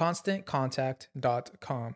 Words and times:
ConstantContact.com. 0.00 1.92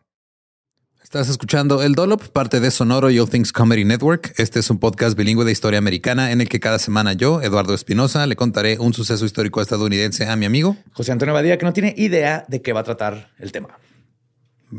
Estás 1.01 1.27
escuchando 1.27 1.81
El 1.81 1.93
Dolop, 1.93 2.21
parte 2.27 2.59
de 2.59 2.69
Sonoro 2.69 3.09
y 3.09 3.17
All 3.17 3.27
Things 3.27 3.51
Comedy 3.51 3.83
Network. 3.83 4.35
Este 4.37 4.59
es 4.59 4.69
un 4.69 4.77
podcast 4.77 5.17
bilingüe 5.17 5.43
de 5.43 5.51
historia 5.51 5.79
americana 5.79 6.31
en 6.31 6.39
el 6.39 6.47
que 6.47 6.59
cada 6.59 6.77
semana 6.77 7.13
yo, 7.13 7.41
Eduardo 7.41 7.73
Espinosa, 7.73 8.27
le 8.27 8.35
contaré 8.35 8.77
un 8.77 8.93
suceso 8.93 9.25
histórico 9.25 9.59
estadounidense 9.59 10.27
a 10.27 10.35
mi 10.35 10.45
amigo 10.45 10.77
José 10.93 11.13
Antonio 11.13 11.33
Badía, 11.33 11.57
que 11.57 11.65
no 11.65 11.73
tiene 11.73 11.95
idea 11.97 12.45
de 12.47 12.61
qué 12.61 12.73
va 12.73 12.81
a 12.81 12.83
tratar 12.83 13.31
el 13.39 13.51
tema. 13.51 13.79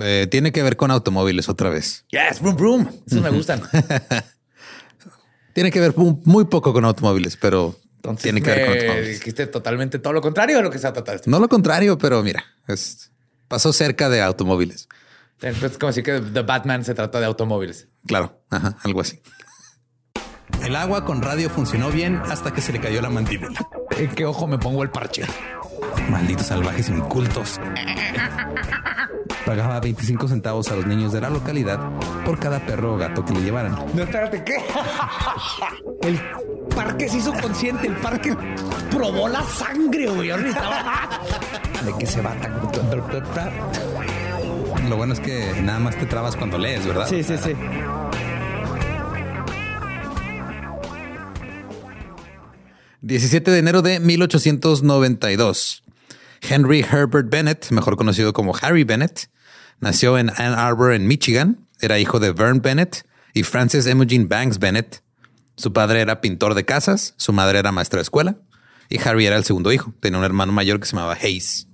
Eh, 0.01 0.29
tiene 0.31 0.53
que 0.53 0.63
ver 0.63 0.77
con 0.77 0.93
automóviles 0.93 1.49
otra 1.49 1.69
vez. 1.69 2.05
Yes, 2.11 2.41
boom, 2.41 2.57
boom. 2.57 2.89
Esos 3.09 3.23
me 3.23 3.31
gustan. 3.31 3.61
Tiene 5.53 5.73
que 5.73 5.81
ver 5.81 5.95
muy 5.97 6.45
poco 6.45 6.73
con 6.73 6.85
automóviles, 6.85 7.37
pero 7.39 7.75
tiene 8.21 8.43
que 8.43 8.51
ver 8.51 8.67
con 8.67 8.75
automóviles. 8.75 9.19
Dijiste 9.19 9.47
totalmente 9.47 9.99
todo 9.99 10.13
lo 10.13 10.21
contrario 10.21 10.59
de 10.59 10.63
lo 10.63 10.71
que 10.71 10.79
se 10.79 10.87
ha 10.87 10.93
tratado. 10.93 11.23
No 11.25 11.41
lo 11.41 11.49
contrario, 11.49 11.97
pero 11.97 12.23
mira, 12.23 12.45
es, 12.69 13.11
pasó 13.49 13.73
cerca 13.73 14.09
de 14.09 14.23
automóviles. 14.23 14.89
Es 15.41 15.79
como 15.79 15.93
si 15.93 16.03
que 16.03 16.21
The 16.21 16.43
Batman 16.43 16.85
se 16.85 16.95
trata 16.95 17.21
de 17.21 17.27
automóviles. 17.27 17.89
Claro, 18.07 18.41
ajá, 18.51 18.77
algo 18.85 19.01
así. 19.01 19.21
El 20.63 20.77
agua 20.77 21.05
con 21.05 21.23
radio 21.23 21.51
funcionó 21.51 21.91
bien 21.91 22.17
hasta 22.17 22.53
que 22.53 22.61
se 22.61 22.73
le 22.73 22.81
cayó 22.81 23.03
la 23.03 23.11
mandíbula. 23.11 23.61
¿En 23.91 24.15
qué 24.15 24.25
ojo 24.25 24.47
me 24.47 24.59
pongo 24.59 24.83
el 24.83 24.91
parche? 24.91 25.25
Malditos 26.09 26.47
salvajes 26.47 26.89
incultos. 26.89 27.61
Pagaba 29.47 29.79
25 29.79 30.27
centavos 30.27 30.69
a 30.73 30.75
los 30.75 30.87
niños 30.87 31.13
de 31.13 31.21
la 31.21 31.31
localidad 31.31 31.79
por 32.25 32.37
cada 32.41 32.59
perro 32.67 32.95
o 32.95 32.97
gato 32.99 33.25
que 33.25 33.33
le 33.33 33.43
llevaran. 33.43 33.77
No, 33.95 34.03
espérate, 34.03 34.43
¿qué? 34.43 34.57
El 36.03 36.21
parque 36.75 37.09
se 37.09 37.19
hizo 37.19 37.33
consciente, 37.33 37.87
el 37.87 37.95
parque 37.97 38.37
probó 38.91 39.29
la 39.29 39.43
sangre, 39.45 40.09
güey. 40.09 40.29
¿De 40.29 41.95
qué 41.99 42.07
se 42.07 42.21
va 42.21 42.35
Lo 44.89 44.97
bueno 44.97 45.15
es 45.15 45.21
que 45.21 45.53
nada 45.63 45.79
más 45.79 45.97
te 45.97 46.07
trabas 46.07 46.35
cuando 46.35 46.59
lees, 46.59 46.85
¿verdad? 46.85 47.07
Sí, 47.09 47.23
sí, 47.23 47.37
sí. 47.39 47.53
...17 53.03 53.45
de 53.45 53.59
enero 53.59 53.83
de 53.83 54.01
1892... 54.01 55.85
Henry 56.43 56.81
Herbert 56.81 57.31
Bennett, 57.31 57.71
mejor 57.71 57.97
conocido 57.97 58.33
como 58.33 58.55
Harry 58.61 58.85
Bennett, 58.85 59.29
nació 59.81 60.19
en 60.19 60.31
Ann 60.31 60.55
Arbor, 60.55 60.93
en 60.95 61.07
Michigan. 61.07 61.67
Era 61.81 61.99
hijo 61.99 62.21
de 62.21 62.33
Vern 62.33 62.61
Bennett 62.63 63.07
y 63.35 63.43
Frances 63.43 63.87
Imogen 63.87 64.29
Banks 64.29 64.59
Bennett. 64.59 65.03
Su 65.57 65.73
padre 65.73 66.01
era 66.01 66.21
pintor 66.21 66.55
de 66.55 66.65
casas, 66.65 67.15
su 67.17 67.33
madre 67.33 67.59
era 67.59 67.73
maestra 67.73 67.99
de 67.99 68.03
escuela 68.03 68.37
y 68.89 68.99
Harry 69.01 69.27
era 69.27 69.37
el 69.37 69.45
segundo 69.45 69.73
hijo. 69.73 69.95
Tenía 70.01 70.19
un 70.19 70.25
hermano 70.25 70.53
mayor 70.53 70.81
que 70.81 70.87
se 70.87 70.95
llamaba 70.95 71.15
Hayes. 71.21 71.67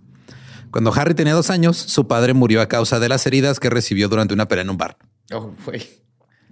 Cuando 0.70 0.92
Harry 0.94 1.14
tenía 1.14 1.34
dos 1.34 1.50
años, 1.50 1.76
su 1.76 2.08
padre 2.08 2.32
murió 2.32 2.62
a 2.62 2.66
causa 2.68 2.98
de 2.98 3.08
las 3.08 3.26
heridas 3.26 3.60
que 3.60 3.68
recibió 3.70 4.08
durante 4.08 4.32
una 4.34 4.48
pelea 4.48 4.62
en 4.62 4.70
un 4.70 4.78
bar. 4.78 4.96
Oh, 5.32 5.52
fue. 5.58 5.80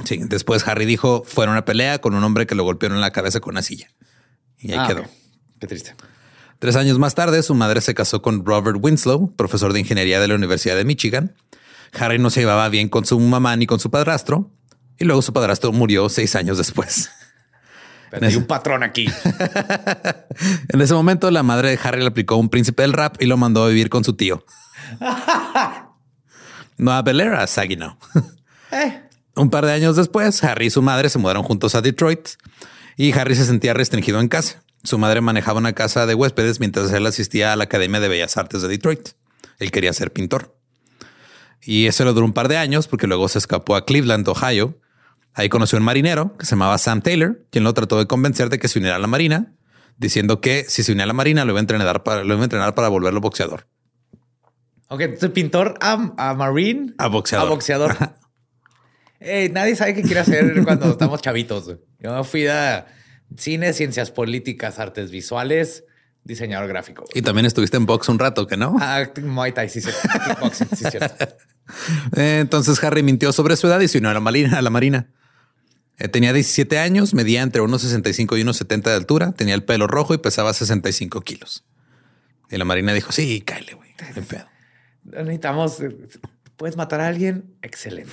Sí, 0.05 0.21
después 0.27 0.67
Harry 0.67 0.85
dijo, 0.87 1.23
fue 1.27 1.47
una 1.47 1.65
pelea 1.65 2.01
con 2.01 2.15
un 2.15 2.23
hombre 2.25 2.47
que 2.47 2.55
lo 2.55 2.65
golpeó 2.65 2.89
en 2.91 3.01
la 3.01 3.11
cabeza 3.13 3.41
con 3.41 3.55
una 3.55 3.63
silla. 3.63 3.89
Y 4.59 4.73
ahí 4.73 4.79
Ah, 4.81 4.87
quedó. 4.89 5.05
Qué 5.59 5.67
triste. 5.67 5.95
Tres 6.61 6.77
años 6.77 6.99
más 6.99 7.15
tarde, 7.15 7.43
su 7.43 7.55
madre 7.55 7.81
se 7.81 7.95
casó 7.95 8.21
con 8.21 8.45
Robert 8.45 8.77
Winslow, 8.79 9.35
profesor 9.35 9.73
de 9.73 9.81
ingeniería 9.81 10.21
de 10.21 10.29
la 10.29 10.35
Universidad 10.35 10.77
de 10.77 10.85
Michigan. 10.85 11.35
Harry 11.99 12.19
no 12.19 12.29
se 12.29 12.41
llevaba 12.41 12.69
bien 12.69 12.91
con 12.91 13.07
su 13.07 13.19
mamá 13.19 13.57
ni 13.57 13.67
con 13.67 13.81
su 13.81 13.91
padrastro. 13.91 14.51
Y 14.99 15.07
luego 15.07 15.23
su 15.23 15.33
padrastro 15.33 15.73
murió 15.73 16.11
seis 16.11 16.37
años 16.37 16.59
después. 16.59 17.09
Pero 18.11 18.27
hay 18.27 18.37
un 18.37 18.45
patrón 18.45 18.83
aquí. 18.83 19.09
En 20.69 20.81
ese 20.83 20.93
momento, 20.93 21.31
la 21.31 21.43
madre 21.43 21.71
de 21.71 21.79
Harry 21.83 22.01
le 22.01 22.09
aplicó 22.09 22.37
un 22.37 22.51
príncipe 22.51 22.83
del 22.83 22.93
rap 22.93 23.17
y 23.21 23.27
lo 23.27 23.39
mandó 23.39 23.65
a 23.65 23.69
vivir 23.69 23.89
con 23.89 24.05
su 24.05 24.15
tío. 24.15 24.45
No 26.77 26.93
a 26.93 27.03
Bel 27.03 27.21
Air, 27.21 27.35
a 27.35 27.47
Saginaw. 27.47 27.99
Un 29.37 29.51
par 29.51 29.67
de 29.67 29.73
años 29.73 29.97
después, 29.97 30.43
Harry 30.43 30.67
y 30.67 30.71
su 30.71 30.81
madre 30.81 31.11
se 31.11 31.19
mudaron 31.19 31.43
juntos 31.43 31.75
a 31.75 31.83
Detroit 31.83 32.27
y 32.97 33.13
Harry 33.13 33.35
se 33.35 33.45
sentía 33.45 33.75
restringido 33.75 34.19
en 34.19 34.29
casa. 34.29 34.63
Su 34.83 34.99
madre 34.99 35.21
manejaba 35.21 35.59
una 35.59 35.75
casa 35.75 36.07
de 36.07 36.15
huéspedes 36.15 36.59
mientras 36.59 36.91
él 36.93 37.07
asistía 37.07 37.53
a 37.53 37.57
la 37.57 37.65
Academia 37.65 38.01
de 38.01 38.09
Bellas 38.09 38.37
Artes 38.37 38.63
de 38.63 38.69
Detroit. 38.69 39.11
Él 39.59 39.71
quería 39.71 39.93
ser 39.93 40.13
pintor. 40.13 40.57
Y 41.63 41.87
eso 41.87 42.05
le 42.05 42.13
duró 42.13 42.25
un 42.25 42.33
par 42.33 42.49
de 42.49 42.57
años 42.57 42.89
porque 42.89 43.07
luego 43.07 43.29
se 43.29 43.39
escapó 43.39 43.77
a 43.77 43.85
Cleveland, 43.85 44.27
Ohio. 44.29 44.79
Ahí 45.35 45.49
conoció 45.49 45.77
a 45.77 45.81
un 45.81 45.85
marinero 45.85 46.37
que 46.39 46.47
se 46.47 46.53
llamaba 46.53 46.79
Sam 46.79 47.03
Taylor, 47.03 47.45
quien 47.51 47.65
lo 47.65 47.75
trató 47.75 47.99
de 47.99 48.07
convencer 48.07 48.49
de 48.49 48.59
que 48.59 48.69
se 48.69 48.79
uniera 48.79 48.97
a 48.97 48.99
la 48.99 49.07
marina, 49.07 49.55
diciendo 49.99 50.41
que 50.41 50.65
si 50.65 50.83
se 50.83 50.93
unía 50.93 51.05
a 51.05 51.07
la 51.07 51.13
marina 51.13 51.45
lo 51.45 51.53
iba 51.53 51.59
a 51.59 51.61
entrenar 51.61 52.03
para, 52.03 52.25
lo 52.25 52.35
iba 52.35 52.43
a, 52.43 52.45
entrenar 52.45 52.75
para 52.75 52.89
volverlo 52.89 53.21
boxeador. 53.21 53.67
Ok, 54.89 55.03
entonces 55.03 55.31
pintor 55.31 55.77
a, 55.81 56.13
a 56.17 56.35
Marine. 56.35 56.95
A 56.99 57.07
boxeador. 57.07 57.47
A 57.47 57.51
boxeador. 57.51 57.97
Ey, 59.21 59.51
nadie 59.51 59.77
sabe 59.77 59.95
qué 59.95 60.03
quiere 60.03 60.21
hacer 60.21 60.65
cuando 60.65 60.91
estamos 60.91 61.21
chavitos. 61.21 61.77
Yo 62.01 62.17
me 62.17 62.25
fui 62.25 62.47
a 62.47 62.87
cine, 63.37 63.73
ciencias 63.73 64.11
políticas, 64.11 64.79
artes 64.79 65.11
visuales, 65.11 65.85
diseñador 66.25 66.69
gráfico. 66.69 67.05
Y 67.15 67.23
también 67.23 67.47
estuviste 67.47 67.77
en 67.77 67.87
box 67.87 68.09
un 68.09 68.19
rato, 68.19 68.47
que 68.47 68.57
no? 68.57 68.77
Ah, 68.81 69.05
Muay 69.23 69.53
Thai, 69.53 69.69
sí, 69.69 69.81
cierto. 69.81 71.15
Eh, 72.17 72.39
Entonces 72.41 72.83
Harry 72.83 73.05
mintió 73.05 73.33
sobre 73.33 73.55
su 73.55 73.69
edad 73.69 73.79
y 73.79 73.87
se 73.87 73.99
unió 73.99 74.11
a 74.11 74.15
la 74.15 74.19
marina. 74.19 74.59
A 74.59 74.63
la 74.63 74.71
marina. 74.71 75.09
Eh, 75.99 76.09
tenía 76.09 76.33
17 76.33 76.79
años, 76.79 77.15
medía 77.15 77.43
entre 77.43 77.63
1,65 77.63 78.37
y 78.37 78.43
1,70 78.43 78.83
de 78.83 78.95
altura, 78.95 79.31
tenía 79.33 79.55
el 79.55 79.63
pelo 79.63 79.87
rojo 79.87 80.13
y 80.13 80.19
pesaba 80.19 80.53
65 80.53 81.21
kilos. 81.21 81.65
Y 82.51 82.57
la 82.57 82.65
marina 82.65 82.93
dijo, 82.93 83.13
sí, 83.13 83.41
cáele, 83.43 83.75
güey. 83.75 83.95
Necesitamos, 85.05 85.81
eh, 85.81 85.97
¿puedes 86.57 86.77
matar 86.77 87.03
a 87.03 87.07
alguien? 87.07 87.55
Excelente. 87.63 88.11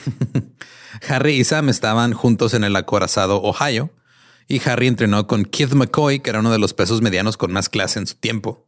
Harry 1.09 1.33
y 1.33 1.43
Sam 1.43 1.69
estaban 1.69 2.13
juntos 2.13 2.53
en 2.53 2.63
el 2.63 2.75
acorazado 2.75 3.41
Ohio 3.41 3.91
y 4.47 4.61
Harry 4.67 4.87
entrenó 4.87 5.27
con 5.27 5.45
Keith 5.45 5.73
McCoy, 5.73 6.19
que 6.19 6.29
era 6.29 6.39
uno 6.39 6.51
de 6.51 6.59
los 6.59 6.73
pesos 6.73 7.01
medianos 7.01 7.35
con 7.37 7.51
más 7.51 7.69
clase 7.69 7.99
en 7.99 8.07
su 8.07 8.15
tiempo. 8.15 8.65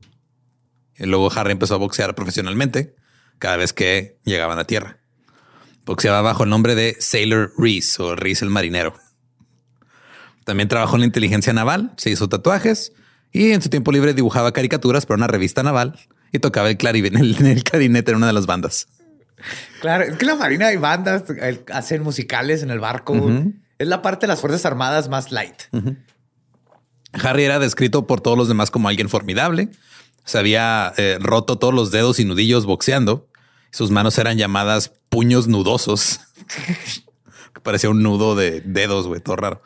Y 0.98 1.06
luego 1.06 1.32
Harry 1.34 1.54
empezó 1.54 1.76
a 1.76 1.78
boxear 1.78 2.16
profesionalmente 2.16 2.96
cada 3.38 3.56
vez 3.56 3.72
que 3.72 4.20
llegaban 4.26 4.60
a 4.60 4.66
tierra. 4.66 5.00
Boxeaba 5.86 6.22
bajo 6.22 6.44
el 6.44 6.50
nombre 6.50 6.76
de 6.76 6.98
Sailor 7.00 7.54
Reese 7.58 8.02
o 8.04 8.16
Reese 8.16 8.44
el 8.44 8.52
marinero. 8.52 8.94
También 10.44 10.68
trabajó 10.68 10.96
en 10.96 11.02
la 11.02 11.06
inteligencia 11.06 11.54
naval, 11.54 11.94
se 11.96 12.10
hizo 12.10 12.28
tatuajes 12.28 12.92
y 13.32 13.52
en 13.52 13.62
su 13.62 13.70
tiempo 13.70 13.92
libre 13.92 14.14
dibujaba 14.14 14.52
caricaturas 14.52 15.06
para 15.06 15.18
una 15.18 15.28
revista 15.28 15.64
naval 15.64 15.98
y 16.32 16.40
tocaba 16.40 16.70
el, 16.70 16.78
clarinete, 16.78 17.20
el, 17.52 17.64
clarinete 17.64 18.12
en 18.12 18.18
una 18.18 18.28
de 18.28 18.34
las 18.34 18.46
bandas. 18.46 18.88
Claro, 19.80 20.04
es 20.04 20.18
que 20.18 20.26
la 20.26 20.36
marina 20.36 20.68
hay 20.68 20.78
bandas, 20.78 21.24
hacen 21.72 22.04
musicales 22.04 22.62
en 22.62 22.72
el 22.72 22.80
barco. 22.80 23.16
Es 23.80 23.88
la 23.88 24.02
parte 24.02 24.26
de 24.26 24.28
las 24.28 24.42
Fuerzas 24.42 24.66
Armadas 24.66 25.08
más 25.08 25.32
light. 25.32 25.56
Harry 27.14 27.44
era 27.46 27.60
descrito 27.60 28.06
por 28.08 28.20
todos 28.20 28.38
los 28.38 28.50
demás 28.50 28.72
como 28.72 28.90
alguien 28.90 29.08
formidable. 29.08 29.70
Se 30.26 30.38
había 30.38 30.94
eh, 30.98 31.18
roto 31.22 31.58
todos 31.58 31.74
los 31.74 31.90
dedos 31.90 32.20
y 32.20 32.26
nudillos 32.26 32.66
boxeando. 32.66 33.30
Sus 33.72 33.90
manos 33.90 34.18
eran 34.18 34.38
llamadas 34.38 34.92
puños 35.08 35.48
nudosos. 35.48 36.20
Parecía 37.64 37.90
un 37.90 38.04
nudo 38.04 38.36
de 38.36 38.60
dedos, 38.62 39.08
güey, 39.08 39.22
todo 39.22 39.38
raro. 39.38 39.62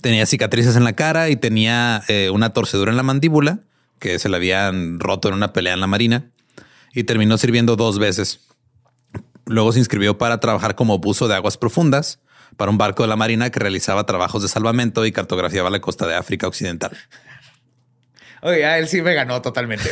Tenía 0.00 0.24
cicatrices 0.24 0.74
en 0.76 0.84
la 0.84 0.94
cara 0.94 1.28
y 1.28 1.36
tenía 1.36 2.02
eh, 2.08 2.30
una 2.30 2.54
torcedura 2.54 2.90
en 2.90 2.96
la 2.96 3.02
mandíbula 3.02 3.60
que 3.98 4.18
se 4.18 4.30
le 4.30 4.36
habían 4.36 5.00
roto 5.00 5.28
en 5.28 5.34
una 5.34 5.52
pelea 5.52 5.74
en 5.74 5.80
la 5.80 5.86
marina 5.86 6.30
y 6.94 7.04
terminó 7.04 7.36
sirviendo 7.36 7.76
dos 7.76 7.98
veces. 7.98 8.40
Luego 9.44 9.72
se 9.72 9.80
inscribió 9.80 10.16
para 10.16 10.40
trabajar 10.40 10.76
como 10.76 10.98
buzo 10.98 11.28
de 11.28 11.34
aguas 11.34 11.58
profundas 11.58 12.20
para 12.56 12.70
un 12.70 12.78
barco 12.78 13.02
de 13.02 13.08
la 13.08 13.16
marina 13.16 13.50
que 13.50 13.58
realizaba 13.60 14.04
trabajos 14.04 14.42
de 14.42 14.48
salvamento 14.48 15.06
y 15.06 15.12
cartografiaba 15.12 15.70
la 15.70 15.80
costa 15.80 16.06
de 16.06 16.14
África 16.14 16.46
Occidental. 16.46 16.96
Oye, 18.42 18.78
él 18.78 18.88
sí 18.88 19.02
me 19.02 19.14
ganó 19.14 19.42
totalmente. 19.42 19.90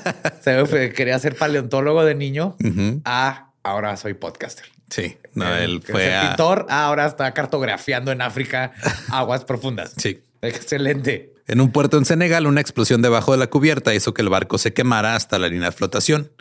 se 0.42 0.92
quería 0.92 1.18
ser 1.18 1.36
paleontólogo 1.36 2.04
de 2.04 2.14
niño. 2.14 2.56
Ah, 3.04 3.52
ahora 3.62 3.96
soy 3.96 4.14
podcaster. 4.14 4.66
Sí, 4.88 5.18
no, 5.34 5.54
él 5.54 5.82
fue 5.82 6.12
pintor. 6.20 6.66
ahora 6.68 7.06
está 7.06 7.32
cartografiando 7.32 8.10
en 8.10 8.22
África 8.22 8.72
aguas 9.10 9.44
profundas. 9.44 9.92
Sí. 9.96 10.20
Excelente. 10.42 11.32
En 11.46 11.60
un 11.60 11.70
puerto 11.70 11.98
en 11.98 12.04
Senegal, 12.04 12.46
una 12.46 12.60
explosión 12.60 13.02
debajo 13.02 13.32
de 13.32 13.38
la 13.38 13.48
cubierta 13.48 13.94
hizo 13.94 14.14
que 14.14 14.22
el 14.22 14.28
barco 14.28 14.58
se 14.58 14.72
quemara 14.72 15.14
hasta 15.16 15.38
la 15.38 15.48
línea 15.48 15.70
de 15.70 15.76
flotación 15.76 16.32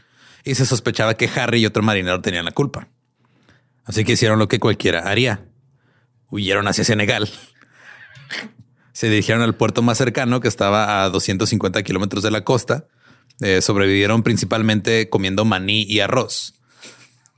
y 0.44 0.56
se 0.56 0.66
sospechaba 0.66 1.16
que 1.16 1.30
Harry 1.36 1.62
y 1.62 1.66
otro 1.66 1.84
marinero 1.84 2.22
tenían 2.22 2.46
la 2.46 2.52
culpa. 2.52 2.88
Así 3.86 4.04
que 4.04 4.14
hicieron 4.14 4.40
lo 4.40 4.48
que 4.48 4.60
cualquiera 4.60 5.10
haría. 5.10 5.49
Huyeron 6.30 6.68
hacia 6.68 6.84
Senegal. 6.84 7.30
Se 8.94 9.10
dirigieron 9.10 9.44
al 9.44 9.56
puerto 9.56 9.82
más 9.82 9.98
cercano 9.98 10.42
que 10.42 10.48
estaba 10.48 11.04
a 11.04 11.10
250 11.10 11.84
kilómetros 11.84 12.24
de 12.24 12.32
la 12.32 12.44
costa. 12.44 12.88
Eh, 13.42 13.62
sobrevivieron 13.62 14.24
principalmente 14.24 15.10
comiendo 15.10 15.46
maní 15.46 15.84
y 15.84 16.02
arroz. 16.02 16.56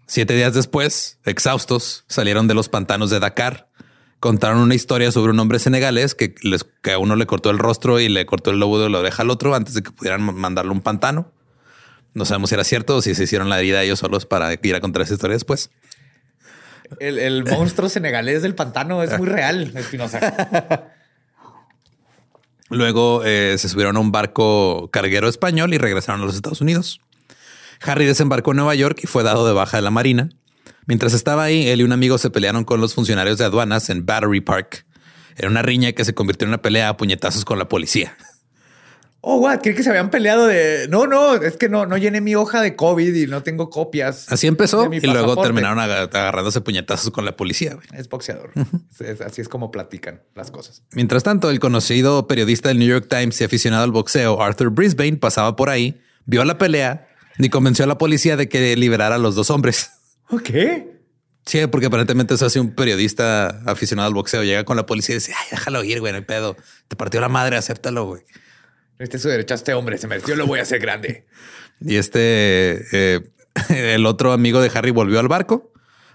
Siete 0.08 0.34
días 0.34 0.54
después, 0.54 1.20
exhaustos, 1.24 2.04
salieron 2.08 2.48
de 2.48 2.54
los 2.54 2.68
pantanos 2.68 3.10
de 3.10 3.20
Dakar. 3.20 3.70
Contaron 4.20 4.58
una 4.58 4.76
historia 4.76 5.12
sobre 5.12 5.32
un 5.32 5.40
hombre 5.40 5.58
senegalés 5.58 6.16
que, 6.16 6.36
a 6.92 6.98
uno 6.98 7.16
le 7.16 7.26
cortó 7.26 7.50
el 7.50 7.60
rostro 7.60 8.00
y 8.00 8.10
le 8.10 8.26
cortó 8.26 8.52
el 8.52 8.60
lobo 8.60 8.80
de 8.80 8.90
la 8.90 9.00
oreja 9.00 9.24
al 9.24 9.30
otro 9.30 9.56
antes 9.56 9.74
de 9.74 9.84
que 9.84 9.92
pudieran 9.92 10.22
mandarle 10.36 10.72
un 10.72 10.82
pantano. 10.82 11.32
No 12.14 12.26
sabemos 12.26 12.50
si 12.50 12.56
era 12.56 12.64
cierto 12.64 12.98
o 12.98 13.02
si 13.02 13.16
se 13.16 13.24
hicieron 13.24 13.50
la 13.50 13.60
herida 13.60 13.84
ellos 13.84 14.00
solos 14.00 14.26
para 14.26 14.54
ir 14.54 14.76
a 14.76 14.82
contar 14.82 15.04
esa 15.04 15.14
historia 15.14 15.36
después. 15.36 15.72
El, 17.00 17.44
monstruo 17.46 17.90
senegalés 17.90 18.42
del 18.42 18.56
pantano 18.56 19.04
es 19.04 19.18
muy 19.18 19.28
real, 19.28 19.72
Espinosa. 19.76 20.92
Luego 22.70 23.24
eh, 23.26 23.56
se 23.58 23.68
subieron 23.68 23.98
a 23.98 24.00
un 24.00 24.12
barco 24.12 24.90
carguero 24.92 25.28
español 25.28 25.74
y 25.74 25.78
regresaron 25.78 26.22
a 26.22 26.26
los 26.26 26.36
Estados 26.36 26.62
Unidos. 26.62 27.02
Harry 27.82 28.06
desembarcó 28.06 28.52
en 28.52 28.58
Nueva 28.58 28.76
York 28.76 29.00
y 29.04 29.08
fue 29.08 29.24
dado 29.24 29.46
de 29.46 29.54
baja 29.54 29.78
de 29.78 29.84
la 29.84 29.92
Marina. 29.92 30.30
Mientras 30.86 31.14
estaba 31.14 31.44
ahí, 31.44 31.68
él 31.68 31.82
y 31.82 31.84
un 31.84 31.92
amigo 31.92 32.18
se 32.18 32.30
pelearon 32.30 32.64
con 32.64 32.80
los 32.80 32.94
funcionarios 32.94 33.38
de 33.38 33.46
aduanas 33.46 33.90
en 33.90 34.06
Battery 34.06 34.42
Park. 34.42 34.86
Era 35.36 35.50
una 35.50 35.62
riña 35.62 35.92
que 35.92 36.06
se 36.06 36.14
convirtió 36.14 36.46
en 36.46 36.50
una 36.50 36.62
pelea 36.62 36.90
a 36.90 36.98
puñetazos 36.98 37.46
con 37.46 37.60
la 37.60 37.68
policía. 37.68 38.16
Oh, 39.24 39.38
what? 39.38 39.60
Creí 39.62 39.76
que 39.76 39.84
se 39.84 39.90
habían 39.90 40.10
peleado 40.10 40.48
de. 40.48 40.88
No, 40.90 41.06
no, 41.06 41.36
es 41.36 41.56
que 41.56 41.70
no, 41.70 41.86
no 41.86 41.96
llené 41.98 42.22
mi 42.22 42.34
hoja 42.34 42.60
de 42.62 42.76
COVID 42.76 43.14
y 43.14 43.28
no 43.28 43.44
tengo 43.44 43.70
copias. 43.70 44.32
Así 44.32 44.48
empezó 44.48 44.92
y 44.92 45.00
luego 45.02 45.40
terminaron 45.40 45.80
agarrándose 45.80 46.60
puñetazos 46.62 47.12
con 47.12 47.24
la 47.24 47.38
policía. 47.38 47.78
Es 47.94 48.10
boxeador. 48.10 48.52
así 49.24 49.42
es 49.42 49.48
como 49.48 49.70
platican 49.70 50.24
las 50.34 50.50
cosas. 50.50 50.84
Mientras 50.94 51.22
tanto, 51.22 51.52
el 51.52 51.60
conocido 51.60 52.28
periodista 52.28 52.70
del 52.70 52.80
New 52.80 52.88
York 52.88 53.06
Times 53.08 53.40
y 53.42 53.44
aficionado 53.44 53.84
al 53.84 53.92
boxeo, 53.92 54.42
Arthur 54.42 54.72
Brisbane, 54.72 55.18
pasaba 55.18 55.56
por 55.56 55.70
ahí, 55.70 56.02
vio 56.26 56.44
la 56.44 56.58
pelea 56.58 57.08
y 57.38 57.50
convenció 57.50 57.86
a 57.86 57.88
la 57.88 58.00
policía 58.00 58.38
de 58.38 58.50
que 58.50 58.76
liberara 58.76 59.16
a 59.16 59.20
los 59.20 59.36
dos 59.36 59.52
hombres. 59.52 59.92
¿Ok? 60.30 60.50
Sí, 61.46 61.66
porque 61.68 61.88
aparentemente 61.88 62.34
eso 62.36 62.46
hace 62.46 62.60
un 62.60 62.74
periodista 62.74 63.62
aficionado 63.66 64.08
al 64.08 64.14
boxeo. 64.14 64.44
Llega 64.44 64.64
con 64.64 64.78
la 64.78 64.86
policía 64.86 65.14
y 65.14 65.18
dice, 65.18 65.34
ay, 65.38 65.48
déjalo 65.52 65.84
ir, 65.84 66.00
güey, 66.00 66.12
no 66.12 66.18
hay 66.18 66.26
pedo. 66.26 66.56
Te 66.88 66.96
partió 66.96 67.20
la 67.22 67.30
madre, 67.30 67.58
acéptalo, 67.58 68.06
güey. 68.06 68.24
Este 69.02 69.18
es 69.18 69.24
su 69.24 69.30
derecho 69.30 69.56
a 69.56 69.58
este 69.58 69.74
hombre. 69.74 69.98
Se 69.98 70.08
metió, 70.08 70.36
lo 70.36 70.46
voy 70.46 70.60
a 70.60 70.62
hacer 70.62 70.80
grande. 70.80 71.26
Y 71.84 71.96
este, 71.96 72.86
eh, 72.92 73.22
el 73.70 74.06
otro 74.06 74.34
amigo 74.34 74.62
de 74.62 74.70
Harry 74.72 74.92
volvió 74.92 75.20
al 75.20 75.28
barco, 75.28 75.72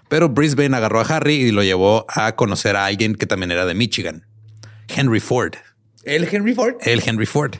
pero 0.07 0.29
Brisbane 0.29 0.73
agarró 0.77 1.01
a 1.01 1.03
Harry 1.03 1.33
y 1.33 1.51
lo 1.51 1.61
llevó 1.61 2.05
a 2.07 2.37
conocer 2.37 2.77
a 2.77 2.85
alguien 2.85 3.15
que 3.15 3.25
también 3.25 3.51
era 3.51 3.65
de 3.65 3.73
Michigan, 3.73 4.25
Henry 4.87 5.19
Ford. 5.19 5.55
¿El 6.03 6.25
Henry 6.33 6.53
Ford? 6.53 6.75
El 6.79 7.03
Henry 7.05 7.25
Ford. 7.25 7.55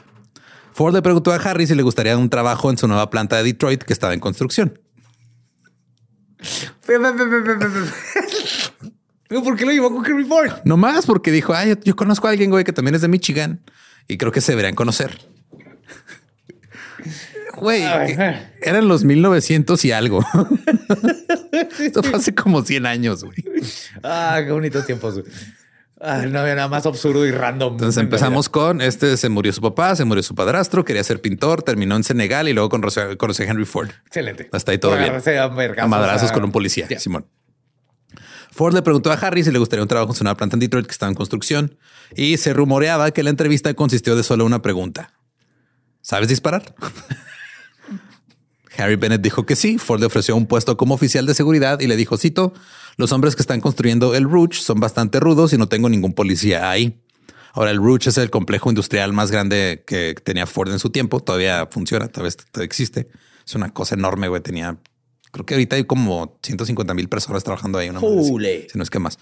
Ford 0.72 0.96
le 0.96 1.02
preguntó 1.02 1.34
a 1.34 1.36
Harry 1.36 1.68
si 1.68 1.76
le 1.76 1.84
gustaría 1.84 2.18
un 2.18 2.30
trabajo 2.30 2.70
en 2.70 2.78
su 2.78 2.88
nueva 2.88 3.10
planta 3.10 3.36
de 3.36 3.44
Detroit 3.44 3.84
que 3.84 3.92
estaba 3.92 4.14
en 4.14 4.22
construcción. 4.22 4.80
¿Por 9.28 9.58
qué 9.58 9.66
lo 9.66 9.72
llevó 9.74 9.94
con 9.94 10.06
Henry 10.06 10.24
Ford? 10.24 10.52
No 10.64 10.78
más 10.78 11.06
porque 11.06 11.30
dijo, 11.30 11.54
ay, 11.54 11.76
yo 11.84 11.94
conozco 11.98 12.28
a 12.28 12.30
alguien, 12.30 12.52
güey, 12.52 12.64
que 12.64 12.72
también 12.72 12.96
es 12.96 13.02
de 13.02 13.10
Michigan 13.10 13.60
y 14.08 14.18
creo 14.18 14.32
que 14.32 14.42
se 14.42 14.54
deberían 14.54 14.76
conocer. 14.76 15.20
Güey, 17.56 17.84
eran 18.62 18.88
los 18.88 19.04
1900 19.04 19.84
y 19.86 19.92
algo. 19.92 20.24
Esto 21.80 22.04
fue 22.04 22.20
hace 22.20 22.36
como 22.36 22.62
100 22.62 22.86
años, 22.86 23.24
güey. 23.24 23.38
Ah, 24.04 24.40
qué 24.46 24.52
bonitos 24.52 24.86
tiempos. 24.86 25.22
Ah, 26.00 26.26
no 26.28 26.40
había 26.40 26.54
nada 26.54 26.68
más 26.68 26.86
absurdo 26.86 27.26
y 27.26 27.32
random. 27.32 27.74
Entonces 27.74 28.02
empezamos 28.02 28.50
con 28.50 28.82
este 28.82 29.18
se 29.18 29.30
murió 29.30 29.52
su 29.52 29.62
papá, 29.62 29.96
se 29.96 30.06
murió 30.06 30.22
su 30.22 30.36
padrastro, 30.36 30.86
quería 30.86 31.04
ser 31.04 31.20
pintor, 31.22 31.64
terminó 31.64 31.96
en 31.96 32.04
Senegal 32.04 32.48
y 32.48 32.54
luego 32.54 32.70
conoció, 32.70 33.04
a 33.04 33.44
Henry 33.44 33.66
Ford. 33.66 33.90
Excelente. 34.06 34.50
Hasta 34.52 34.74
ahí 34.74 34.78
todo 34.78 34.96
bien. 34.96 35.12
A, 35.80 35.88
madrazos 35.88 36.32
con 36.32 36.44
un 36.44 36.52
policía, 36.52 36.88
Simón. 37.00 37.26
Ford 38.58 38.74
le 38.74 38.82
preguntó 38.82 39.12
a 39.12 39.14
Harry 39.14 39.44
si 39.44 39.52
le 39.52 39.60
gustaría 39.60 39.84
un 39.84 39.88
trabajo 39.88 40.12
en 40.16 40.22
una 40.22 40.36
planta 40.36 40.56
en 40.56 40.62
Detroit 40.62 40.88
que 40.88 40.92
estaba 40.92 41.12
en 41.12 41.16
construcción 41.16 41.78
y 42.16 42.38
se 42.38 42.54
rumoreaba 42.54 43.12
que 43.12 43.22
la 43.22 43.30
entrevista 43.30 43.72
consistió 43.76 44.16
de 44.16 44.24
solo 44.24 44.46
una 44.46 44.64
pregunta. 44.64 45.14
¿Sabes 46.02 46.28
disparar? 46.28 46.74
Harry 48.80 48.96
Bennett 48.96 49.22
dijo 49.22 49.46
que 49.46 49.56
sí. 49.56 49.78
Ford 49.78 50.00
le 50.00 50.08
ofreció 50.08 50.36
un 50.36 50.48
puesto 50.48 50.76
como 50.76 50.96
oficial 50.96 51.28
de 51.28 51.36
seguridad 51.36 51.82
y 51.82 51.86
le 51.86 51.96
dijo, 51.96 52.18
cito, 52.18 52.52
los 52.96 53.12
hombres 53.12 53.36
que 53.36 53.44
están 53.44 53.62
construyendo 53.62 54.16
el 54.16 54.24
Rouge 54.24 54.60
son 54.60 54.80
bastante 54.80 55.20
rudos 55.20 55.54
y 55.54 55.60
no 55.60 55.68
tengo 55.68 55.88
ningún 55.88 56.14
policía 56.14 56.72
ahí. 56.72 57.00
Ahora, 57.54 57.70
el 57.70 57.78
Rouge 57.78 58.10
es 58.10 58.18
el 58.18 58.32
complejo 58.32 58.70
industrial 58.70 59.14
más 59.14 59.30
grande 59.30 59.84
que 59.86 60.16
tenía 60.24 60.48
Ford 60.48 60.72
en 60.72 60.80
su 60.80 60.90
tiempo. 60.90 61.20
Todavía 61.20 61.68
funciona, 61.70 62.08
todavía 62.08 62.36
existe. 62.62 63.08
Es 63.46 63.54
una 63.54 63.72
cosa 63.72 63.94
enorme, 63.94 64.28
güey. 64.30 64.42
Tenía, 64.42 64.80
creo 65.32 65.46
que 65.46 65.54
ahorita 65.54 65.76
hay 65.76 65.86
como 65.86 66.38
150 66.44 66.94
mil 66.94 67.10
personas 67.10 67.44
trabajando 67.44 67.78
ahí. 67.78 67.90
Una 67.90 68.00
si 68.00 68.78
no 68.78 68.84
es 68.84 68.90
que 68.90 69.00
más. 69.00 69.18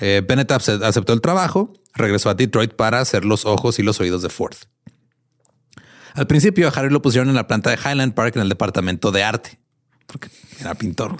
Eh, 0.00 0.22
Bennett 0.26 0.50
aceptó 0.52 1.12
el 1.12 1.20
trabajo, 1.20 1.72
regresó 1.94 2.30
a 2.30 2.34
Detroit 2.34 2.74
para 2.74 3.00
hacer 3.00 3.24
los 3.24 3.46
ojos 3.46 3.78
y 3.78 3.82
los 3.82 4.00
oídos 4.00 4.22
de 4.22 4.28
Ford. 4.28 4.56
Al 6.14 6.26
principio 6.26 6.68
a 6.68 6.70
Harry 6.70 6.90
lo 6.90 7.02
pusieron 7.02 7.28
en 7.28 7.34
la 7.34 7.46
planta 7.46 7.70
de 7.70 7.76
Highland 7.76 8.14
Park 8.14 8.36
en 8.36 8.42
el 8.42 8.48
departamento 8.48 9.12
de 9.12 9.22
arte, 9.22 9.60
porque 10.06 10.28
era 10.60 10.74
pintor. 10.74 11.16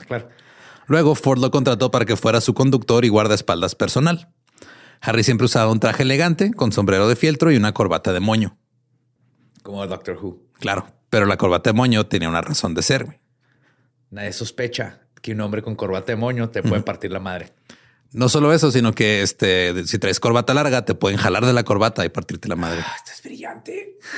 Luego 0.87 1.14
Ford 1.14 1.38
lo 1.38 1.50
contrató 1.50 1.90
para 1.90 2.04
que 2.04 2.16
fuera 2.16 2.40
su 2.40 2.54
conductor 2.54 3.04
y 3.04 3.08
guardaespaldas 3.08 3.75
personal. 3.75 4.32
Harry 5.00 5.23
siempre 5.23 5.44
usaba 5.44 5.70
un 5.70 5.80
traje 5.80 6.02
elegante 6.02 6.52
con 6.52 6.73
sombrero 6.73 7.08
de 7.08 7.16
fieltro 7.16 7.52
y 7.52 7.56
una 7.56 7.73
corbata 7.73 8.12
de 8.12 8.20
moño. 8.20 8.56
Como 9.62 9.87
Doctor 9.87 10.18
Who. 10.20 10.42
Claro, 10.58 10.87
pero 11.11 11.26
la 11.26 11.37
corbata 11.37 11.70
de 11.70 11.75
moño 11.75 12.06
tenía 12.06 12.28
una 12.28 12.40
razón 12.40 12.75
de 12.75 12.82
ser. 12.82 13.20
Nadie 14.11 14.33
sospecha 14.33 15.00
que 15.21 15.33
un 15.33 15.41
hombre 15.41 15.62
con 15.62 15.75
corbata 15.77 16.12
de 16.12 16.17
moño 16.17 16.50
te 16.50 16.62
puede 16.62 16.83
partir 16.83 17.12
la 17.12 17.21
madre. 17.21 17.53
No 18.12 18.29
solo 18.29 18.53
eso, 18.53 18.71
sino 18.71 18.95
que 18.95 19.23
este, 19.23 19.87
si 19.87 19.99
traes 19.99 20.19
corbata 20.19 20.55
larga, 20.55 20.85
te 20.85 20.95
pueden 20.95 21.19
jalar 21.19 21.45
de 21.45 21.53
la 21.53 21.65
corbata 21.65 22.05
y 22.05 22.09
partirte 22.09 22.49
la 22.49 22.57
madre. 22.57 22.81
Ah, 22.85 22.95
esto 22.97 23.12
es 23.15 23.23
brillante. 23.23 23.99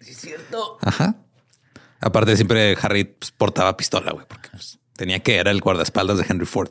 Sí, 0.00 0.12
es 0.12 0.16
cierto. 0.16 0.78
Ajá. 0.80 1.16
Aparte, 2.00 2.34
siempre 2.34 2.74
Harry 2.80 3.04
pues, 3.04 3.32
portaba 3.32 3.76
pistola, 3.76 4.12
güey, 4.12 4.24
porque 4.26 4.48
pues, 4.50 4.78
tenía 4.96 5.20
que 5.20 5.36
era 5.36 5.50
el 5.50 5.60
guardaespaldas 5.60 6.16
de 6.16 6.24
Henry 6.26 6.46
Ford. 6.46 6.70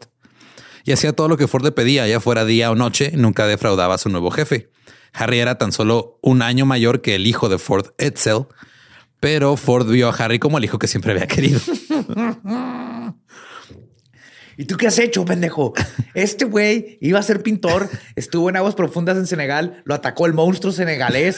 Y 0.84 0.94
hacía 0.94 1.14
todo 1.14 1.28
lo 1.28 1.38
que 1.38 1.48
Ford 1.48 1.64
le 1.64 1.72
pedía, 1.72 2.08
ya 2.08 2.20
fuera 2.20 2.44
día 2.44 2.72
o 2.72 2.76
noche, 2.76 3.12
nunca 3.14 3.46
defraudaba 3.46 3.94
a 3.94 3.98
su 4.00 4.10
nuevo 4.10 4.32
jefe. 4.32 4.72
Harry 5.14 5.40
era 5.40 5.60
tan 5.60 5.72
solo 5.72 6.18
un 6.24 6.42
año 6.42 6.66
mayor 6.66 7.02
que 7.02 7.14
el 7.14 7.28
hijo 7.28 7.50
de 7.50 7.60
Ford, 7.60 7.94
Edsel, 8.00 8.48
pero 9.20 9.58
Ford 9.58 9.90
vio 9.90 10.10
a 10.10 10.14
Harry 10.14 10.40
como 10.40 10.58
el 10.58 10.66
hijo 10.66 10.80
que 10.80 10.88
siempre 10.88 11.12
había 11.12 11.28
querido. 11.28 11.60
¿Y 14.58 14.66
tú 14.66 14.76
qué 14.76 14.88
has 14.88 15.00
hecho, 15.00 15.24
pendejo? 15.24 15.74
Este 16.14 16.44
güey 16.44 16.98
iba 17.00 17.18
a 17.18 17.24
ser 17.24 17.42
pintor, 17.44 17.90
estuvo 18.18 18.50
en 18.50 18.58
aguas 18.58 18.76
profundas 18.76 19.16
en 19.16 19.26
Senegal, 19.26 19.82
lo 19.86 19.96
atacó 19.96 20.26
el 20.26 20.34
monstruo 20.34 20.74
senegalés 20.74 21.38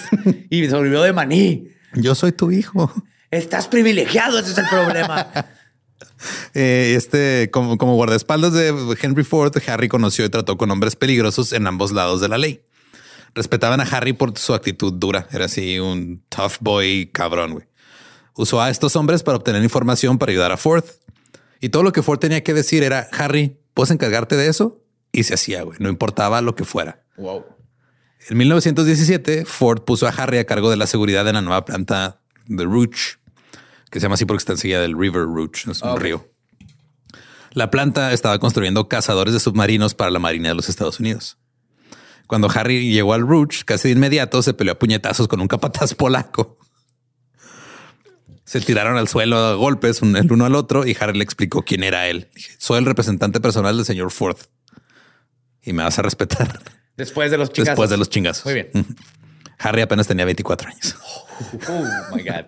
y 0.50 0.68
sobrevivió 0.68 1.04
de 1.04 1.14
maní. 1.14 1.68
Yo 1.94 2.16
soy 2.16 2.32
tu 2.32 2.52
hijo. 2.52 2.92
Estás 3.30 3.68
privilegiado, 3.68 4.40
ese 4.40 4.54
es 4.54 4.58
el 4.58 4.68
problema. 4.68 5.32
Eh, 6.54 6.94
este, 6.96 7.50
como, 7.52 7.78
como 7.78 7.96
guardaespaldas 7.96 8.54
de 8.54 8.96
Henry 9.02 9.24
Ford, 9.24 9.56
Harry 9.68 9.88
conoció 9.88 10.26
y 10.26 10.30
trató 10.30 10.58
con 10.58 10.70
hombres 10.70 10.96
peligrosos 10.96 11.52
en 11.54 11.66
ambos 11.66 11.92
lados 11.92 12.22
de 12.22 12.28
la 12.28 12.38
ley. 12.38 12.62
Respetaban 13.34 13.80
a 13.80 13.84
Harry 13.84 14.14
por 14.14 14.38
su 14.38 14.54
actitud 14.54 14.94
dura. 14.94 15.28
Era 15.32 15.46
así 15.46 15.80
un 15.80 16.24
tough 16.30 16.58
boy 16.60 17.10
cabrón. 17.12 17.54
Güey. 17.54 17.66
Usó 18.36 18.62
a 18.62 18.70
estos 18.70 18.96
hombres 18.96 19.24
para 19.24 19.38
obtener 19.38 19.64
información 19.64 20.18
para 20.18 20.32
ayudar 20.32 20.52
a 20.52 20.58
Ford. 20.58 20.84
Y 21.60 21.70
todo 21.70 21.84
lo 21.84 21.92
que 21.92 22.02
Ford 22.02 22.20
tenía 22.20 22.44
que 22.44 22.54
decir 22.54 22.84
era, 22.84 23.08
Harry, 23.12 23.58
¿puedes 23.74 23.92
encargarte 23.92 24.36
de 24.36 24.48
eso? 24.48 24.82
Y 25.12 25.24
se 25.24 25.34
hacía, 25.34 25.64
güey. 25.64 25.78
No 25.80 25.90
importaba 25.90 26.42
lo 26.42 26.56
que 26.56 26.64
fuera. 26.64 27.04
Wow. 27.18 27.46
En 28.30 28.38
1917, 28.38 29.46
Ford 29.46 29.82
puso 29.82 30.08
a 30.08 30.12
Harry 30.12 30.38
a 30.38 30.46
cargo 30.46 30.70
de 30.70 30.78
la 30.78 30.88
seguridad 30.88 31.26
de 31.26 31.34
la 31.34 31.42
nueva 31.42 31.66
planta 31.66 32.22
de 32.48 32.64
Rouge, 32.64 33.18
que 33.90 34.00
se 34.00 34.06
llama 34.06 34.16
así 34.16 34.26
porque 34.26 34.40
está 34.42 34.54
enseguida 34.54 34.82
del 34.82 34.98
River 34.98 35.24
Rouge, 35.24 35.70
es 35.70 35.82
un 35.82 35.90
Ok. 35.90 36.00
río. 36.00 36.28
La 37.54 37.70
planta 37.70 38.14
estaba 38.14 38.40
construyendo 38.40 38.88
cazadores 38.88 39.34
de 39.34 39.40
submarinos 39.40 39.94
para 39.94 40.10
la 40.12 40.20
Marina 40.20 40.50
de 40.50 40.56
los 40.56 40.70
Estados 40.70 41.00
Unidos. 41.00 41.38
Cuando 42.28 42.50
Harry 42.50 42.94
llegó 42.94 43.14
al 43.14 43.22
Rouge, 43.28 43.64
casi 43.66 43.90
de 43.90 43.96
inmediato 43.96 44.42
se 44.42 44.54
peleó 44.54 44.74
a 44.74 44.80
puñetazos 44.80 45.28
con 45.28 45.42
un 45.42 45.48
capataz 45.50 45.94
polaco. 45.94 46.58
Se 48.51 48.60
tiraron 48.60 48.98
al 48.98 49.08
suelo 49.08 49.38
a 49.38 49.53
golpes 49.55 50.01
un- 50.01 50.15
el 50.17 50.31
uno 50.31 50.46
al 50.46 50.55
otro 50.55 50.86
y 50.86 50.96
Harry 51.00 51.17
le 51.17 51.24
explicó 51.24 51.62
quién 51.63 51.84
era 51.84 52.08
él. 52.10 52.29
Dije, 52.36 52.51
Soy 52.58 52.79
el 52.79 52.86
representante 52.86 53.39
personal 53.39 53.77
del 53.77 53.86
señor 53.86 54.12
Ford 54.12 54.38
y 55.62 55.72
me 55.74 55.84
vas 55.84 55.98
a 56.00 56.01
respetar 56.01 56.60
Después 56.98 57.31
de 57.31 57.38
los 57.38 57.50
chingazos. 57.53 57.72
después 57.72 57.89
de 57.89 57.98
los 57.98 58.10
chingazos. 58.10 58.46
Muy 58.46 58.53
bien. 58.55 58.70
Harry 59.58 59.81
apenas 59.81 60.08
tenía 60.08 60.25
24 60.25 60.67
años 60.70 60.96
Oh 61.70 62.15
my 62.15 62.24
God. 62.24 62.46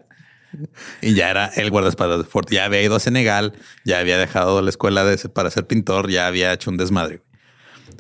y 1.02 1.14
ya 1.14 1.30
era 1.32 1.46
el 1.56 1.70
guardaespaldas 1.72 2.20
de 2.20 2.26
Ford. 2.26 2.48
Ya 2.52 2.66
había 2.66 2.82
ido 2.82 2.96
a 2.96 3.00
Senegal, 3.00 3.54
ya 3.86 4.00
había 4.00 4.18
dejado 4.18 4.62
la 4.62 4.70
escuela 4.70 5.04
de- 5.06 5.18
para 5.30 5.50
ser 5.52 5.66
pintor, 5.68 6.10
ya 6.10 6.28
había 6.28 6.52
hecho 6.54 6.70
un 6.70 6.78
desmadre. 6.78 7.22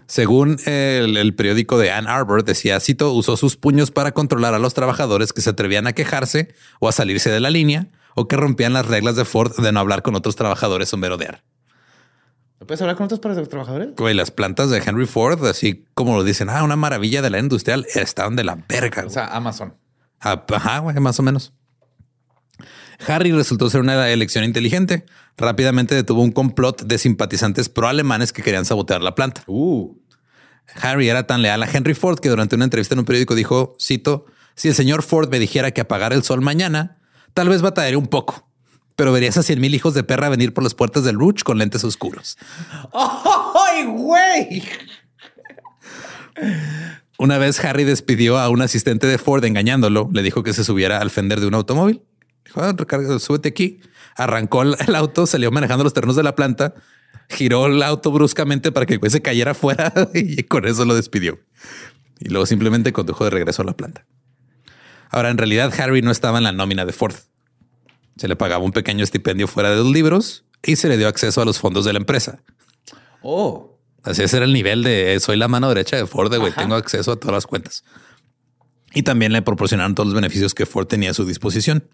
Según 0.08 0.58
el, 0.66 1.18
el 1.18 1.36
periódico 1.36 1.78
de 1.78 1.92
Ann 1.92 2.08
Arbor, 2.08 2.44
decía, 2.44 2.80
cito, 2.80 3.12
usó 3.14 3.38
sus 3.38 3.58
puños 3.58 3.92
para 3.92 4.12
controlar 4.12 4.54
a 4.54 4.60
los 4.60 4.74
trabajadores 4.74 5.34
que 5.34 5.42
se 5.42 5.52
atrevían 5.52 5.88
a 5.88 5.94
quejarse 5.94 6.54
o 6.80 6.88
a 6.88 6.92
salirse 6.92 7.30
de 7.30 7.40
la 7.40 7.50
línea 7.50 7.88
o 8.16 8.28
que 8.28 8.36
rompían 8.36 8.74
las 8.74 8.88
reglas 8.88 9.16
de 9.16 9.26
Ford 9.26 9.56
de 9.58 9.72
no 9.72 9.80
hablar 9.80 10.02
con 10.02 10.16
otros 10.16 10.36
trabajadores 10.36 10.94
o 10.94 10.98
merodear. 10.98 11.44
¿No 12.60 12.68
puedes 12.68 12.82
hablar 12.82 12.96
con 12.96 13.06
otros 13.06 13.20
trabajadores? 13.50 13.90
Güey, 13.98 14.14
las 14.14 14.32
plantas 14.32 14.70
de 14.70 14.78
Henry 14.78 15.06
Ford, 15.06 15.46
así 15.46 15.86
como 15.94 16.16
lo 16.16 16.24
dicen, 16.24 16.50
ah, 16.50 16.64
una 16.64 16.76
maravilla 16.76 17.22
de 17.22 17.30
la 17.30 17.40
industrial, 17.40 17.86
estaban 17.94 18.36
de 18.36 18.46
la 18.46 18.56
verga. 18.70 19.04
O 19.06 19.10
sea, 19.10 19.28
Amazon. 19.28 19.74
Ah, 20.22 20.46
Ajá, 20.48 20.80
güey, 20.80 20.96
más 21.00 21.20
o 21.20 21.24
menos. 21.24 21.54
Harry 23.08 23.32
resultó 23.32 23.70
ser 23.70 23.82
una 23.82 24.10
elección 24.10 24.44
inteligente. 24.44 25.06
Rápidamente 25.38 25.96
detuvo 25.96 26.22
un 26.22 26.32
complot 26.32 26.84
de 26.84 26.98
simpatizantes 26.98 27.70
pro-alemanes 27.70 28.34
que 28.34 28.44
querían 28.44 28.66
sabotear 28.66 29.02
la 29.02 29.16
planta. 29.16 29.44
Uh. 29.48 29.98
Harry 30.82 31.10
era 31.10 31.28
tan 31.28 31.42
leal 31.42 31.62
a 31.62 31.70
Henry 31.72 31.94
Ford 31.94 32.20
que 32.20 32.30
durante 32.30 32.56
una 32.56 32.66
entrevista 32.66 32.96
en 32.96 33.00
un 33.00 33.06
periódico 33.06 33.36
dijo, 33.36 33.76
cito, 33.80 34.26
si 34.56 34.70
el 34.70 34.76
señor 34.76 35.04
Ford 35.04 35.30
me 35.30 35.40
dijera 35.40 35.72
que 35.72 35.82
apagara 35.82 36.16
el 36.16 36.24
sol 36.24 36.42
mañana, 36.42 36.98
tal 37.34 37.50
vez 37.50 37.62
batallaría 37.62 37.98
un 37.98 38.08
poco, 38.08 38.50
pero 38.96 39.12
verías 39.12 39.38
a 39.38 39.44
cien 39.44 39.60
mil 39.60 39.74
hijos 39.74 39.94
de 39.94 40.04
perra 40.04 40.30
venir 40.30 40.54
por 40.54 40.64
las 40.64 40.76
puertas 40.76 41.04
del 41.04 41.18
Rouge 41.18 41.44
con 41.44 41.58
lentes 41.58 41.84
oscuros. 41.84 42.38
¡Ay, 42.94 43.86
güey! 43.86 44.64
Una 47.18 47.38
vez 47.38 47.64
Harry 47.64 47.84
despidió 47.84 48.40
a 48.40 48.50
un 48.50 48.62
asistente 48.62 49.08
de 49.08 49.18
Ford 49.18 49.44
engañándolo, 49.46 50.10
le 50.12 50.24
dijo 50.24 50.44
que 50.44 50.54
se 50.54 50.64
subiera 50.64 51.00
al 51.00 51.10
fender 51.10 51.40
de 51.40 51.48
un 51.48 51.54
automóvil. 51.54 52.02
"Ah, 52.56 52.74
recarga, 52.76 53.20
súbete 53.20 53.50
aquí. 53.50 53.80
Arrancó 54.16 54.62
el 54.64 54.96
auto, 54.96 55.26
salió 55.26 55.52
manejando 55.52 55.84
los 55.84 55.94
terrenos 55.94 56.16
de 56.16 56.24
la 56.24 56.36
planta, 56.36 56.76
giró 57.30 57.66
el 57.66 57.82
auto 57.82 58.12
bruscamente 58.12 58.72
para 58.72 58.86
que 58.86 58.94
el 58.94 59.00
güey 59.00 59.12
se 59.12 59.22
cayera 59.22 59.52
afuera 59.52 59.92
y 60.14 60.44
con 60.44 60.66
eso 60.66 60.86
lo 60.86 60.96
despidió. 60.96 61.40
Y 62.20 62.30
luego 62.30 62.46
simplemente 62.46 62.94
condujo 62.94 63.24
de 63.24 63.32
regreso 63.32 63.62
a 63.62 63.66
la 63.66 63.74
planta. 63.74 64.06
Ahora, 65.10 65.30
en 65.30 65.38
realidad, 65.38 65.74
Harry 65.80 66.02
no 66.02 66.12
estaba 66.12 66.38
en 66.38 66.44
la 66.44 66.52
nómina 66.52 66.86
de 66.86 66.94
Ford. 66.94 67.16
Se 68.18 68.28
le 68.28 68.36
pagaba 68.36 68.64
un 68.64 68.72
pequeño 68.72 69.04
estipendio 69.04 69.48
fuera 69.48 69.70
de 69.70 69.78
los 69.78 69.92
libros 69.92 70.46
y 70.64 70.76
se 70.76 70.90
le 70.90 70.98
dio 70.98 71.08
acceso 71.08 71.42
a 71.42 71.46
los 71.46 71.60
fondos 71.60 71.86
de 71.86 71.94
la 71.94 72.00
empresa. 72.00 72.42
Oh. 73.22 73.78
Así 74.04 74.22
ese 74.24 74.38
era 74.38 74.46
el 74.46 74.54
nivel 74.54 74.84
de 74.84 75.20
soy 75.20 75.38
la 75.38 75.48
mano 75.48 75.70
derecha 75.70 75.98
de 75.98 76.06
Ford, 76.06 76.36
güey, 76.36 76.52
tengo 76.54 76.76
acceso 76.76 77.14
a 77.14 77.16
todas 77.16 77.34
las 77.34 77.48
cuentas. 77.48 77.84
Y 78.94 79.04
también 79.04 79.34
le 79.34 79.42
proporcionaron 79.42 79.96
todos 79.96 80.08
los 80.08 80.16
beneficios 80.16 80.54
que 80.54 80.66
Ford 80.66 80.88
tenía 80.88 81.12
a 81.12 81.14
su 81.14 81.26
disposición. 81.26 81.88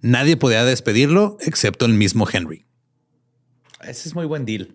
Nadie 0.00 0.36
podía 0.36 0.64
despedirlo 0.64 1.36
excepto 1.40 1.86
el 1.86 1.94
mismo 1.94 2.26
Henry. 2.30 2.66
Ese 3.82 4.08
es 4.08 4.14
muy 4.14 4.26
buen 4.26 4.44
deal. 4.44 4.74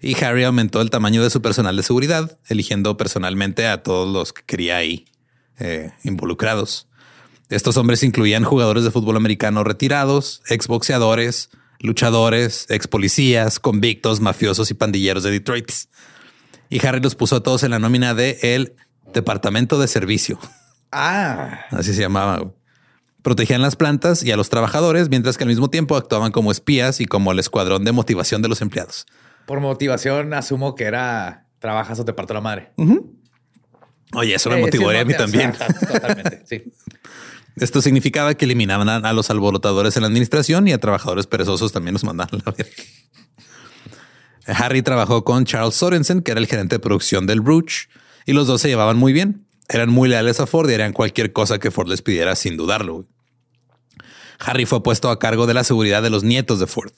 Y 0.00 0.22
Harry 0.22 0.44
aumentó 0.44 0.80
el 0.80 0.90
tamaño 0.90 1.22
de 1.22 1.30
su 1.30 1.40
personal 1.40 1.76
de 1.76 1.82
seguridad, 1.82 2.38
eligiendo 2.48 2.96
personalmente 2.96 3.66
a 3.66 3.82
todos 3.82 4.12
los 4.12 4.32
que 4.32 4.42
quería 4.44 4.76
ahí 4.76 5.06
eh, 5.58 5.92
involucrados. 6.04 6.88
Estos 7.48 7.76
hombres 7.76 8.02
incluían 8.02 8.44
jugadores 8.44 8.84
de 8.84 8.90
fútbol 8.90 9.16
americano 9.16 9.64
retirados, 9.64 10.42
exboxeadores, 10.48 11.50
luchadores, 11.80 12.66
ex 12.68 12.88
policías, 12.88 13.60
convictos, 13.60 14.20
mafiosos 14.20 14.70
y 14.70 14.74
pandilleros 14.74 15.22
de 15.22 15.30
Detroit. 15.30 15.70
Y 16.68 16.84
Harry 16.84 17.00
los 17.00 17.14
puso 17.14 17.36
a 17.36 17.42
todos 17.42 17.62
en 17.62 17.70
la 17.70 17.78
nómina 17.78 18.14
de 18.14 18.38
el 18.42 18.74
Departamento 19.14 19.78
de 19.78 19.86
Servicio. 19.88 20.38
Ah. 20.90 21.66
Así 21.70 21.94
se 21.94 22.00
llamaba. 22.00 22.52
Protegían 23.26 23.60
las 23.60 23.74
plantas 23.74 24.22
y 24.22 24.30
a 24.30 24.36
los 24.36 24.50
trabajadores, 24.50 25.08
mientras 25.08 25.36
que 25.36 25.42
al 25.42 25.48
mismo 25.48 25.68
tiempo 25.68 25.96
actuaban 25.96 26.30
como 26.30 26.52
espías 26.52 27.00
y 27.00 27.06
como 27.06 27.32
el 27.32 27.40
escuadrón 27.40 27.84
de 27.84 27.90
motivación 27.90 28.40
de 28.40 28.46
los 28.46 28.62
empleados. 28.62 29.04
Por 29.46 29.58
motivación, 29.58 30.32
asumo 30.32 30.76
que 30.76 30.84
era 30.84 31.48
trabajas 31.58 31.98
o 31.98 32.04
te 32.04 32.12
parto 32.12 32.34
la 32.34 32.40
madre. 32.40 32.70
Oye, 34.14 34.36
eso 34.36 34.48
me 34.48 34.60
Eh, 34.60 34.70
sí, 34.70 34.78
a 34.78 35.04
mí 35.04 35.12
no, 35.12 35.18
también. 35.18 35.50
o 35.50 35.54
sea, 35.56 35.66
Totalmente. 35.66 36.42
Sí. 36.46 36.72
Esto 37.56 37.82
significaba 37.82 38.34
que 38.34 38.44
eliminaban 38.44 38.88
a, 38.88 39.12
los 39.12 39.28
alborotadores 39.28 39.96
en 39.96 40.02
la 40.02 40.06
administración 40.06 40.68
y 40.68 40.72
a 40.72 40.78
trabajadores 40.78 41.26
perezosos 41.26 41.72
también 41.72 41.94
los 41.94 42.04
mandaban 42.04 42.40
a 42.40 42.42
la 42.46 42.52
verga. 42.56 42.72
Harry 44.64 44.82
trabajó 44.82 45.24
con 45.24 45.44
Charles 45.46 45.74
Sorensen, 45.74 46.22
que 46.22 46.30
era 46.30 46.38
el 46.38 46.46
gerente 46.46 46.76
de 46.76 46.78
producción 46.78 47.26
del 47.26 47.44
Rouge, 47.44 47.88
y 48.24 48.34
los 48.34 48.46
dos 48.46 48.60
se 48.60 48.68
llevaban 48.68 48.98
muy 48.98 49.12
bien. 49.12 49.48
Eran 49.68 49.90
muy 49.90 50.08
leales 50.08 50.38
a 50.38 50.46
Ford 50.46 50.70
y 50.70 50.74
harían 50.74 50.92
cualquier 50.92 51.32
cosa 51.32 51.58
que 51.58 51.72
Ford 51.72 51.88
les 51.88 52.02
pidiera 52.02 52.36
sin 52.36 52.56
dudarlo. 52.56 53.08
Harry 54.38 54.66
fue 54.66 54.82
puesto 54.82 55.10
a 55.10 55.18
cargo 55.18 55.46
de 55.46 55.54
la 55.54 55.64
seguridad 55.64 56.02
de 56.02 56.10
los 56.10 56.24
nietos 56.24 56.60
de 56.60 56.66
Ford, 56.66 56.92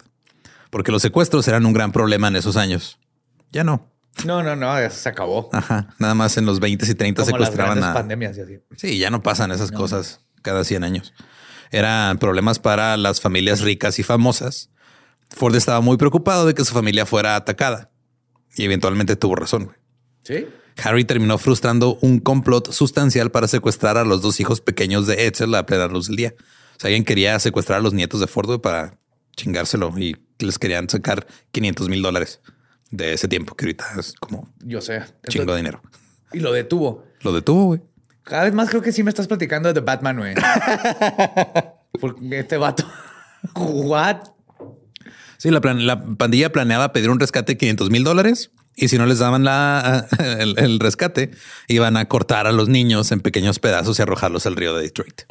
porque 0.71 0.92
los 0.92 1.02
secuestros 1.02 1.47
eran 1.49 1.66
un 1.66 1.73
gran 1.73 1.92
problema 1.92 2.28
en 2.28 2.37
esos 2.37 2.57
años. 2.57 2.99
Ya 3.52 3.64
no. 3.64 3.90
No, 4.25 4.42
no, 4.42 4.57
no, 4.57 4.76
eso 4.78 4.97
se 4.97 5.09
acabó. 5.09 5.49
Ajá. 5.52 5.95
Nada 5.99 6.14
más 6.14 6.37
en 6.37 6.47
los 6.47 6.61
20 6.61 6.85
y 6.90 6.95
30 6.95 7.23
Como 7.23 7.38
las 7.38 7.49
secuestraban 7.49 7.78
grandes 7.78 7.90
a 7.90 7.95
pandemias 7.95 8.37
y 8.37 8.40
así. 8.40 8.59
Sí, 8.76 8.99
ya 8.99 9.11
no 9.11 9.23
pasan 9.23 9.52
esas 9.52 9.71
cosas 9.71 10.21
cada 10.42 10.64
100 10.64 10.85
años. 10.85 11.14
Eran 11.71 12.18
problemas 12.18 12.59
para 12.59 12.97
las 12.97 13.21
familias 13.21 13.61
ricas 13.61 13.99
y 13.99 14.02
famosas. 14.02 14.71
Ford 15.30 15.54
estaba 15.54 15.80
muy 15.80 15.97
preocupado 15.99 16.47
de 16.47 16.54
que 16.54 16.64
su 16.64 16.73
familia 16.73 17.07
fuera 17.07 17.37
atacada 17.37 17.90
y 18.57 18.64
eventualmente 18.64 19.16
tuvo 19.16 19.37
razón. 19.37 19.76
Sí. 20.23 20.47
Harry 20.83 21.04
terminó 21.04 21.38
frustrando 21.38 21.99
un 22.00 22.21
complot 22.21 22.73
sustancial 22.73 23.30
para 23.30 23.49
secuestrar 23.49 23.99
a 23.99 24.04
los 24.04 24.23
dos 24.23 24.40
hijos 24.40 24.61
pequeños 24.61 25.07
de 25.07 25.26
Edsel 25.26 25.54
a 25.54 25.66
plena 25.66 25.88
luz 25.88 26.07
del 26.07 26.16
día. 26.16 26.35
Sea, 26.78 26.88
alguien 26.88 27.04
quería 27.04 27.38
secuestrar 27.38 27.78
a 27.80 27.82
los 27.82 27.92
nietos 27.92 28.20
de 28.20 28.26
Ford 28.26 28.61
para 28.61 28.97
chingárselo 29.37 29.92
y 29.99 30.16
les 30.38 30.58
querían 30.58 30.88
sacar 30.88 31.26
500 31.52 31.88
mil 31.88 32.02
dólares 32.02 32.40
de 32.90 33.12
ese 33.12 33.28
tiempo, 33.28 33.54
que 33.54 33.66
ahorita 33.66 33.85
es 33.99 34.14
como 34.14 34.49
Yo 34.64 34.80
sé. 34.80 35.02
chingo 35.28 35.52
de 35.52 35.58
dinero. 35.58 35.82
Y 36.32 36.40
lo 36.40 36.52
detuvo. 36.52 37.04
Lo 37.20 37.32
detuvo, 37.32 37.64
güey. 37.66 37.80
Cada 38.23 38.44
vez 38.44 38.52
más 38.54 38.68
creo 38.68 38.82
que 38.82 38.92
sí 38.92 39.02
me 39.02 39.11
estás 39.11 39.26
platicando 39.26 39.68
de 39.68 39.75
The 39.75 39.80
Batman, 39.80 40.18
güey. 40.18 40.35
Porque 42.00 42.38
este 42.40 42.56
vato. 42.56 42.85
What? 43.54 44.18
Sí, 45.38 45.50
la, 45.50 45.61
plan- 45.61 45.87
la 45.87 46.04
pandilla 46.16 46.50
planeaba 46.52 46.92
pedir 46.92 47.11
un 47.11 47.20
rescate 47.20 47.52
de 47.52 47.58
500 47.58 47.90
mil 47.90 48.02
dólares 48.02 48.50
Y 48.75 48.88
si 48.88 48.99
no 48.99 49.06
les 49.06 49.20
daban 49.20 49.44
la, 49.44 50.06
el, 50.18 50.58
el 50.58 50.80
rescate, 50.80 51.30
iban 51.68 51.97
a 51.97 52.06
cortar 52.08 52.47
a 52.47 52.52
los 52.52 52.68
niños 52.68 53.12
en 53.12 53.20
pequeños 53.20 53.58
pedazos 53.58 53.99
y 53.99 54.02
arrojarlos 54.02 54.47
al 54.47 54.56
río 54.56 54.75
de 54.76 54.82
Detroit. 54.82 55.23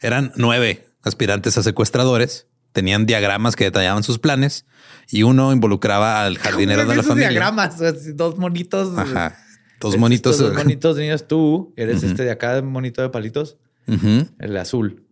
Eran 0.00 0.32
nueve 0.36 0.86
aspirantes 1.02 1.58
a 1.58 1.62
secuestradores. 1.62 2.46
Tenían 2.72 3.06
diagramas 3.06 3.54
que 3.56 3.64
detallaban 3.64 4.02
sus 4.02 4.18
planes 4.18 4.66
y 5.08 5.22
uno 5.22 5.52
involucraba 5.52 6.24
al 6.24 6.38
jardinero 6.38 6.84
de 6.86 6.96
la 6.96 7.02
familia. 7.02 7.28
diagramas, 7.28 7.76
dos 8.16 8.36
monitos. 8.36 8.98
Ajá. 8.98 9.36
Dos 9.80 9.96
monitos. 9.96 10.38
Dos 10.38 10.54
monitos 10.54 10.96
niños. 10.96 11.28
Tú 11.28 11.72
eres 11.76 12.02
este 12.02 12.24
de 12.24 12.30
acá, 12.30 12.60
monito 12.62 13.02
de 13.02 13.10
palitos. 13.10 13.56
El 13.86 14.56
azul. 14.56 15.04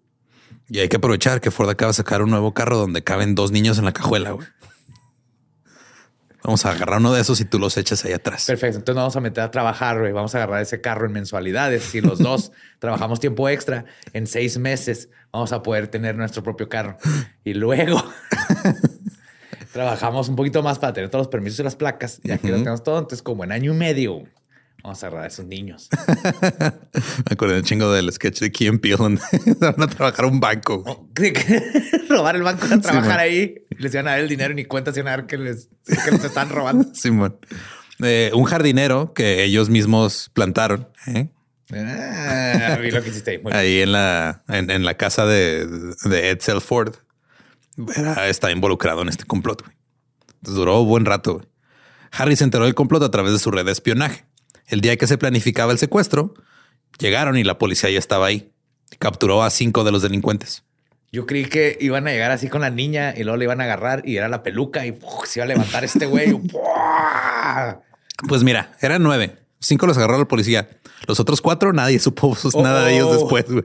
Y 0.69 0.79
hay 0.79 0.89
que 0.89 0.97
aprovechar 0.97 1.41
que 1.41 1.51
Ford 1.51 1.69
acaba 1.69 1.91
de 1.91 1.95
sacar 1.95 2.23
un 2.23 2.31
nuevo 2.31 2.55
carro 2.55 2.79
donde 2.79 3.05
caben 3.05 3.35
dos 3.35 3.51
niños 3.53 3.79
en 3.79 3.85
la 3.85 3.93
cajuela. 3.93 4.31
güey. 4.33 4.47
Vamos 6.45 6.67
a 6.67 6.73
agarrar 6.73 6.99
uno 6.99 7.13
de 7.13 7.21
esos 7.21 7.41
y 7.41 7.45
tú 7.45 7.59
los 7.59 7.77
echas 7.77 8.05
ahí 8.05 8.13
atrás. 8.13 8.47
Perfecto. 8.47 8.79
Entonces 8.79 8.97
nos 8.97 9.03
vamos 9.03 9.17
a 9.17 9.21
meter 9.21 9.45
a 9.45 9.51
trabajar, 9.51 10.01
güey. 10.01 10.13
Vamos 10.13 10.35
a 10.35 10.39
agarrar 10.39 10.61
ese 10.61 10.81
carro 10.81 11.07
en 11.07 11.13
mensualidades. 11.13 11.85
Si 11.85 12.01
los 12.01 12.19
dos 12.19 12.51
trabajamos 12.81 13.21
tiempo 13.21 13.49
extra, 13.49 13.85
en 14.13 14.27
seis 14.27 14.59
meses 14.59 15.09
vamos 15.33 15.53
a 15.53 15.63
poder 15.63 15.89
tener 15.89 16.17
nuestro 16.17 16.43
propio 16.43 16.69
carro. 16.69 16.97
Y 17.45 17.55
luego 17.55 18.03
trabajamos 19.73 20.29
un 20.29 20.37
poquito 20.37 20.63
más 20.63 20.79
para 20.81 20.93
tener 20.93 21.11
todos 21.11 21.27
los 21.27 21.31
permisos 21.31 21.61
y 21.61 21.63
las 21.63 21.77
placas. 21.77 22.21
Ya 22.25 22.39
que 22.39 22.49
lo 22.49 22.59
tenemos 22.59 22.83
todo, 22.83 22.99
entonces 22.99 23.23
como 23.23 23.45
en 23.45 23.53
año 23.53 23.73
y 23.73 23.77
medio 23.77 24.25
vamos 24.83 25.03
a 25.03 25.07
agarrar 25.07 25.25
a 25.25 25.29
esos 25.29 25.47
niños. 25.47 25.89
Me 26.93 27.33
acuerdo 27.33 27.57
un 27.57 27.63
chingo 27.63 27.93
del 27.93 28.13
sketch 28.13 28.41
de 28.41 28.51
Key 28.53 28.71
Peele 28.79 28.97
donde 28.97 29.21
van 29.61 29.81
a 29.83 29.87
trabajar 29.87 30.25
un 30.27 30.41
banco. 30.41 31.09
que 31.15 31.33
robar 32.09 32.37
el 32.37 32.43
banco 32.43 32.67
a 32.71 32.79
trabajar 32.81 33.21
ahí. 33.21 33.65
Les 33.79 33.93
iban 33.95 34.09
a 34.09 34.13
dar 34.13 34.21
el 34.21 34.29
dinero 34.29 34.53
y 34.53 34.57
ni 34.57 34.65
cuenta 34.65 34.93
se 34.93 35.01
iban 35.01 35.13
a 35.13 35.17
dar 35.19 35.27
que 35.27 35.39
les, 35.39 35.69
que 35.87 36.11
les 36.11 36.25
están 36.25 36.49
robando. 36.51 36.93
Simón. 36.95 37.39
Eh, 38.03 38.31
un 38.35 38.45
jardinero 38.45 39.13
que 39.15 39.45
ellos 39.45 39.69
mismos 39.69 40.31
plantaron 40.35 40.89
¿eh? 41.07 41.29
Ah, 41.75 42.77
vi 42.81 42.91
lo 42.91 43.03
que 43.03 43.11
hiciste 43.11 43.31
ahí. 43.33 43.39
Muy 43.39 43.53
bien. 43.53 43.57
ahí 43.61 43.81
en 43.81 43.93
la, 43.93 44.43
en, 44.49 44.71
en 44.71 44.85
la 44.85 44.97
casa 44.97 45.25
de, 45.25 45.67
de 46.05 46.31
Edsel 46.31 46.61
Ford. 46.61 46.95
Era, 47.97 48.29
está 48.29 48.51
involucrado 48.51 49.01
en 49.03 49.09
este 49.09 49.25
complot. 49.25 49.63
güey. 49.63 49.75
Entonces 50.37 50.57
duró 50.57 50.81
un 50.83 50.89
buen 50.89 51.05
rato. 51.07 51.35
güey. 51.35 51.47
Harry 52.11 52.37
se 52.37 52.45
enteró 52.45 52.65
del 52.65 52.75
complot 52.75 53.03
a 53.05 53.11
través 53.11 53.33
de 53.33 53.39
su 53.39 53.51
red 53.51 53.65
de 53.65 53.73
espionaje. 53.73 54.27
El 54.67 54.81
día 54.81 54.97
que 54.97 55.07
se 55.07 55.19
planificaba 55.19 55.73
el 55.73 55.79
secuestro, 55.79 56.35
llegaron 56.99 57.37
y 57.37 57.45
la 57.45 57.59
policía 57.59 57.91
ya 57.91 57.99
estaba 57.99 58.27
ahí. 58.27 58.53
Capturó 58.99 59.43
a 59.43 59.51
cinco 59.51 59.85
de 59.85 59.93
los 59.93 60.03
delincuentes. 60.03 60.65
Yo 61.11 61.27
creí 61.27 61.45
que 61.47 61.77
iban 61.81 62.07
a 62.09 62.11
llegar 62.11 62.31
así 62.31 62.49
con 62.49 62.63
la 62.63 62.71
niña 62.71 63.13
y 63.17 63.23
luego 63.25 63.37
le 63.37 63.45
iban 63.45 63.61
a 63.61 63.65
agarrar 63.65 64.03
y 64.09 64.17
era 64.17 64.29
la 64.31 64.43
peluca 64.43 64.87
y 64.87 64.93
¡puf! 64.93 65.27
se 65.27 65.41
iba 65.41 65.45
a 65.45 65.49
levantar 65.49 65.85
este 65.85 66.07
güey. 66.07 66.39
Pues 68.29 68.45
mira, 68.45 68.73
eran 68.81 69.03
nueve. 69.03 69.37
Cinco 69.59 69.87
los 69.87 69.97
agarró 69.99 70.19
la 70.19 70.27
policía. 70.27 70.69
Los 71.07 71.19
otros 71.21 71.41
cuatro, 71.41 71.73
nadie 71.73 71.99
supo 71.99 72.37
Oh. 72.55 72.63
nada 72.63 72.85
de 72.85 72.95
ellos 72.95 73.13
después. 73.13 73.45
güey. 73.49 73.65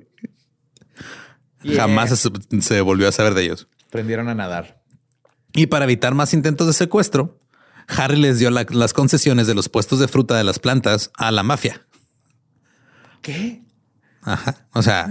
Yeah. 1.61 1.81
Jamás 1.81 2.17
se, 2.17 2.29
se 2.61 2.81
volvió 2.81 3.07
a 3.07 3.11
saber 3.11 3.33
de 3.33 3.43
ellos. 3.43 3.67
Prendieron 3.91 4.29
a 4.29 4.35
nadar. 4.35 4.81
Y 5.53 5.67
para 5.67 5.85
evitar 5.85 6.13
más 6.13 6.33
intentos 6.33 6.67
de 6.67 6.73
secuestro, 6.73 7.37
Harry 7.87 8.17
les 8.17 8.39
dio 8.39 8.49
la- 8.51 8.65
las 8.69 8.93
concesiones 8.93 9.47
de 9.47 9.55
los 9.55 9.69
puestos 9.69 9.99
de 9.99 10.07
fruta 10.07 10.35
de 10.37 10.43
las 10.43 10.59
plantas 10.59 11.11
a 11.17 11.31
la 11.31 11.43
mafia. 11.43 11.85
¿Qué? 13.21 13.61
Ajá. 14.21 14.67
O 14.73 14.81
sea, 14.81 15.07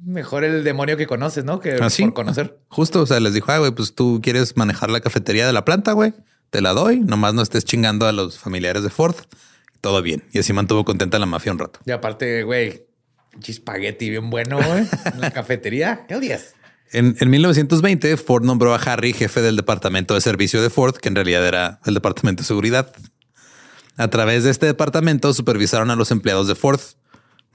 Mejor 0.00 0.44
el 0.44 0.64
demonio 0.64 0.96
que 0.98 1.06
conoces, 1.06 1.44
¿no? 1.44 1.60
Que 1.60 1.74
así. 1.76 2.02
por 2.04 2.12
conocer. 2.14 2.58
Justo. 2.68 3.00
O 3.02 3.06
sea, 3.06 3.20
les 3.20 3.32
dijo, 3.32 3.50
ah, 3.52 3.58
güey, 3.58 3.70
pues 3.70 3.94
tú 3.94 4.20
quieres 4.22 4.54
manejar 4.56 4.90
la 4.90 5.00
cafetería 5.00 5.46
de 5.46 5.52
la 5.54 5.64
planta, 5.64 5.92
güey. 5.92 6.12
Te 6.50 6.60
la 6.60 6.72
doy. 6.74 7.00
Nomás 7.00 7.32
no 7.32 7.40
estés 7.42 7.64
chingando 7.64 8.06
a 8.06 8.12
los 8.12 8.38
familiares 8.38 8.82
de 8.82 8.90
Ford. 8.90 9.14
Todo 9.80 10.02
bien. 10.02 10.22
Y 10.32 10.40
así 10.40 10.52
mantuvo 10.52 10.84
contenta 10.84 11.18
la 11.18 11.24
mafia 11.26 11.52
un 11.52 11.58
rato. 11.58 11.80
Y 11.86 11.90
aparte, 11.92 12.42
güey, 12.42 12.84
chispagueti 13.40 14.10
bien 14.10 14.28
bueno, 14.28 14.58
güey. 14.58 14.86
En 15.14 15.20
la 15.20 15.30
cafetería. 15.32 16.04
¿Qué 16.06 16.16
odias? 16.16 16.54
En, 16.92 17.16
en 17.18 17.30
1920, 17.30 18.16
Ford 18.16 18.44
nombró 18.44 18.74
a 18.74 18.78
Harry 18.78 19.12
jefe 19.12 19.42
del 19.42 19.56
departamento 19.56 20.14
de 20.14 20.20
servicio 20.20 20.62
de 20.62 20.70
Ford, 20.70 20.96
que 20.96 21.08
en 21.08 21.16
realidad 21.16 21.46
era 21.46 21.80
el 21.84 21.94
departamento 21.94 22.42
de 22.42 22.46
seguridad. 22.46 22.92
A 23.96 24.08
través 24.08 24.44
de 24.44 24.50
este 24.50 24.66
departamento 24.66 25.32
supervisaron 25.32 25.90
a 25.90 25.96
los 25.96 26.10
empleados 26.10 26.48
de 26.48 26.54
Ford. 26.54 26.80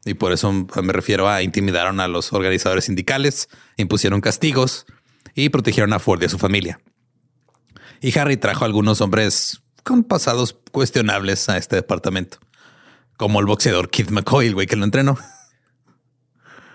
Y 0.06 0.14
por 0.14 0.32
eso 0.32 0.52
me 0.52 0.94
refiero 0.94 1.30
a 1.30 1.44
intimidaron 1.44 2.00
a 2.00 2.08
los 2.08 2.32
organizadores 2.32 2.86
sindicales, 2.86 3.50
impusieron 3.78 4.22
castigos 4.22 4.86
y 5.36 5.50
protegieron 5.50 5.92
a 5.94 6.00
Ford 6.00 6.22
y 6.22 6.26
a 6.26 6.30
su 6.30 6.38
familia. 6.38 6.80
Y 8.02 8.18
Harry 8.18 8.38
trajo 8.38 8.64
a 8.64 8.68
algunos 8.68 9.02
hombres 9.02 9.62
con 9.84 10.04
pasados 10.04 10.56
cuestionables 10.72 11.50
a 11.50 11.58
este 11.58 11.76
departamento, 11.76 12.38
como 13.18 13.40
el 13.40 13.46
boxeador 13.46 13.90
Keith 13.90 14.10
McCoy, 14.10 14.48
el 14.48 14.54
güey 14.54 14.68
que 14.68 14.78
lo 14.78 14.86
entrenó. 14.86 15.18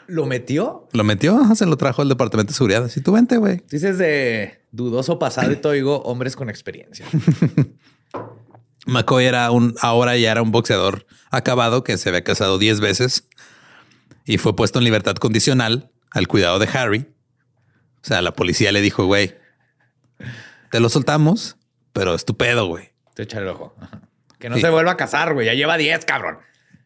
¿Lo 0.07 0.27
metió? 0.27 0.89
Lo 0.93 1.05
metió, 1.05 1.55
se 1.55 1.67
lo 1.67 1.77
trajo 1.77 2.03
al 2.03 2.09
departamento 2.09 2.51
de 2.53 2.57
seguridad. 2.57 2.85
Así 2.85 3.01
tú 3.01 3.13
vente, 3.13 3.37
güey. 3.39 3.63
Dices 3.71 3.99
de 3.99 4.63
dudoso 4.71 5.19
pasado 5.19 5.51
y 5.53 5.57
todo, 5.57 5.73
digo, 5.73 6.03
hombres 6.03 6.37
con 6.37 6.51
experiencia. 6.51 7.07
McCoy 8.87 9.25
era 9.25 9.51
un, 9.51 9.75
ahora 9.81 10.17
ya 10.17 10.31
era 10.33 10.43
un 10.43 10.51
boxeador 10.53 11.07
acabado 11.31 11.85
que 11.85 11.97
se 11.97 12.09
había 12.11 12.23
casado 12.23 12.59
10 12.59 12.81
veces 12.81 13.29
y 14.27 14.37
fue 14.39 14.55
puesto 14.55 14.79
en 14.79 14.85
libertad 14.85 15.15
condicional 15.17 15.91
al 16.11 16.29
cuidado 16.29 16.59
de 16.59 16.69
Harry. 16.69 17.07
O 18.03 18.07
sea, 18.07 18.21
la 18.21 18.33
policía 18.35 18.73
le 18.73 18.83
dijo, 18.83 19.07
güey, 19.07 19.35
te 20.71 20.81
lo 20.81 20.89
soltamos, 20.91 21.57
pero 21.95 22.15
es 22.15 22.25
tu 22.27 22.37
pedo, 22.37 22.67
güey. 22.67 22.91
Te 23.15 23.23
echa 23.23 23.39
el 23.39 23.49
ojo. 23.49 23.75
Que 24.39 24.51
no 24.51 24.57
Sí. 24.57 24.61
se 24.63 24.69
vuelva 24.71 24.93
a 24.93 24.97
casar, 24.99 25.33
güey. 25.33 25.47
Ya 25.47 25.55
lleva 25.55 25.79
10, 25.79 26.05
cabrón. 26.05 26.39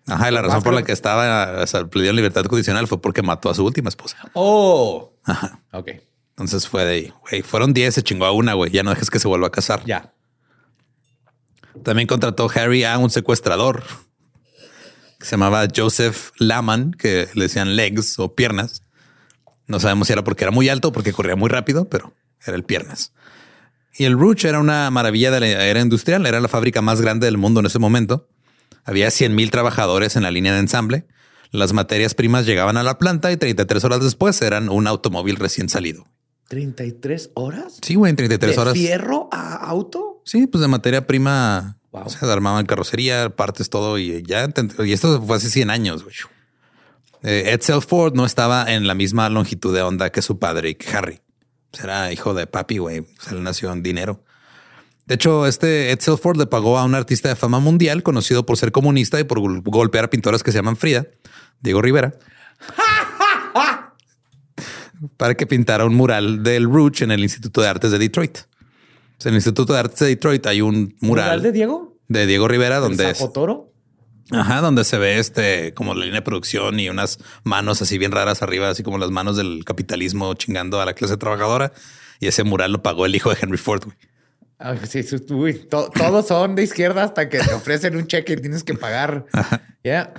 Ajá, 0.08 0.28
y 0.28 0.32
la 0.32 0.42
razón 0.42 0.62
por 0.62 0.74
la 0.74 0.82
que 0.82 0.92
estaba 0.92 1.62
o 1.62 1.66
sea, 1.66 1.86
libertad 1.92 2.44
condicional 2.46 2.86
fue 2.86 3.00
porque 3.00 3.22
mató 3.22 3.50
a 3.50 3.54
su 3.54 3.64
última 3.64 3.88
esposa. 3.88 4.16
Oh. 4.32 5.12
Ajá. 5.24 5.60
Ok. 5.72 5.90
Entonces 6.30 6.68
fue 6.68 6.84
de 6.84 6.92
ahí, 6.92 7.12
güey, 7.28 7.42
fueron 7.42 7.74
10, 7.74 7.94
se 7.94 8.02
chingó 8.02 8.24
a 8.24 8.32
una, 8.32 8.54
güey, 8.54 8.70
ya 8.70 8.82
no 8.82 8.90
dejes 8.90 9.10
que 9.10 9.18
se 9.18 9.28
vuelva 9.28 9.48
a 9.48 9.50
casar. 9.50 9.82
Ya. 9.84 10.14
También 11.82 12.06
contrató 12.06 12.48
Harry 12.54 12.84
a 12.84 12.96
un 12.98 13.10
secuestrador 13.10 13.82
que 15.18 15.24
se 15.24 15.32
llamaba 15.32 15.66
Joseph 15.74 16.30
Laman, 16.38 16.92
que 16.92 17.28
le 17.34 17.44
decían 17.44 17.76
legs 17.76 18.18
o 18.18 18.34
piernas. 18.34 18.84
No 19.66 19.80
sabemos 19.80 20.06
si 20.06 20.12
era 20.12 20.22
porque 20.22 20.44
era 20.44 20.52
muy 20.52 20.68
alto 20.68 20.88
o 20.88 20.92
porque 20.92 21.12
corría 21.12 21.36
muy 21.36 21.48
rápido, 21.48 21.88
pero 21.88 22.14
era 22.46 22.56
el 22.56 22.64
piernas. 22.64 23.12
Y 23.98 24.04
el 24.04 24.12
Rouge 24.12 24.48
era 24.48 24.60
una 24.60 24.90
maravilla 24.90 25.32
de 25.32 25.40
la 25.40 25.46
era 25.46 25.80
industrial, 25.80 26.24
era 26.24 26.40
la 26.40 26.48
fábrica 26.48 26.82
más 26.82 27.00
grande 27.00 27.26
del 27.26 27.36
mundo 27.36 27.60
en 27.60 27.66
ese 27.66 27.80
momento. 27.80 28.28
Había 28.88 29.10
100 29.10 29.34
mil 29.34 29.50
trabajadores 29.50 30.16
en 30.16 30.22
la 30.22 30.30
línea 30.30 30.54
de 30.54 30.60
ensamble. 30.60 31.04
Las 31.50 31.74
materias 31.74 32.14
primas 32.14 32.46
llegaban 32.46 32.78
a 32.78 32.82
la 32.82 32.96
planta 32.96 33.30
y 33.30 33.36
33 33.36 33.84
horas 33.84 34.00
después 34.02 34.40
eran 34.40 34.70
un 34.70 34.86
automóvil 34.86 35.36
recién 35.36 35.68
salido. 35.68 36.06
¿33 36.48 37.32
horas? 37.34 37.78
Sí, 37.82 37.96
güey, 37.96 38.08
en 38.08 38.16
33 38.16 38.56
¿De 38.56 38.62
horas. 38.62 38.72
fierro 38.74 39.28
a 39.30 39.56
auto? 39.56 40.22
Sí, 40.24 40.46
pues 40.46 40.62
de 40.62 40.68
materia 40.68 41.06
prima. 41.06 41.78
Wow. 41.92 42.04
O 42.06 42.08
sea, 42.08 42.32
armaban 42.32 42.64
carrocería, 42.64 43.28
partes, 43.36 43.68
todo 43.68 43.98
y 43.98 44.22
ya. 44.22 44.48
Y 44.78 44.92
esto 44.92 45.20
fue 45.22 45.36
hace 45.36 45.50
100 45.50 45.68
años. 45.68 46.02
güey. 46.04 46.14
Eh, 47.24 47.50
Edsel 47.52 47.82
Ford 47.82 48.14
no 48.14 48.24
estaba 48.24 48.72
en 48.72 48.86
la 48.86 48.94
misma 48.94 49.28
longitud 49.28 49.74
de 49.74 49.82
onda 49.82 50.10
que 50.10 50.22
su 50.22 50.38
padre 50.38 50.78
que 50.78 50.88
Harry. 50.96 51.20
Pues 51.70 51.84
era 51.84 52.10
hijo 52.10 52.32
de 52.32 52.46
papi, 52.46 52.78
güey. 52.78 53.00
O 53.00 53.22
sea, 53.22 53.34
él 53.34 53.42
nació 53.42 53.70
en 53.70 53.82
dinero. 53.82 54.24
De 55.08 55.14
hecho, 55.14 55.46
este 55.46 55.90
Edsel 55.90 56.18
Ford 56.18 56.36
le 56.36 56.46
pagó 56.46 56.78
a 56.78 56.84
un 56.84 56.94
artista 56.94 57.28
de 57.30 57.34
fama 57.36 57.58
mundial 57.60 58.02
conocido 58.02 58.44
por 58.46 58.56
ser 58.58 58.70
comunista 58.72 59.18
y 59.18 59.24
por 59.24 59.40
gol- 59.40 59.62
golpear 59.64 60.04
a 60.04 60.10
pintores 60.10 60.42
que 60.42 60.52
se 60.52 60.58
llaman 60.58 60.76
Frida, 60.76 61.06
Diego 61.60 61.80
Rivera, 61.82 62.12
para 65.16 65.34
que 65.34 65.46
pintara 65.46 65.84
un 65.84 65.94
mural 65.94 66.42
del 66.42 66.64
Rouge 66.64 67.04
en 67.04 67.10
el 67.10 67.20
Instituto 67.20 67.60
de 67.62 67.68
Artes 67.68 67.90
de 67.90 67.98
Detroit. 67.98 68.38
O 68.38 69.20
sea, 69.20 69.30
en 69.30 69.34
el 69.34 69.38
Instituto 69.38 69.72
de 69.72 69.78
Artes 69.78 69.98
de 70.00 70.06
Detroit 70.08 70.46
hay 70.46 70.60
un 70.60 70.96
mural, 71.00 71.26
¿Mural 71.26 71.42
de 71.42 71.52
Diego? 71.52 71.96
de 72.08 72.26
Diego 72.26 72.48
Rivera 72.48 72.78
donde 72.78 73.04
¿El 73.04 73.10
es, 73.10 73.18
Zapotoro? 73.18 73.72
ajá, 74.30 74.60
donde 74.60 74.84
se 74.84 74.98
ve 74.98 75.18
este 75.18 75.74
como 75.74 75.94
la 75.94 76.04
línea 76.04 76.20
de 76.20 76.24
producción 76.24 76.78
y 76.80 76.88
unas 76.88 77.18
manos 77.44 77.82
así 77.82 77.98
bien 77.98 78.12
raras 78.12 78.42
arriba, 78.42 78.68
así 78.68 78.82
como 78.82 78.98
las 78.98 79.10
manos 79.10 79.36
del 79.36 79.64
capitalismo 79.64 80.34
chingando 80.34 80.80
a 80.80 80.84
la 80.84 80.94
clase 80.94 81.16
trabajadora. 81.16 81.72
Y 82.20 82.26
ese 82.26 82.42
mural 82.44 82.72
lo 82.72 82.82
pagó 82.82 83.06
el 83.06 83.14
hijo 83.14 83.30
de 83.30 83.36
Henry 83.40 83.58
Ford. 83.58 83.84
güey. 83.84 83.96
Ah, 84.58 84.74
sí, 84.88 85.04
uy, 85.30 85.54
to- 85.70 85.90
todos 85.94 86.26
son 86.26 86.54
de 86.54 86.64
izquierda 86.64 87.04
hasta 87.04 87.28
que 87.28 87.38
te 87.38 87.52
ofrecen 87.54 87.96
un 87.96 88.06
cheque 88.06 88.34
y 88.34 88.36
tienes 88.36 88.64
que 88.64 88.74
pagar. 88.74 89.26
Ya. 89.84 90.12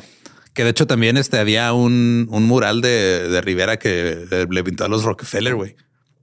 Que 0.53 0.63
de 0.63 0.69
hecho 0.71 0.87
también 0.87 1.15
este 1.17 1.37
había 1.37 1.73
un, 1.73 2.27
un 2.31 2.43
mural 2.45 2.81
de, 2.81 3.27
de 3.29 3.41
Rivera 3.41 3.77
que 3.77 4.25
le, 4.31 4.45
le 4.45 4.63
pintó 4.63 4.85
a 4.85 4.87
los 4.87 5.03
Rockefeller, 5.03 5.53
güey. 5.55 5.75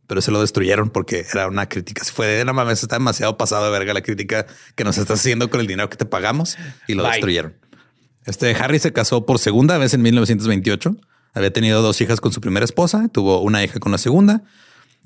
Pero 0.09 0.21
se 0.21 0.31
lo 0.31 0.41
destruyeron 0.41 0.91
porque 0.91 1.25
era 1.33 1.47
una 1.47 1.69
crítica. 1.69 2.03
Se 2.03 2.13
fue 2.13 2.27
de 2.27 2.45
no 2.45 2.53
mames, 2.55 2.83
está 2.83 2.97
demasiado 2.97 3.37
pasado 3.37 3.65
de 3.67 3.71
verga 3.71 3.93
la 3.95 4.01
crítica 4.03 4.47
que 4.75 4.85
nos 4.85 4.99
estás 4.99 5.21
haciendo 5.21 5.49
con 5.51 5.61
el 5.61 5.67
dinero 5.67 5.89
que 5.91 5.97
te 5.97 6.07
pagamos 6.07 6.57
y 6.89 6.95
lo 6.95 7.03
Bye. 7.03 7.13
destruyeron. 7.13 7.55
Este 8.25 8.51
Harry 8.57 8.79
se 8.79 8.93
casó 8.93 9.27
por 9.27 9.39
segunda 9.39 9.79
vez 9.79 9.95
en 9.95 10.03
1928. 10.03 10.97
Había 11.35 11.53
tenido 11.53 11.83
dos 11.83 12.01
hijas 12.01 12.21
con 12.21 12.33
su 12.33 12.41
primera 12.41 12.65
esposa, 12.65 13.09
tuvo 13.13 13.43
una 13.43 13.63
hija 13.63 13.79
con 13.79 13.93
la 13.93 13.99
segunda 13.99 14.43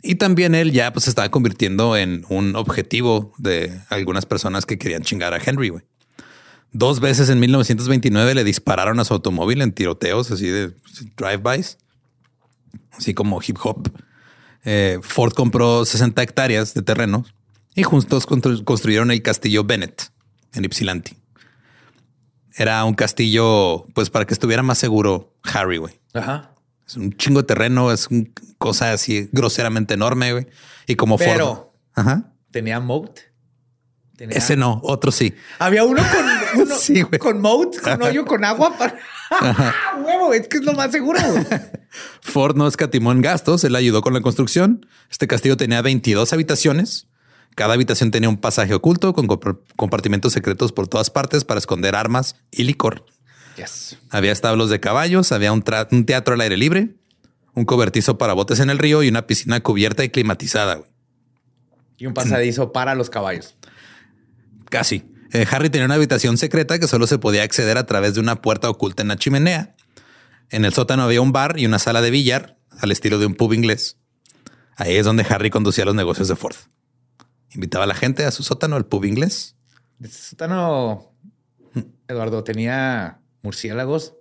Y 0.03 0.15
también 0.15 0.55
él 0.55 0.73
ya 0.73 0.93
pues 0.93 1.05
se 1.05 1.11
estaba 1.11 1.31
convirtiendo 1.31 1.97
en 1.97 2.25
un 2.29 2.57
objetivo 2.57 3.33
de 3.39 3.81
algunas 3.91 4.25
personas 4.27 4.65
que 4.67 4.79
querían 4.79 5.03
chingar 5.03 5.35
a 5.35 5.39
Henry. 5.45 5.69
güey. 5.69 5.83
Dos 6.73 7.01
veces 7.01 7.29
en 7.31 7.41
1929 7.41 8.35
le 8.35 8.45
dispararon 8.45 9.01
a 9.01 9.05
su 9.05 9.13
automóvil 9.15 9.61
en 9.61 9.73
tiroteos 9.73 10.31
así 10.31 10.47
de 10.47 10.73
drive-bys, 11.17 11.79
así 12.93 13.13
como 13.13 13.41
hip 13.47 13.59
hop. 13.63 13.91
Eh, 14.65 14.99
Ford 15.03 15.33
compró 15.33 15.85
60 15.85 16.23
hectáreas 16.23 16.73
de 16.75 16.83
terreno 16.83 17.25
y 17.75 17.83
juntos 17.83 18.27
constru- 18.29 18.63
construyeron 18.65 19.11
el 19.11 19.21
castillo 19.23 19.65
Bennett 19.65 20.11
en 20.55 20.65
Ypsilanti. 20.65 21.17
Era 22.57 22.85
un 22.85 22.95
castillo, 22.95 23.87
pues 23.95 24.11
para 24.11 24.25
que 24.27 24.35
estuviera 24.35 24.63
más 24.63 24.79
seguro 24.79 25.35
Harry, 25.45 25.79
güey. 25.79 26.01
Ajá. 26.15 26.53
Es 26.91 26.97
un 26.97 27.13
chingo 27.17 27.41
de 27.43 27.47
terreno, 27.47 27.93
es 27.93 28.09
una 28.09 28.25
cosa 28.59 28.93
así 28.93 29.29
groseramente 29.33 29.95
enorme, 29.95 30.33
güey. 30.33 30.47
Y 30.89 30.97
como 30.97 31.19
Ford. 31.19 31.29
Pero- 31.29 31.73
Ajá. 31.95 32.33
Tenía 32.51 32.81
moat. 32.81 33.21
Tenía- 34.17 34.37
Ese 34.37 34.57
no, 34.57 34.81
otro 34.83 35.13
sí. 35.13 35.33
Había 35.61 35.85
uno 35.85 36.03
con 36.03 36.63
uno 36.63 36.75
Sí, 36.77 37.05
con 37.05 37.41
moat, 37.41 37.77
con 37.81 38.03
hoyo 38.03 38.25
con 38.25 38.45
agua 38.45 38.77
para 38.77 38.97
huevo, 40.05 40.33
es 40.35 40.49
que 40.49 40.57
es 40.59 40.65
lo 40.65 40.73
más 40.73 40.91
seguro. 40.91 41.21
Ford 42.23 42.57
no 42.57 42.67
escatimó 42.67 43.13
en 43.13 43.21
gastos, 43.23 43.63
él 43.65 43.77
ayudó 43.77 44.03
con 44.03 44.13
la 44.15 44.21
construcción. 44.21 44.85
Este 45.11 45.27
castillo 45.29 45.57
tenía 45.57 45.81
22 45.83 46.33
habitaciones. 46.33 47.07
Cada 47.55 47.75
habitación 47.75 48.11
tenía 48.11 48.29
un 48.29 48.37
pasaje 48.39 48.75
oculto 48.75 49.13
con 49.13 49.27
comp- 49.29 49.61
compartimentos 49.77 50.33
secretos 50.33 50.73
por 50.73 50.89
todas 50.89 51.11
partes 51.11 51.45
para 51.45 51.59
esconder 51.59 51.95
armas 51.95 52.37
y 52.51 52.65
licor. 52.65 53.05
Yes. 53.57 53.99
Había 54.11 54.33
establos 54.33 54.71
de 54.71 54.81
caballos, 54.81 55.33
había 55.33 55.53
un, 55.53 55.63
teatro 55.63 56.35
al 56.35 56.41
aire 56.41 56.57
libre, 56.57 56.97
un 57.55 57.65
cobertizo 57.65 58.19
para 58.19 58.33
botes 58.33 58.61
en 58.61 58.71
el 58.71 58.79
río 58.79 59.03
y 59.03 59.09
una 59.09 59.27
piscina 59.27 59.61
cubierta 59.61 60.05
y 60.05 60.11
climatizada. 60.11 60.77
güey. 60.77 60.91
Y 61.99 62.07
un 62.07 62.15
pasadizo 62.15 62.73
para 62.73 62.95
los 62.95 63.11
caballos. 63.11 63.57
Casi. 64.71 65.05
Eh, 65.33 65.47
Harry 65.51 65.71
tenía 65.71 65.85
una 65.85 65.95
habitación 65.95 66.39
secreta 66.39 66.79
que 66.79 66.89
solo 66.89 67.07
se 67.07 67.19
podía 67.19 67.43
acceder 67.43 67.77
a 67.77 67.87
través 67.87 68.15
de 68.15 68.21
una 68.21 68.43
puerta 68.43 68.71
oculta 68.71 69.03
en 69.03 69.09
la 69.09 69.17
chimenea. 69.17 69.77
En 70.49 70.65
el 70.65 70.73
sótano 70.73 71.03
había 71.03 71.21
un 71.21 71.33
bar 71.33 71.59
y 71.59 71.67
una 71.67 71.79
sala 71.79 72.01
de 72.01 72.11
billar 72.11 72.57
al 72.81 72.91
estilo 72.91 73.19
de 73.19 73.27
un 73.27 73.35
pub 73.35 73.53
inglés. 73.53 73.99
Ahí 74.77 74.97
es 74.97 75.05
donde 75.05 75.27
Harry 75.29 75.51
conducía 75.51 75.85
los 75.85 75.95
negocios 75.95 76.29
de 76.29 76.37
Ford. 76.37 76.57
Invitaba 77.53 77.85
a 77.85 77.87
la 77.87 77.95
gente 77.95 78.25
a 78.25 78.31
su 78.31 78.43
sótano, 78.43 78.77
al 78.77 78.87
pub 78.87 79.05
inglés. 79.05 79.57
Este 80.01 80.17
sótano, 80.17 81.13
Eduardo, 82.09 82.43
tenía 82.43 83.20
murciélagos. 83.43 84.15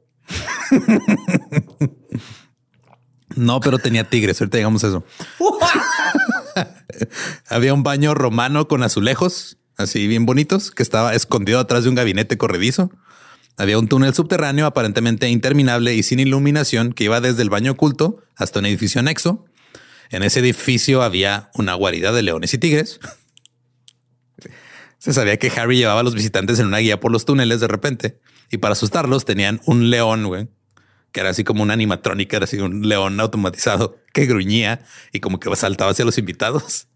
No, 3.36 3.60
pero 3.60 3.78
tenía 3.78 4.04
tigres. 4.04 4.42
Ahorita 4.42 4.58
digamos 4.58 4.84
eso. 4.84 5.04
Había 7.48 7.74
un 7.74 7.84
baño 7.84 8.14
romano 8.14 8.68
con 8.68 8.84
azulejos, 8.84 9.58
así 9.78 10.08
bien 10.08 10.26
bonitos, 10.26 10.72
que 10.72 10.84
estaba 10.84 11.14
escondido 11.14 11.60
atrás 11.60 11.84
de 11.84 11.90
un 11.90 11.96
gabinete 11.96 12.38
corredizo. 12.38 12.92
Había 13.56 13.78
un 13.78 13.88
túnel 13.88 14.14
subterráneo 14.14 14.66
aparentemente 14.66 15.30
interminable 15.30 15.94
y 15.94 16.04
sin 16.04 16.20
iluminación 16.20 16.94
que 16.94 17.06
iba 17.06 17.22
desde 17.22 17.42
el 17.42 17.50
baño 17.50 17.74
oculto 17.74 18.24
hasta 18.36 18.60
un 18.60 18.66
edificio 18.66 19.00
anexo. 19.00 19.46
En 20.12 20.24
ese 20.24 20.40
edificio 20.40 21.04
había 21.04 21.52
una 21.54 21.76
guarida 21.76 22.12
de 22.12 22.24
leones 22.24 22.54
y 22.54 22.58
tigres. 22.58 23.00
Se 24.98 25.14
sabía 25.14 25.38
que 25.38 25.52
Harry 25.56 25.78
llevaba 25.78 26.02
a 26.02 26.04
los 26.04 26.16
visitantes 26.16 26.60
en 26.60 26.68
una 26.68 26.80
guía 26.80 27.00
por 27.00 27.12
los 27.12 27.26
túneles 27.26 27.60
de 27.60 27.68
repente 27.68 28.20
y 28.52 28.58
para 28.58 28.74
asustarlos 28.74 29.26
tenían 29.26 29.62
un 29.66 29.90
león, 29.90 30.26
güey, 30.28 30.48
que 31.12 31.20
era 31.20 31.30
así 31.30 31.44
como 31.44 31.64
una 31.64 31.74
animatrónica, 31.74 32.38
era 32.38 32.46
así 32.46 32.58
un 32.60 32.88
león 32.88 33.20
automatizado 33.20 33.98
que 34.14 34.26
gruñía 34.26 34.82
y 35.12 35.20
como 35.20 35.40
que 35.40 35.56
saltaba 35.56 35.92
hacia 35.92 36.06
los 36.06 36.18
invitados. 36.18 36.88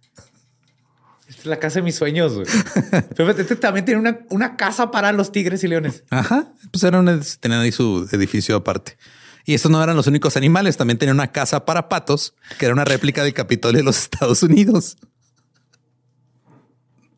Esta 1.28 1.42
es 1.42 1.46
la 1.46 1.60
casa 1.60 1.80
de 1.80 1.84
mis 1.84 1.96
sueños. 1.96 2.34
güey. 2.34 2.46
Pero 3.16 3.32
este 3.32 3.56
también 3.56 3.86
tiene 3.86 4.00
una, 4.00 4.20
una 4.30 4.56
casa 4.56 4.92
para 4.92 5.12
los 5.12 5.32
tigres 5.32 5.63
y 5.63 5.68
leones. 5.68 6.04
Ajá. 6.10 6.54
Pues 6.72 6.84
era 6.84 7.02
tenían 7.39 7.62
ahí 7.62 7.72
su 7.72 8.08
edificio 8.12 8.56
aparte. 8.56 8.98
Y 9.46 9.54
estos 9.54 9.72
no 9.72 9.82
eran 9.84 9.96
los 9.96 10.08
únicos 10.08 10.38
animales. 10.38 10.78
También 10.78 10.98
tenía 10.98 11.13
una 11.13 11.32
casa 11.32 11.66
para 11.66 11.89
patos, 11.89 12.36
que 12.60 12.66
era 12.66 12.74
una 12.74 12.86
réplica 12.86 13.24
del 13.24 13.34
Capitolio 13.34 13.80
de 13.80 13.84
los 13.84 13.98
Estados 13.98 14.44
Unidos. 14.44 14.98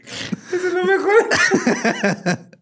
Eso 0.52 0.68
es 0.68 0.74
lo 0.74 0.84
mejor. 0.86 1.30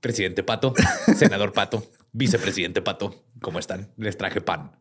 Presidente 0.00 0.42
Pato, 0.42 0.74
senador 1.16 1.52
Pato, 1.52 1.86
vicepresidente 2.12 2.82
Pato. 2.82 3.24
¿Cómo 3.40 3.58
están? 3.58 3.88
Les 3.96 4.16
traje 4.16 4.40
pan. 4.40 4.72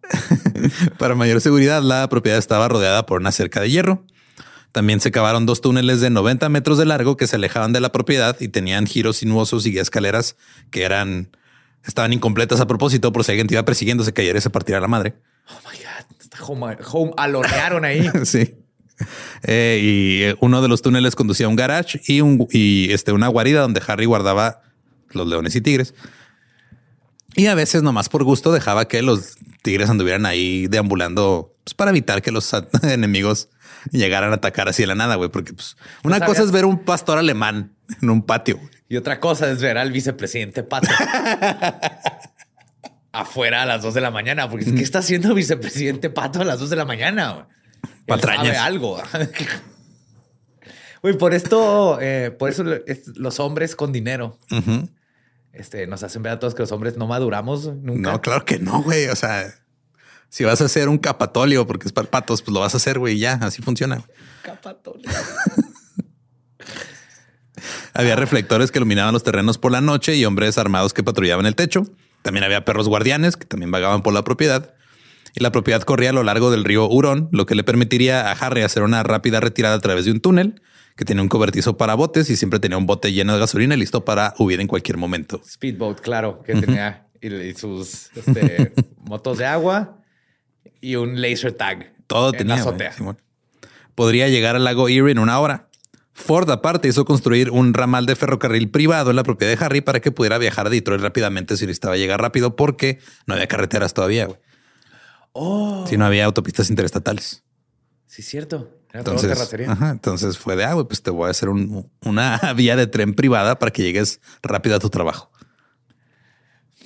Para 0.98 1.16
mayor 1.16 1.42
seguridad, 1.42 1.82
la 1.82 2.08
propiedad 2.10 2.40
estaba 2.40 2.68
rodeada 2.68 3.06
por 3.06 3.22
una 3.22 3.32
cerca 3.32 3.62
de 3.62 3.70
hierro. 3.70 4.06
También 4.72 5.02
se 5.02 5.12
cavaron 5.12 5.46
dos 5.46 5.62
túneles 5.62 6.00
de 6.00 6.10
90 6.10 6.48
metros 6.50 6.78
de 6.78 6.86
largo 6.86 7.18
que 7.18 7.28
se 7.28 7.36
alejaban 7.36 7.74
de 7.74 7.82
la 7.82 7.92
propiedad 7.92 8.38
y 8.40 8.48
tenían 8.48 8.88
giros 8.88 9.18
sinuosos 9.18 9.66
y 9.66 9.78
escaleras 9.78 10.38
que 10.70 10.84
eran 10.84 11.36
estaban 11.86 12.14
incompletas 12.14 12.60
a 12.62 12.68
propósito 12.68 13.12
por 13.12 13.24
si 13.24 13.32
alguien 13.32 13.48
te 13.48 13.56
iba 13.56 13.66
persiguiendo, 13.66 14.04
se 14.04 14.14
cayera 14.14 14.38
y 14.38 14.42
se 14.42 14.50
partiera 14.50 14.80
la 14.80 14.88
madre. 14.88 15.16
Oh 15.50 15.70
my 15.70 15.78
God. 15.78 15.90
Home, 16.48 16.78
home 16.92 17.12
alonearon 17.18 17.86
ahí. 17.86 18.10
Sí. 18.26 18.56
Eh, 19.44 19.80
y 19.82 20.24
eh, 20.24 20.36
uno 20.40 20.62
de 20.62 20.68
los 20.68 20.84
túneles 20.84 21.16
conducía 21.16 21.48
a 21.48 21.50
un 21.50 21.56
garage 21.56 22.00
y, 22.06 22.22
un, 22.22 22.48
y 22.52 22.94
este, 22.94 23.12
una 23.12 23.28
guarida 23.28 23.62
donde 23.62 23.82
Harry 23.88 24.06
guardaba 24.06 24.62
los 25.12 25.28
leones 25.28 25.56
y 25.56 25.62
tigres. 25.62 25.96
Y 27.36 27.48
a 27.48 27.56
veces, 27.56 27.82
nomás 27.82 28.10
por 28.10 28.24
gusto, 28.24 28.52
dejaba 28.52 28.88
que 28.88 29.02
los 29.02 29.38
tigres 29.64 29.90
anduvieran 29.90 30.26
ahí 30.26 30.68
deambulando 30.68 31.56
pues, 31.64 31.74
para 31.74 31.92
evitar 31.92 32.22
que 32.22 32.32
los 32.32 32.52
enemigos 32.84 33.50
llegaran 33.92 34.32
a 34.32 34.36
atacar 34.36 34.70
así 34.70 34.84
de 34.84 34.88
la 34.88 34.96
nada, 34.96 35.16
güey. 35.16 35.30
Porque 35.30 35.54
pues, 35.54 35.78
una 36.04 36.20
¿No 36.20 36.26
cosa 36.26 36.44
es 36.44 36.52
ver 36.52 36.66
un 36.66 36.84
pastor 36.84 37.18
alemán 37.18 37.74
en 38.02 38.10
un 38.10 38.24
patio. 38.24 38.60
Y 38.90 38.98
otra 38.98 39.20
cosa 39.20 39.50
es 39.50 39.62
ver 39.62 39.78
al 39.78 39.92
vicepresidente 39.92 40.64
Pato 40.64 40.90
afuera 43.14 43.64
a 43.64 43.66
las 43.66 43.82
dos 43.82 43.94
de 43.94 44.02
la 44.02 44.12
mañana. 44.12 44.50
Porque 44.50 44.74
¿qué 44.74 44.82
está 44.82 45.00
haciendo 45.00 45.34
vicepresidente 45.34 46.10
Pato 46.10 46.42
a 46.42 46.46
las 46.46 46.60
dos 46.60 46.70
de 46.70 46.76
la 46.76 46.86
mañana? 46.86 47.48
Él 48.02 48.06
Patrañas. 48.08 48.46
sabe 48.48 48.58
algo. 48.58 49.02
Güey, 51.04 51.18
por 51.18 51.34
esto, 51.34 51.98
eh, 52.00 52.30
por 52.30 52.52
eso 52.52 52.64
es- 52.86 53.08
los 53.18 53.40
hombres 53.40 53.76
con 53.76 53.92
dinero 53.92 54.38
este, 55.52 55.88
nos 55.88 56.04
hacen 56.04 56.22
ver 56.22 56.34
a 56.34 56.40
todos 56.40 56.54
que 56.54 56.62
los 56.62 56.72
hombres 56.72 56.96
no 56.96 57.08
maduramos 57.08 57.66
nunca. 57.66 58.12
No, 58.12 58.22
claro 58.22 58.46
que 58.46 58.60
no, 58.60 58.84
güey. 58.84 59.08
O 59.08 59.16
sea, 59.16 59.52
si 60.30 60.44
vas 60.44 60.62
a 60.62 60.66
hacer 60.66 60.90
un 60.90 61.00
capatolio 61.00 61.66
porque 61.66 61.88
es 61.88 61.92
para 61.92 62.08
patos, 62.08 62.44
pues 62.44 62.54
lo 62.54 62.60
vas 62.60 62.76
a 62.76 62.78
hacer, 62.78 63.00
güey. 63.00 63.16
y 63.16 63.20
Ya, 63.20 63.34
así 63.42 63.64
funciona. 63.64 64.04
Capatolio. 64.44 65.10
Había 67.94 68.16
reflectores 68.16 68.72
que 68.72 68.80
iluminaban 68.80 69.14
los 69.14 69.24
terrenos 69.24 69.58
por 69.58 69.72
la 69.72 69.82
noche 69.82 70.16
y 70.16 70.26
hombres 70.26 70.58
armados 70.58 70.94
que 70.94 71.04
patrullaban 71.04 71.46
el 71.46 71.56
techo. 71.56 71.84
También 72.22 72.44
había 72.44 72.64
perros 72.64 72.88
guardianes 72.88 73.36
que 73.38 73.46
también 73.46 73.72
vagaban 73.72 74.04
por 74.04 74.14
la 74.14 74.24
propiedad. 74.24 74.74
Y 75.36 75.42
la 75.42 75.52
propiedad 75.52 75.82
corría 75.82 76.10
a 76.10 76.14
lo 76.14 76.24
largo 76.24 76.52
del 76.52 76.64
río 76.64 76.88
Hurón, 76.88 77.30
lo 77.32 77.46
que 77.46 77.56
le 77.56 77.64
permitiría 77.64 78.30
a 78.30 78.34
Harry 78.34 78.62
hacer 78.62 78.84
una 78.84 79.04
rápida 79.04 79.40
retirada 79.40 79.76
a 79.76 79.80
través 79.80 80.06
de 80.06 80.12
un 80.12 80.20
túnel 80.20 80.62
que 80.96 81.06
tenía 81.06 81.24
un 81.24 81.30
cobertizo 81.30 81.78
para 81.78 81.96
botes 81.96 82.30
y 82.30 82.36
siempre 82.36 82.60
tenía 82.60 82.78
un 82.78 82.86
bote 82.86 83.14
lleno 83.14 83.34
de 83.34 83.40
gasolina 83.40 83.76
listo 83.76 84.06
para 84.06 84.34
huir 84.38 84.60
en 84.60 84.68
cualquier 84.68 84.98
momento. 84.98 85.42
Speedboat, 85.46 86.02
claro, 86.02 86.44
que 86.44 86.54
tenía 86.54 87.08
y, 87.22 87.54
sus 87.54 88.10
este, 88.16 88.74
motos 88.98 89.38
de 89.38 89.46
agua 89.46 89.98
y 90.82 90.96
un 90.96 91.22
laser 91.22 91.54
tag. 91.54 91.94
Todo 92.08 92.32
en 92.32 92.38
tenía. 92.40 92.56
la 92.56 92.62
azotea. 92.62 92.94
Podría 93.96 94.28
llegar 94.28 94.56
al 94.56 94.64
lago 94.64 94.90
Erie 94.90 95.12
en 95.12 95.20
una 95.20 95.40
hora. 95.40 95.70
Ford 96.14 96.50
aparte 96.50 96.88
hizo 96.88 97.06
construir 97.06 97.50
un 97.52 97.74
ramal 97.74 98.06
de 98.06 98.16
ferrocarril 98.16 98.70
privado 98.70 99.10
en 99.10 99.16
la 99.16 99.24
propiedad 99.24 99.58
de 99.58 99.66
Harry 99.66 99.82
para 99.82 100.02
que 100.02 100.12
pudiera 100.12 100.38
viajar 100.38 100.68
a 100.68 100.70
Detroit 100.70 101.02
rápidamente 101.02 101.56
si 101.56 101.66
necesitaba 101.66 101.96
llegar 101.96 102.22
rápido 102.22 102.56
porque 102.56 103.00
no 103.26 103.34
había 103.34 103.48
carreteras 103.48 103.94
todavía. 103.94 104.26
güey. 104.26 104.38
Oh, 105.34 105.86
Si 105.88 105.98
no 105.98 106.06
había 106.06 106.26
autopistas 106.26 106.70
interestatales. 106.70 107.44
sí, 108.08 108.22
cierto. 108.22 108.78
Era 108.94 109.04
todo 109.06 109.16
Entonces, 109.16 109.38
terracería. 109.38 109.72
ajá, 109.72 109.90
entonces 109.92 110.38
fue 110.38 110.58
de 110.58 110.66
agua, 110.66 110.86
pues 110.86 111.02
te 111.02 111.12
voy 111.12 111.28
a 111.28 111.32
hacer 111.32 111.48
un- 111.48 111.90
una 112.04 112.38
vía 112.58 112.76
de 112.76 112.86
tren 112.88 113.14
privada 113.14 113.58
para 113.58 113.72
que 113.72 113.84
llegues 113.84 114.20
rápido 114.44 114.76
a 114.76 114.80
tu 114.80 114.90
trabajo. 114.90 115.32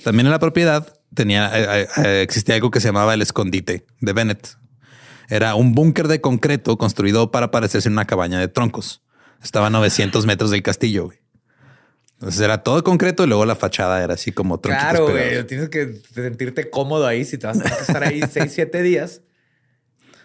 También 0.04 0.26
en 0.26 0.30
la 0.30 0.38
propiedad 0.38 0.92
tenía, 1.14 1.50
eh, 1.80 1.88
eh, 2.04 2.22
existía 2.22 2.54
algo 2.54 2.70
que 2.70 2.80
se 2.80 2.88
llamaba 2.88 3.14
el 3.14 3.22
escondite 3.22 3.86
de 4.00 4.12
Bennett. 4.12 4.56
Era 5.28 5.56
un 5.56 5.74
búnker 5.74 6.06
de 6.06 6.20
concreto 6.20 6.78
construido 6.78 7.32
para 7.32 7.50
parecerse 7.50 7.88
en 7.88 7.94
una 7.94 8.04
cabaña 8.04 8.38
de 8.38 8.46
troncos. 8.46 9.02
Estaba 9.42 9.66
a 9.66 9.70
900 9.70 10.26
metros 10.26 10.50
del 10.52 10.62
castillo. 10.62 11.06
güey. 11.06 11.18
Entonces 12.18 12.40
era 12.40 12.62
todo 12.62 12.82
concreto 12.82 13.24
y 13.24 13.26
luego 13.26 13.44
la 13.44 13.56
fachada 13.56 14.02
era 14.02 14.14
así 14.14 14.32
como 14.32 14.58
Claro, 14.60 15.10
güey. 15.10 15.44
Tienes 15.46 15.68
que 15.68 16.00
sentirte 16.14 16.70
cómodo 16.70 17.06
ahí. 17.06 17.24
Si 17.26 17.36
te 17.38 17.46
vas 17.46 17.60
a 17.60 17.64
que 17.64 17.82
estar 17.82 18.02
ahí 18.02 18.22
seis, 18.30 18.52
siete 18.54 18.82
días, 18.82 19.20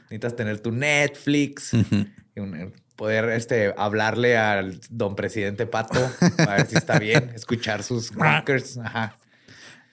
necesitas 0.03 0.35
tener 0.37 0.59
tu 0.61 0.71
Netflix, 0.71 1.73
y 1.73 2.39
un- 2.39 2.73
poder 2.95 3.29
este, 3.31 3.73
hablarle 3.77 4.37
al 4.37 4.79
don 4.89 5.15
presidente 5.15 5.65
Pato 5.65 5.99
a 6.37 6.53
ver 6.55 6.67
si 6.67 6.75
está 6.75 6.99
bien, 6.99 7.31
escuchar 7.35 7.83
sus 7.83 8.11
crackers. 8.11 8.77
Ajá. 8.77 9.17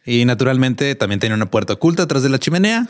Y 0.04 0.24
naturalmente 0.24 0.94
también 0.94 1.18
tenía 1.18 1.34
una 1.34 1.50
puerta 1.50 1.72
oculta 1.72 2.02
atrás 2.04 2.22
de 2.22 2.28
la 2.28 2.38
chimenea. 2.38 2.86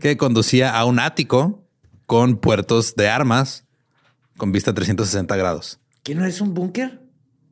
que 0.00 0.16
conducía 0.16 0.76
a 0.76 0.84
un 0.84 0.98
ático 0.98 1.64
con 2.06 2.38
puertos 2.38 2.94
de 2.96 3.08
armas 3.08 3.64
con 4.36 4.52
vista 4.52 4.70
a 4.70 4.74
360 4.74 5.36
grados. 5.36 5.78
¿Qué 6.02 6.14
no 6.14 6.24
es 6.24 6.40
un 6.40 6.54
búnker? 6.54 7.00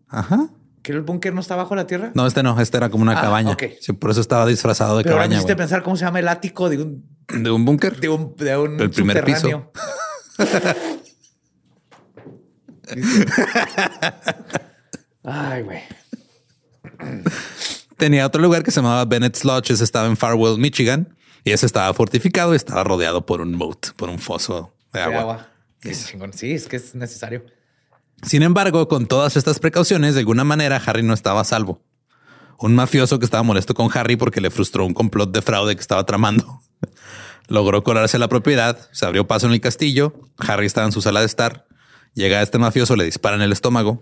Ajá. 0.09 0.49
¿Que 0.83 0.93
el 0.93 1.01
búnker 1.03 1.35
no 1.35 1.41
está 1.41 1.57
bajo 1.57 1.75
la 1.75 1.87
tierra? 1.87 2.13
No, 2.15 2.27
este 2.27 2.43
no, 2.45 2.61
este 2.61 2.77
era 2.77 2.91
como 2.91 3.03
una 3.03 3.19
Ah, 3.19 3.23
cabaña. 3.23 3.53
ok. 3.53 3.65
Sí, 3.81 3.93
por 3.93 4.11
eso 4.13 4.21
estaba 4.21 4.47
disfrazado 4.47 4.99
de 4.99 5.03
Pero 5.05 5.17
cabaña. 5.17 5.35
hiciste 5.35 5.53
güey. 5.55 5.59
pensar 5.59 5.83
cómo 5.83 5.97
se 5.97 6.05
llama 6.05 6.21
el 6.21 6.29
ático 6.29 6.69
de 6.69 6.83
un, 6.83 7.05
De 7.29 7.51
un 7.51 7.65
búnker. 7.65 7.99
de 7.99 8.09
un, 8.09 8.37
de 8.37 8.57
un 8.57 8.77
primer 8.91 9.17
subterráneo. 9.19 9.73
Ay, 15.25 15.63
güey. 15.63 15.81
Tenía 17.97 18.27
otro 18.27 18.41
lugar 18.43 18.63
que 18.63 18.71
se 18.71 18.77
llamaba 18.81 19.05
Bennett's 19.05 19.45
Lodge. 19.45 19.71
Ese 19.73 19.85
estaba 19.85 20.07
en 20.07 20.17
Farwell, 20.17 20.59
Michigan. 20.59 21.17
Y 21.45 21.53
ese 21.53 21.67
estaba 21.67 21.93
fortificado 21.95 22.53
y 22.53 22.57
estaba 22.57 22.85
rodeado 22.85 23.25
por 23.27 23.41
un 23.41 23.55
moat, 23.55 23.91
por 23.97 24.09
un 24.09 24.19
foso 24.19 24.75
de 24.93 25.01
De 25.01 25.05
agua. 25.05 25.49
Sí, 25.81 26.53
es 26.53 26.67
que 26.67 26.77
es 26.77 26.95
necesario. 26.95 27.45
Sin 28.23 28.43
embargo, 28.43 28.89
con 28.89 29.07
todas 29.07 29.37
estas 29.37 29.59
precauciones, 29.59 30.15
de 30.15 30.21
alguna 30.21 30.45
manera 30.45 30.83
Harry 30.85 31.03
no 31.03 31.15
estaba 31.15 31.41
a 31.41 31.45
salvo. 31.45 31.83
Un 32.59 32.75
mafioso 32.75 33.19
que 33.19 33.25
estaba 33.25 33.43
molesto 33.43 33.75
con 33.75 33.91
Harry 33.95 34.17
porque 34.17 34.41
le 34.41 34.51
frustró 34.51 34.87
un 34.87 34.95
complot 34.95 35.31
de 35.33 35.43
fraude 35.43 35.75
que 35.75 35.81
estaba 35.81 36.05
tramando. 36.07 36.61
Logró 37.49 37.85
colarse 37.85 38.17
a 38.17 38.21
la 38.21 38.29
propiedad, 38.29 38.89
se 38.93 39.05
abrió 39.07 39.27
paso 39.27 39.47
en 39.47 39.53
el 39.53 39.61
castillo. 39.61 40.15
Harry 40.39 40.67
estaba 40.67 40.87
en 40.87 40.93
su 40.93 41.03
sala 41.03 41.21
de 41.21 41.27
estar. 41.27 41.67
Llega 42.15 42.43
este 42.43 42.59
mafioso, 42.59 42.97
le 42.97 43.05
dispara 43.05 43.37
en 43.37 43.43
el 43.43 43.53
estómago. 43.53 44.01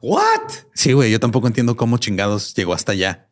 ¿What? 0.00 0.52
Sí, 0.74 0.92
güey, 0.92 1.10
yo 1.10 1.18
tampoco 1.18 1.46
entiendo 1.46 1.76
cómo 1.76 1.98
chingados 1.98 2.54
llegó 2.54 2.74
hasta 2.74 2.92
allá. 2.92 3.26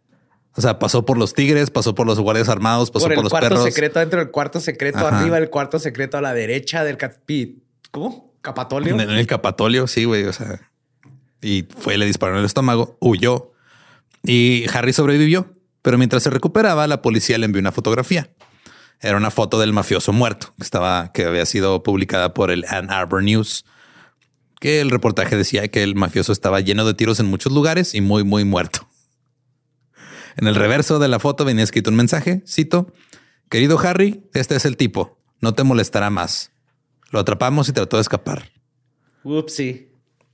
O 0.57 0.63
sea, 0.63 0.79
pasó 0.79 1.05
por 1.05 1.19
los 1.19 1.35
tigres, 1.35 1.71
pasó 1.71 1.95
por 1.95 2.07
los 2.07 2.19
guardias 2.19 2.49
armados, 2.49 2.91
pasó 2.91 3.05
por 3.07 3.15
por, 3.15 3.19
el 3.19 3.23
los 3.25 3.31
cuarto 3.31 3.49
perros. 3.51 3.65
secreto 3.65 4.01
dentro 4.01 4.19
del 4.21 4.31
cuarto 4.31 4.59
secreto 4.59 5.07
Ajá. 5.07 5.21
arriba 5.21 5.39
del 5.39 5.51
cuarto 5.51 5.79
secreto 5.79 6.17
a 6.17 6.23
la 6.23 6.33
derecha 6.33 6.83
del 6.83 6.97
capit. 6.97 7.63
¿Cómo? 7.91 8.35
Capatolio. 8.47 9.01
En 9.01 9.11
el 9.11 9.27
Capatolio, 9.27 9.89
sí, 9.89 10.05
güey. 10.05 10.25
O 10.25 10.33
sea, 10.33 10.71
y 11.43 11.67
fue, 11.79 11.99
le 11.99 12.07
disparó 12.07 12.35
en 12.35 12.39
el 12.39 12.45
estómago, 12.45 12.97
huyó 13.01 13.53
y 14.23 14.67
Harry 14.73 14.93
sobrevivió. 14.93 15.53
Pero 15.83 15.99
mientras 15.99 16.23
se 16.23 16.31
recuperaba, 16.31 16.87
la 16.87 17.03
policía 17.03 17.39
le 17.39 17.47
envió 17.47 17.59
una 17.61 17.73
fotografía. 17.73 18.31
Era 19.01 19.17
una 19.17 19.33
foto 19.33 19.59
del 19.59 19.73
mafioso 19.73 20.13
muerto 20.13 20.55
que 20.57 20.63
estaba, 20.63 21.11
que 21.13 21.25
había 21.25 21.45
sido 21.45 21.83
publicada 21.83 22.35
por 22.35 22.53
el 22.53 22.65
Ann 22.69 22.91
Arbor 22.91 23.25
News. 23.25 23.65
Que 24.61 24.81
el 24.81 24.91
reportaje 24.91 25.37
decía 25.37 25.67
que 25.69 25.83
el 25.83 25.97
mafioso 25.97 26.31
estaba 26.31 26.61
lleno 26.61 26.85
de 26.85 26.95
tiros 26.95 27.19
en 27.19 27.27
muchos 27.27 27.53
lugares 27.53 27.97
y 27.97 28.01
muy, 28.01 28.23
muy 28.23 28.45
muerto. 28.45 28.89
En 30.37 30.47
el 30.47 30.55
reverso 30.55 31.01
de 31.01 31.09
la 31.09 31.19
foto 31.19 31.45
venía 31.45 31.65
escrito 31.65 31.91
un 31.91 31.97
mensaje, 31.97 32.45
cito, 32.47 32.93
querido 33.49 33.79
Harry, 33.81 34.23
este 34.35 34.55
es 34.55 34.67
el 34.67 34.77
tipo, 34.77 35.19
no 35.41 35.55
te 35.55 35.63
molestará 35.65 36.11
más. 36.11 36.53
Lo 37.11 37.21
atrapamos 37.21 37.69
y 37.69 37.73
trató 37.73 37.97
de 37.97 38.03
escapar. 38.03 38.51
Upsi. 39.23 39.89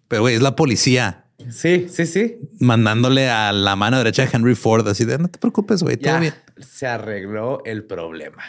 Pero 0.08 0.22
güey, 0.22 0.34
es 0.34 0.42
la 0.42 0.56
policía 0.56 1.24
Sí, 1.50 1.86
sí, 1.88 2.06
sí. 2.06 2.36
mandándole 2.60 3.28
a 3.30 3.52
la 3.52 3.74
mano 3.74 3.98
derecha 3.98 4.22
de 4.24 4.30
Henry 4.32 4.54
Ford 4.54 4.86
así 4.86 5.04
de 5.04 5.18
no 5.18 5.28
te 5.28 5.38
preocupes, 5.38 5.82
güey, 5.82 5.96
todo 5.96 6.12
Ya 6.12 6.20
bien. 6.20 6.34
se 6.58 6.86
arregló 6.86 7.62
el 7.64 7.84
problema. 7.84 8.42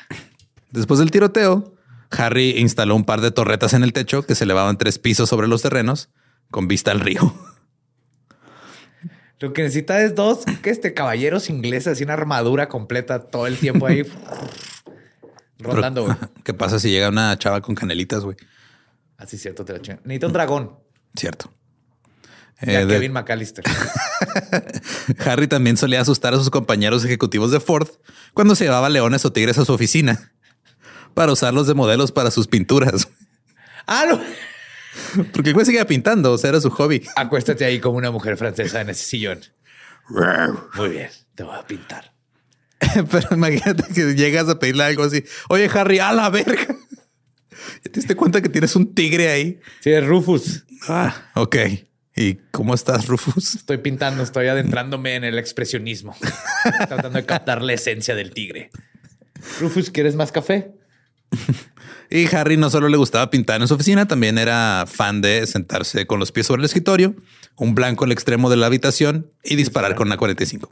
Después 0.72 1.00
del 1.00 1.10
tiroteo, 1.10 1.74
Harry 2.12 2.52
instaló 2.60 2.96
un 2.96 3.04
par 3.06 3.22
de 3.22 3.32
torretas 3.32 3.74
en 3.74 3.84
el 3.84 3.94
techo 3.94 4.24
que 4.24 4.36
se 4.36 4.44
elevaban 4.44 4.78
tres 4.78 5.00
pisos 5.00 5.28
sobre 5.30 5.48
los 5.48 5.62
terrenos 5.64 6.10
con 6.52 6.68
vista 6.68 6.92
al 6.92 7.00
río. 7.00 7.34
Lo 9.40 9.52
que 9.54 9.64
necesita 9.64 10.02
es 10.04 10.14
dos 10.16 10.46
que 10.62 10.70
este 10.70 10.94
caballeros 10.94 11.50
ingleses 11.50 12.00
y 12.00 12.04
una 12.04 12.14
armadura 12.14 12.70
completa 12.70 13.20
todo 13.20 13.48
el 13.48 13.58
tiempo 13.58 13.88
ahí 13.88 14.04
rondando. 15.64 16.04
güey. 16.06 16.16
¿Qué 16.44 16.54
pasa 16.54 16.80
si 16.80 16.90
llega 16.92 17.10
una 17.10 17.38
chava 17.38 17.62
con 17.62 17.76
canelitas, 17.76 18.24
güey? 18.24 18.38
Así 19.18 19.36
es 19.38 19.42
cierto, 19.42 19.64
te 19.66 19.74
lo 19.74 19.80
chingan. 19.80 20.02
Necesita 20.04 20.28
un 20.28 20.34
dragón. 20.34 20.80
Cierto. 21.16 21.52
Eh, 22.62 22.86
de- 22.86 22.88
Kevin 22.94 23.12
McAllister. 23.14 23.64
Harry 25.26 25.48
también 25.48 25.78
solía 25.78 26.02
asustar 26.02 26.34
a 26.34 26.38
sus 26.38 26.50
compañeros 26.50 27.04
ejecutivos 27.06 27.52
de 27.52 27.60
Ford 27.60 27.88
cuando 28.34 28.56
se 28.56 28.66
llevaba 28.66 28.90
leones 28.90 29.26
o 29.26 29.34
tigres 29.34 29.58
a 29.58 29.66
su 29.66 29.74
oficina 29.74 30.32
para 31.14 31.32
usarlos 31.32 31.68
de 31.68 31.74
modelos 31.74 32.12
para 32.12 32.32
sus 32.32 32.48
pinturas. 32.48 33.08
ah, 33.86 34.06
no. 34.10 34.22
Porque 35.34 35.50
el 35.50 35.54
güey 35.56 35.66
seguía 35.66 35.86
pintando, 35.88 36.32
o 36.32 36.38
sea, 36.38 36.50
era 36.52 36.62
su 36.62 36.70
hobby. 36.70 37.04
Acuéstate 37.16 37.66
ahí 37.66 37.80
como 37.80 37.98
una 37.98 38.12
mujer 38.12 38.38
francesa 38.38 38.82
en 38.82 38.90
ese 38.90 39.04
sillón. 39.04 39.40
Muy 40.76 40.90
bien, 40.90 41.10
te 41.36 41.44
voy 41.44 41.56
a 41.58 41.66
pintar. 41.66 42.13
Pero 43.12 43.28
imagínate 43.32 43.84
que 43.94 44.16
llegas 44.16 44.50
a 44.50 44.60
pedirle 44.60 44.84
algo 44.84 45.04
así. 45.04 45.24
Oye, 45.50 45.70
Harry, 45.74 46.00
a 46.00 46.12
la 46.12 46.30
verga. 46.30 46.68
¿Ya 47.84 47.92
te 47.92 48.00
diste 48.00 48.16
cuenta 48.16 48.42
que 48.42 48.50
tienes 48.50 48.76
un 48.76 48.94
tigre 48.94 49.30
ahí? 49.30 49.60
Sí, 49.82 49.92
es 49.92 50.06
Rufus. 50.06 50.66
Ah, 50.88 51.32
ok. 51.36 51.56
¿Y 52.16 52.36
cómo 52.52 52.74
estás, 52.74 53.08
Rufus? 53.08 53.56
Estoy 53.56 53.78
pintando, 53.78 54.22
estoy 54.22 54.48
adentrándome 54.48 55.16
en 55.16 55.24
el 55.24 55.40
expresionismo, 55.40 56.16
tratando 56.88 57.10
de 57.10 57.26
captar 57.26 57.62
la 57.62 57.74
esencia 57.74 58.16
del 58.16 58.32
tigre. 58.32 58.70
Rufus, 59.60 59.90
¿quieres 59.90 60.16
más 60.16 60.32
café? 60.32 60.72
Y 62.10 62.28
Harry 62.36 62.58
no 62.58 62.70
solo 62.70 62.90
le 62.90 62.98
gustaba 62.98 63.32
pintar 63.32 63.60
en 63.60 63.68
su 63.68 63.74
oficina, 63.74 64.08
también 64.08 64.38
era 64.38 64.86
fan 64.88 65.20
de 65.22 65.48
sentarse 65.48 66.06
con 66.06 66.20
los 66.20 66.32
pies 66.32 66.46
sobre 66.46 66.60
el 66.60 66.66
escritorio, 66.66 67.16
un 67.56 67.74
blanco 67.74 68.06
al 68.06 68.12
extremo 68.12 68.52
de 68.52 68.56
la 68.56 68.68
habitación 68.68 69.32
y 69.44 69.56
disparar 69.56 69.96
con 69.96 70.10
una 70.10 70.18
45. 70.18 70.72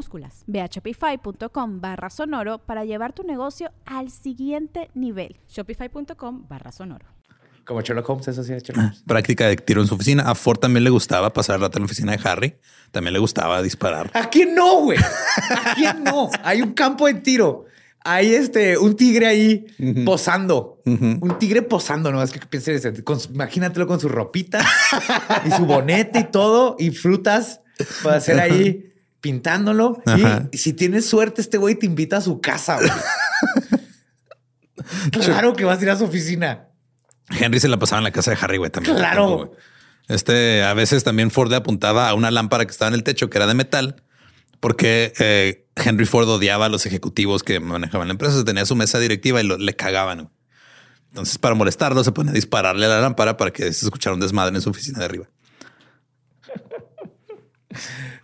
minúsculas. 0.05 0.43
Ve 0.47 0.61
a 0.61 0.67
shopify.com 0.67 1.79
barra 1.81 2.09
sonoro 2.09 2.59
para 2.59 2.83
llevar 2.85 3.13
tu 3.13 3.23
negocio 3.23 3.71
al 3.85 4.09
siguiente 4.09 4.89
nivel. 4.93 5.37
Shopify.com 5.47 6.47
barra 6.47 6.71
sonoro. 6.71 7.05
Como 7.65 7.81
Sherlock 7.81 8.09
Holmes, 8.09 8.27
eso 8.27 8.43
sí 8.43 8.53
es 8.53 8.63
Sherlock 8.63 8.85
Holmes. 8.85 9.03
Práctica 9.07 9.47
de 9.47 9.55
tiro 9.57 9.81
en 9.81 9.87
su 9.87 9.95
oficina. 9.95 10.23
A 10.23 10.33
Ford 10.35 10.57
también 10.59 10.83
le 10.83 10.89
gustaba 10.89 11.31
pasar 11.31 11.55
el 11.57 11.61
rato 11.61 11.77
en 11.77 11.83
la 11.83 11.85
oficina 11.85 12.11
de 12.13 12.19
Harry. 12.27 12.55
También 12.91 13.13
le 13.13 13.19
gustaba 13.19 13.61
disparar. 13.61 14.09
¿A 14.13 14.29
quién 14.29 14.55
no, 14.55 14.81
güey? 14.81 14.97
¿A 14.97 15.75
quién 15.75 16.03
no? 16.03 16.29
Hay 16.43 16.61
un 16.61 16.73
campo 16.73 17.05
de 17.07 17.15
tiro. 17.15 17.65
Hay 18.03 18.33
este, 18.33 18.79
un 18.79 18.95
tigre 18.95 19.27
ahí 19.27 19.65
posando. 20.05 20.81
Un 20.85 21.35
tigre 21.37 21.61
posando, 21.61 22.11
¿no? 22.11 22.23
Es 22.23 22.31
que 22.31 22.39
pienses, 22.39 23.03
con 23.03 23.19
su- 23.19 23.31
imagínatelo 23.31 23.85
con 23.85 23.99
su 23.99 24.09
ropita 24.09 24.65
y 25.45 25.51
su 25.51 25.67
bonete 25.67 26.19
y 26.21 26.23
todo 26.31 26.75
y 26.79 26.89
frutas 26.89 27.61
para 28.01 28.17
hacer 28.17 28.39
ahí 28.39 28.90
pintándolo. 29.21 30.01
Ajá. 30.05 30.49
Y 30.51 30.57
si 30.57 30.73
tienes 30.73 31.05
suerte, 31.07 31.41
este 31.41 31.57
güey 31.57 31.75
te 31.75 31.85
invita 31.85 32.17
a 32.17 32.21
su 32.21 32.41
casa. 32.41 32.77
claro 35.11 35.53
que 35.53 35.63
vas 35.63 35.79
a 35.79 35.83
ir 35.83 35.89
a 35.89 35.95
su 35.95 36.05
oficina. 36.05 36.67
Henry 37.29 37.59
se 37.59 37.67
la 37.67 37.77
pasaba 37.77 37.99
en 37.99 38.03
la 38.05 38.11
casa 38.11 38.31
de 38.31 38.37
Harry, 38.41 38.57
güey, 38.57 38.71
también. 38.71 38.95
Claro. 38.95 39.37
güey. 39.37 39.49
Este, 40.07 40.63
a 40.63 40.73
veces 40.73 41.03
también 41.03 41.31
Ford 41.31 41.49
le 41.49 41.55
apuntaba 41.55 42.09
a 42.09 42.13
una 42.13 42.31
lámpara 42.31 42.65
que 42.65 42.71
estaba 42.71 42.89
en 42.89 42.95
el 42.95 43.03
techo 43.03 43.29
que 43.29 43.37
era 43.37 43.47
de 43.47 43.53
metal, 43.53 44.03
porque 44.59 45.13
eh, 45.19 45.67
Henry 45.75 46.05
Ford 46.05 46.27
odiaba 46.27 46.65
a 46.65 46.69
los 46.69 46.85
ejecutivos 46.85 47.43
que 47.43 47.59
manejaban 47.61 48.07
la 48.07 48.11
empresa. 48.13 48.43
Tenía 48.43 48.65
su 48.65 48.75
mesa 48.75 48.99
directiva 48.99 49.39
y 49.41 49.45
lo- 49.45 49.57
le 49.57 49.75
cagaban. 49.75 50.17
güey. 50.23 50.29
Entonces, 51.09 51.37
para 51.37 51.55
molestarlo, 51.55 52.03
se 52.03 52.11
pone 52.11 52.31
a 52.31 52.33
dispararle 52.33 52.85
a 52.85 52.89
la 52.89 53.01
lámpara 53.01 53.37
para 53.37 53.51
que 53.51 53.71
se 53.71 53.85
escuchara 53.85 54.13
un 54.13 54.19
desmadre 54.19 54.55
en 54.55 54.61
su 54.61 54.69
oficina 54.69 54.99
de 54.99 55.05
arriba. 55.05 55.25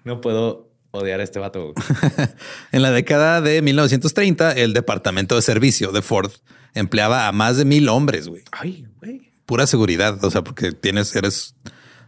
No 0.04 0.22
puedo 0.22 0.67
odiar 0.92 1.20
a 1.20 1.24
este 1.24 1.40
vato. 1.40 1.74
En 2.72 2.82
la 2.82 2.92
década 2.92 3.42
de 3.42 3.62
1930, 3.62 4.52
el 4.54 4.74
departamento 4.74 5.36
de 5.36 5.42
servicio 5.42 5.92
de 5.92 6.02
Ford 6.02 6.32
empleaba 6.74 7.28
a 7.28 7.32
más 7.32 7.58
de 7.58 7.66
mil 7.66 7.90
hombres, 7.90 8.28
güey. 8.28 8.44
Ay, 8.52 8.86
güey. 9.00 9.32
Pura 9.46 9.68
seguridad. 9.68 10.24
O 10.24 10.32
sea, 10.32 10.44
porque 10.44 10.72
tienes, 10.72 11.16
eres 11.16 11.56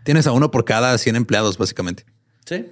Tienes 0.04 0.28
a 0.28 0.32
uno 0.32 0.52
por 0.52 0.66
cada 0.66 0.98
100 0.98 1.16
empleados, 1.16 1.58
básicamente. 1.58 2.06
Sí. 2.46 2.66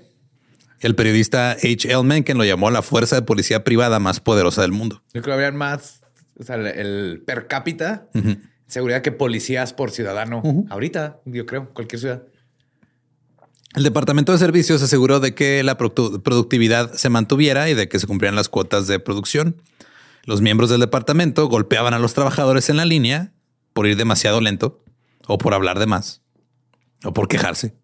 El 0.80 0.96
periodista 0.96 1.52
H. 1.52 1.88
L. 1.88 2.04
Mencken 2.04 2.38
lo 2.38 2.46
llamó 2.46 2.72
la 2.72 2.82
fuerza 2.82 3.16
de 3.16 3.22
policía 3.24 3.64
privada 3.64 4.00
más 4.00 4.20
poderosa 4.20 4.62
del 4.62 4.72
mundo. 4.72 5.04
Yo 5.14 5.22
creo 5.22 5.24
que 5.24 5.32
habrían 5.34 5.56
más, 5.56 6.02
o 6.40 6.44
sea, 6.44 6.56
el, 6.56 6.68
el 6.68 7.24
per 7.26 7.48
cápita, 7.48 8.08
seguridad 8.68 9.02
que 9.02 9.12
policías 9.12 9.74
por 9.74 9.92
ciudadano. 9.92 10.42
Ahorita, 10.70 11.20
yo 11.26 11.46
creo, 11.46 11.74
cualquier 11.74 12.00
ciudad. 12.00 12.24
El 13.78 13.84
Departamento 13.84 14.32
de 14.32 14.40
Servicios 14.40 14.82
aseguró 14.82 15.20
de 15.20 15.36
que 15.36 15.62
la 15.62 15.78
productividad 15.78 16.94
se 16.94 17.10
mantuviera 17.10 17.70
y 17.70 17.76
de 17.76 17.88
que 17.88 18.00
se 18.00 18.08
cumplían 18.08 18.36
las 18.36 18.50
cuotas 18.50 18.88
de 18.88 19.00
producción. 19.00 19.62
Los 20.24 20.42
miembros 20.42 20.72
del 20.72 20.80
departamento 20.80 21.48
golpeaban 21.48 21.94
a 21.94 22.00
los 22.00 22.16
trabajadores 22.16 22.72
en 22.72 22.78
la 22.78 22.86
línea 22.86 23.34
por 23.74 23.86
ir 23.86 23.96
demasiado 23.96 24.42
lento 24.42 24.84
o 25.28 25.38
por 25.38 25.54
hablar 25.54 25.78
de 25.78 25.86
más 25.86 26.24
o 27.06 27.14
por 27.14 27.28
quejarse 27.28 27.76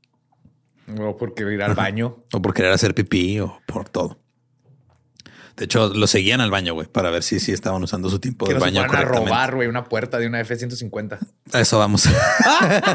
O 0.97 1.15
porque 1.15 1.43
ir 1.43 1.61
al 1.61 1.75
baño. 1.75 2.23
o 2.33 2.41
por 2.41 2.55
querer 2.55 2.71
hacer 2.71 2.95
pipí 2.95 3.39
o 3.39 3.61
por 3.67 3.87
todo. 3.87 4.17
De 5.57 5.65
hecho, 5.65 5.93
lo 5.93 6.07
seguían 6.07 6.41
al 6.41 6.49
baño, 6.49 6.73
güey, 6.73 6.87
para 6.87 7.11
ver 7.11 7.21
si, 7.21 7.39
si 7.39 7.51
estaban 7.51 7.83
usando 7.83 8.09
su 8.09 8.19
tiempo 8.19 8.47
de 8.47 8.55
no 8.55 8.59
baño 8.59 8.83
fueran 8.85 9.05
a 9.05 9.07
robar, 9.07 9.55
güey, 9.55 9.67
una 9.67 9.83
puerta 9.83 10.17
de 10.17 10.25
una 10.25 10.39
F-150. 10.41 11.19
A 11.51 11.59
eso 11.61 11.77
vamos. 11.77 12.09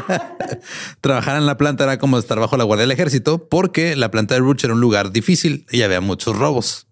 Trabajar 1.01 1.37
en 1.37 1.45
la 1.45 1.57
planta 1.57 1.85
era 1.85 1.97
como 1.97 2.17
estar 2.17 2.37
bajo 2.37 2.57
la 2.57 2.65
guardia 2.65 2.81
del 2.81 2.91
ejército 2.91 3.47
porque 3.47 3.95
la 3.95 4.11
planta 4.11 4.33
de 4.33 4.41
Ruch 4.41 4.65
era 4.65 4.73
un 4.73 4.81
lugar 4.81 5.11
difícil 5.11 5.65
y 5.71 5.83
había 5.83 6.01
muchos 6.01 6.37
robos. 6.37 6.87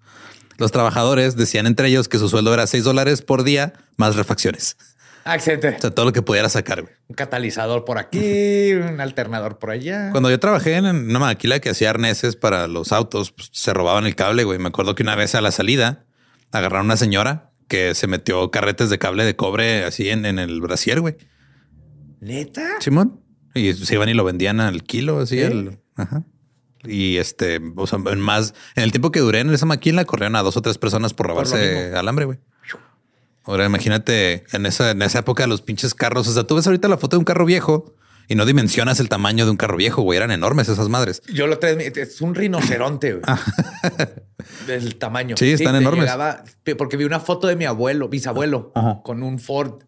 Los 0.57 0.71
trabajadores 0.71 1.35
decían 1.35 1.67
entre 1.67 1.89
ellos 1.89 2.07
que 2.07 2.17
su 2.17 2.29
sueldo 2.29 2.53
era 2.53 2.65
6 2.65 2.83
dólares 2.83 3.21
por 3.21 3.43
día 3.43 3.73
más 3.97 4.15
refacciones. 4.15 4.77
Ah, 5.27 5.35
excelente. 5.35 5.75
O 5.77 5.81
sea, 5.81 5.91
todo 5.91 6.05
lo 6.05 6.13
que 6.13 6.21
pudiera 6.21 6.47
sacar. 6.49 6.81
güey. 6.81 6.93
Un 7.07 7.15
catalizador 7.15 7.83
por 7.85 7.97
aquí, 7.97 8.73
un 8.73 9.01
alternador 9.01 9.59
por 9.59 9.71
allá. 9.71 10.09
Cuando 10.11 10.29
yo 10.29 10.39
trabajé 10.39 10.75
en 10.75 10.85
una 10.85 11.19
maquila 11.19 11.59
que 11.59 11.69
hacía 11.69 11.89
arneses 11.89 12.35
para 12.35 12.67
los 12.67 12.91
autos, 12.91 13.31
pues, 13.31 13.49
se 13.51 13.73
robaban 13.73 14.05
el 14.05 14.15
cable. 14.15 14.43
Güey, 14.45 14.57
me 14.59 14.69
acuerdo 14.69 14.95
que 14.95 15.03
una 15.03 15.15
vez 15.15 15.35
a 15.35 15.41
la 15.41 15.51
salida 15.51 16.05
agarraron 16.51 16.85
a 16.85 16.89
una 16.93 16.97
señora 16.97 17.51
que 17.67 17.93
se 17.95 18.07
metió 18.07 18.49
carretes 18.51 18.89
de 18.89 18.97
cable 18.97 19.25
de 19.25 19.35
cobre 19.35 19.83
así 19.83 20.09
en, 20.09 20.25
en 20.25 20.39
el 20.39 20.61
brasier, 20.61 21.01
güey. 21.01 21.17
¿Neta? 22.21 22.79
Simón. 22.79 23.21
Y 23.53 23.73
se 23.73 23.95
iban 23.95 24.09
y 24.09 24.13
lo 24.13 24.23
vendían 24.23 24.59
al 24.59 24.83
kilo, 24.83 25.19
así. 25.19 25.41
Ajá. 25.95 26.23
Y 26.83 27.17
este, 27.17 27.59
o 27.75 27.87
sea, 27.87 27.99
en 28.05 28.19
más, 28.19 28.53
en 28.75 28.83
el 28.83 28.91
tiempo 28.91 29.11
que 29.11 29.19
duré 29.19 29.39
en 29.39 29.49
esa 29.49 29.65
maquila, 29.65 30.05
corrieron 30.05 30.35
a 30.35 30.43
dos 30.43 30.55
o 30.57 30.61
tres 30.61 30.77
personas 30.77 31.13
por 31.13 31.27
robarse 31.27 31.57
mismo. 31.85 31.97
alambre, 31.97 32.25
güey. 32.25 32.39
Ahora 33.47 33.65
imagínate 33.65 34.43
en 34.51 34.65
esa, 34.65 34.91
en 34.91 35.01
esa 35.01 35.19
época 35.19 35.47
los 35.47 35.61
pinches 35.61 35.93
carros. 35.95 36.27
O 36.27 36.33
sea, 36.33 36.43
tú 36.43 36.55
ves 36.55 36.67
ahorita 36.67 36.87
la 36.87 36.97
foto 36.97 37.15
de 37.15 37.19
un 37.19 37.25
carro 37.25 37.45
viejo 37.45 37.95
y 38.27 38.35
no 38.35 38.45
dimensionas 38.45 38.99
el 38.99 39.07
tamaño 39.09 39.45
de 39.45 39.51
un 39.51 39.57
carro 39.57 39.77
viejo, 39.77 40.01
güey. 40.01 40.17
Eran 40.17 40.31
enormes 40.31 40.67
esas 40.69 40.89
madres. 40.89 41.21
Yo 41.33 41.47
lo 41.47 41.57
traes, 41.57 41.77
es 41.97 42.21
un 42.21 42.35
rinoceronte, 42.35 43.13
güey. 43.13 43.23
Del 44.67 44.95
tamaño. 44.97 45.35
Ah. 45.35 45.39
Sí, 45.39 45.51
están 45.51 45.75
enormes. 45.77 46.01
llegaba- 46.03 46.43
porque 46.77 46.97
vi 46.97 47.05
una 47.05 47.19
foto 47.21 47.47
de 47.47 47.55
mi 47.55 47.65
abuelo, 47.65 48.09
bisabuelo, 48.09 48.71
Ajá. 48.75 49.01
con 49.03 49.23
un 49.23 49.39
Ford. 49.39 49.83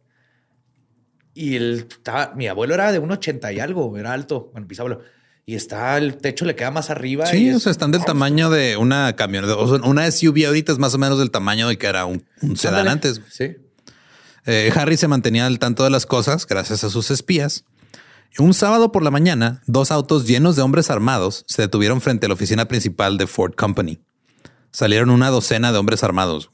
Y 1.34 1.56
el, 1.56 1.86
estaba, 1.90 2.34
mi 2.36 2.48
abuelo 2.48 2.74
era 2.74 2.92
de 2.92 3.00
un 3.00 3.12
80 3.12 3.52
y 3.54 3.60
algo, 3.60 3.98
era 3.98 4.14
alto. 4.14 4.50
Bueno, 4.54 4.68
bisabuelo. 4.68 5.02
Y 5.50 5.56
está, 5.56 5.98
el 5.98 6.18
techo 6.18 6.46
le 6.46 6.56
queda 6.56 6.70
más 6.70 6.92
arriba. 6.92 7.26
y 7.34 7.38
Sí, 7.38 7.50
es- 7.50 7.56
o 7.56 7.60
sea, 7.60 7.72
están 7.72 7.90
del 7.90 8.06
tamaño 8.06 8.52
de 8.52 8.78
una 8.78 9.16
camioneta. 9.16 9.56
O 9.56 9.68
sea, 9.68 9.84
una 9.90 10.06
SUV 10.06 10.46
ahorita 10.46 10.72
es 10.72 10.78
más 10.78 10.94
o 10.94 11.00
menos 11.00 11.18
del 11.18 11.32
tamaño 11.32 11.68
de 11.68 11.76
que 11.80 11.88
era 11.88 12.06
un, 12.06 12.24
un 12.44 12.56
sedán 12.56 12.82
Ándale. 12.88 12.92
antes. 12.92 13.22
Sí. 13.32 13.56
Eh, 14.46 14.72
Harry 14.76 14.96
se 14.96 15.08
mantenía 15.08 15.48
al 15.48 15.58
tanto 15.58 15.84
de 15.84 15.90
las 15.90 16.06
cosas 16.06 16.46
gracias 16.46 16.84
a 16.84 16.92
sus 16.92 17.10
espías. 17.10 17.64
Un 18.38 18.54
sábado 18.54 18.92
por 18.92 19.02
la 19.02 19.10
mañana, 19.10 19.64
dos 19.66 19.90
autos 19.90 20.28
llenos 20.28 20.56
de 20.56 20.62
hombres 20.62 20.92
armados 20.92 21.46
se 21.48 21.64
detuvieron 21.64 22.00
frente 22.00 22.28
a 22.28 22.30
la 22.30 22.36
oficina 22.36 22.68
principal 22.68 23.18
de 23.18 23.26
Ford 23.26 23.56
Company. 23.56 24.00
Salieron 24.72 25.10
una 25.10 25.32
docena 25.32 25.72
de 25.72 25.80
hombres 25.80 26.04
armados. 26.04 26.52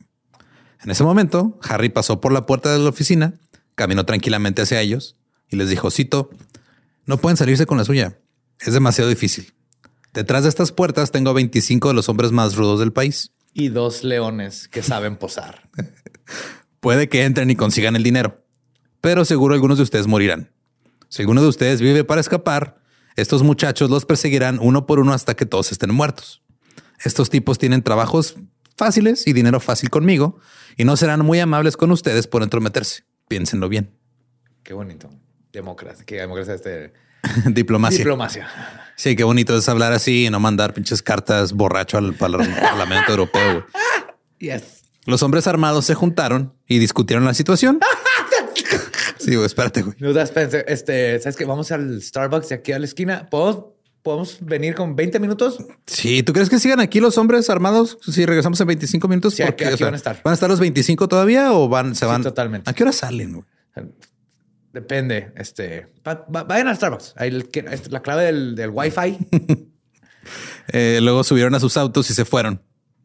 En 0.86 0.90
ese 0.90 1.04
momento, 1.04 1.60
Harry 1.68 1.90
pasó 1.90 2.22
por 2.22 2.32
la 2.32 2.46
puerta 2.46 2.72
de 2.72 2.80
la 2.80 2.88
oficina, 2.90 3.34
caminó 3.76 4.06
tranquilamente 4.06 4.62
hacia 4.62 4.80
ellos 4.80 5.18
y 5.50 5.58
les 5.58 5.68
dijo, 5.68 5.92
cito, 5.92 6.30
no 7.06 7.18
pueden 7.18 7.36
salirse 7.36 7.66
con 7.66 7.78
la 7.78 7.84
suya. 7.84 8.20
Es 8.60 8.74
demasiado 8.74 9.10
difícil. 9.10 9.54
Detrás 10.14 10.44
de 10.44 10.50
estas 10.50 10.72
puertas 10.72 11.12
tengo 11.12 11.34
25 11.34 11.90
de 11.90 11.94
los 11.94 12.10
hombres 12.10 12.32
más 12.32 12.56
rudos 12.56 12.80
del 12.80 12.94
país. 12.94 13.32
Y 13.54 13.70
dos 13.70 14.04
leones 14.04 14.68
que 14.68 14.82
saben 14.82 15.18
posar. 15.18 15.70
Puede 16.80 17.10
que 17.10 17.24
entren 17.24 17.50
y 17.50 17.56
consigan 17.56 17.96
el 17.96 18.04
dinero, 18.04 18.46
pero 19.02 19.26
seguro 19.26 19.56
algunos 19.56 19.78
de 19.78 19.84
ustedes 19.84 20.08
morirán. 20.08 20.52
Si 21.10 21.22
alguno 21.22 21.42
de 21.42 21.48
ustedes 21.48 21.82
vive 21.82 22.04
para 22.04 22.22
escapar, 22.22 22.82
estos 23.16 23.44
muchachos 23.44 23.90
los 23.90 24.06
perseguirán 24.06 24.60
uno 24.62 24.86
por 24.86 25.00
uno 25.00 25.14
hasta 25.14 25.36
que 25.36 25.46
todos 25.46 25.72
estén 25.72 25.94
muertos. 25.94 26.44
Estos 27.04 27.30
tipos 27.30 27.58
tienen 27.58 27.82
trabajos 27.82 28.36
fáciles 28.78 29.26
y 29.28 29.34
dinero 29.34 29.60
fácil 29.60 29.90
conmigo 29.90 30.40
y 30.78 30.84
no 30.84 30.98
serán 30.98 31.26
muy 31.26 31.40
amables 31.40 31.78
con 31.78 31.92
ustedes 31.92 32.28
por 32.28 32.44
entrometerse. 32.44 33.04
Piénsenlo 33.28 33.70
bien. 33.70 33.98
Qué 34.64 34.74
bonito. 34.74 35.10
Democracia. 35.52 36.06
Que 36.06 36.18
democracia 36.18 36.56
este 36.56 36.94
Diplomacia. 37.46 37.98
diplomacia. 38.00 38.48
sí, 38.96 39.16
qué 39.16 39.24
bonito 39.24 39.56
es 39.58 39.68
hablar 39.70 39.94
así 39.94 40.26
y 40.26 40.30
no 40.30 40.40
mandar 40.40 40.74
pinches 40.74 41.02
cartas 41.02 41.54
borracho 41.54 41.98
al 41.98 42.14
par- 42.14 42.32
Parlamento 42.62 43.12
Europeo. 43.12 43.66
Yes. 44.40 44.82
Los 45.06 45.22
hombres 45.24 45.46
armados 45.48 45.86
se 45.86 45.94
juntaron 45.96 46.54
y 46.68 46.80
discutieron 46.80 47.26
la 47.26 47.34
situación. 47.34 47.80
Sí, 49.18 49.34
güey, 49.34 49.46
espérate, 49.48 49.82
güey. 49.82 49.96
No, 50.00 50.12
este, 50.20 51.20
¿sabes 51.20 51.36
qué? 51.36 51.46
Vamos 51.46 51.72
al 51.72 52.00
Starbucks 52.02 52.50
de 52.50 52.56
aquí 52.56 52.74
a 52.74 52.80
la 52.80 52.86
esquina. 52.86 53.28
¿Podemos, 53.30 53.66
podemos 54.04 54.38
venir 54.42 54.76
con 54.76 54.96
20 54.96 55.20
minutos? 55.20 55.58
Sí, 55.88 56.22
¿tú 56.22 56.32
crees 56.32 56.48
que 56.50 56.60
sigan 56.60 56.80
aquí 56.80 57.00
los 57.00 57.18
hombres 57.18 57.50
armados 57.50 57.98
si 58.08 58.24
regresamos 58.26 58.60
en 58.62 58.68
25 58.68 59.08
minutos? 59.08 59.34
Sí, 59.34 59.42
aquí- 59.42 59.64
aquí 59.64 59.84
van 59.84 59.94
a 59.96 59.98
estar. 59.98 60.22
¿Van 60.24 60.32
a 60.32 60.36
estar 60.36 60.48
los 60.50 60.60
25 60.60 61.08
todavía 61.08 61.54
o 61.54 61.68
van, 61.68 61.96
se 61.96 62.02
Sí, 62.02 62.06
van? 62.06 62.22
totalmente. 62.22 62.70
¿A 62.70 62.74
qué 62.74 62.84
hora 62.84 62.92
salen? 62.92 63.34
güey? 63.34 63.46
Depende. 64.76 65.32
Este, 65.38 65.88
va- 66.06 66.26
va- 66.36 66.44
vayan 66.44 66.68
al 66.68 66.76
Starbucks. 66.76 67.14
Ahí 67.16 67.30
el 67.30 67.50
este, 67.72 67.90
la 67.90 68.02
clave 68.02 68.26
del, 68.26 68.56
del 68.56 68.70
Wi-Fi. 68.72 69.18
Eh, 70.70 70.98
luego 71.04 71.24
subieron 71.24 71.54
a 71.54 71.60
sus 71.60 71.78
autos 71.78 72.10
y 72.10 72.16
se 72.16 72.26
fueron. 72.26 72.60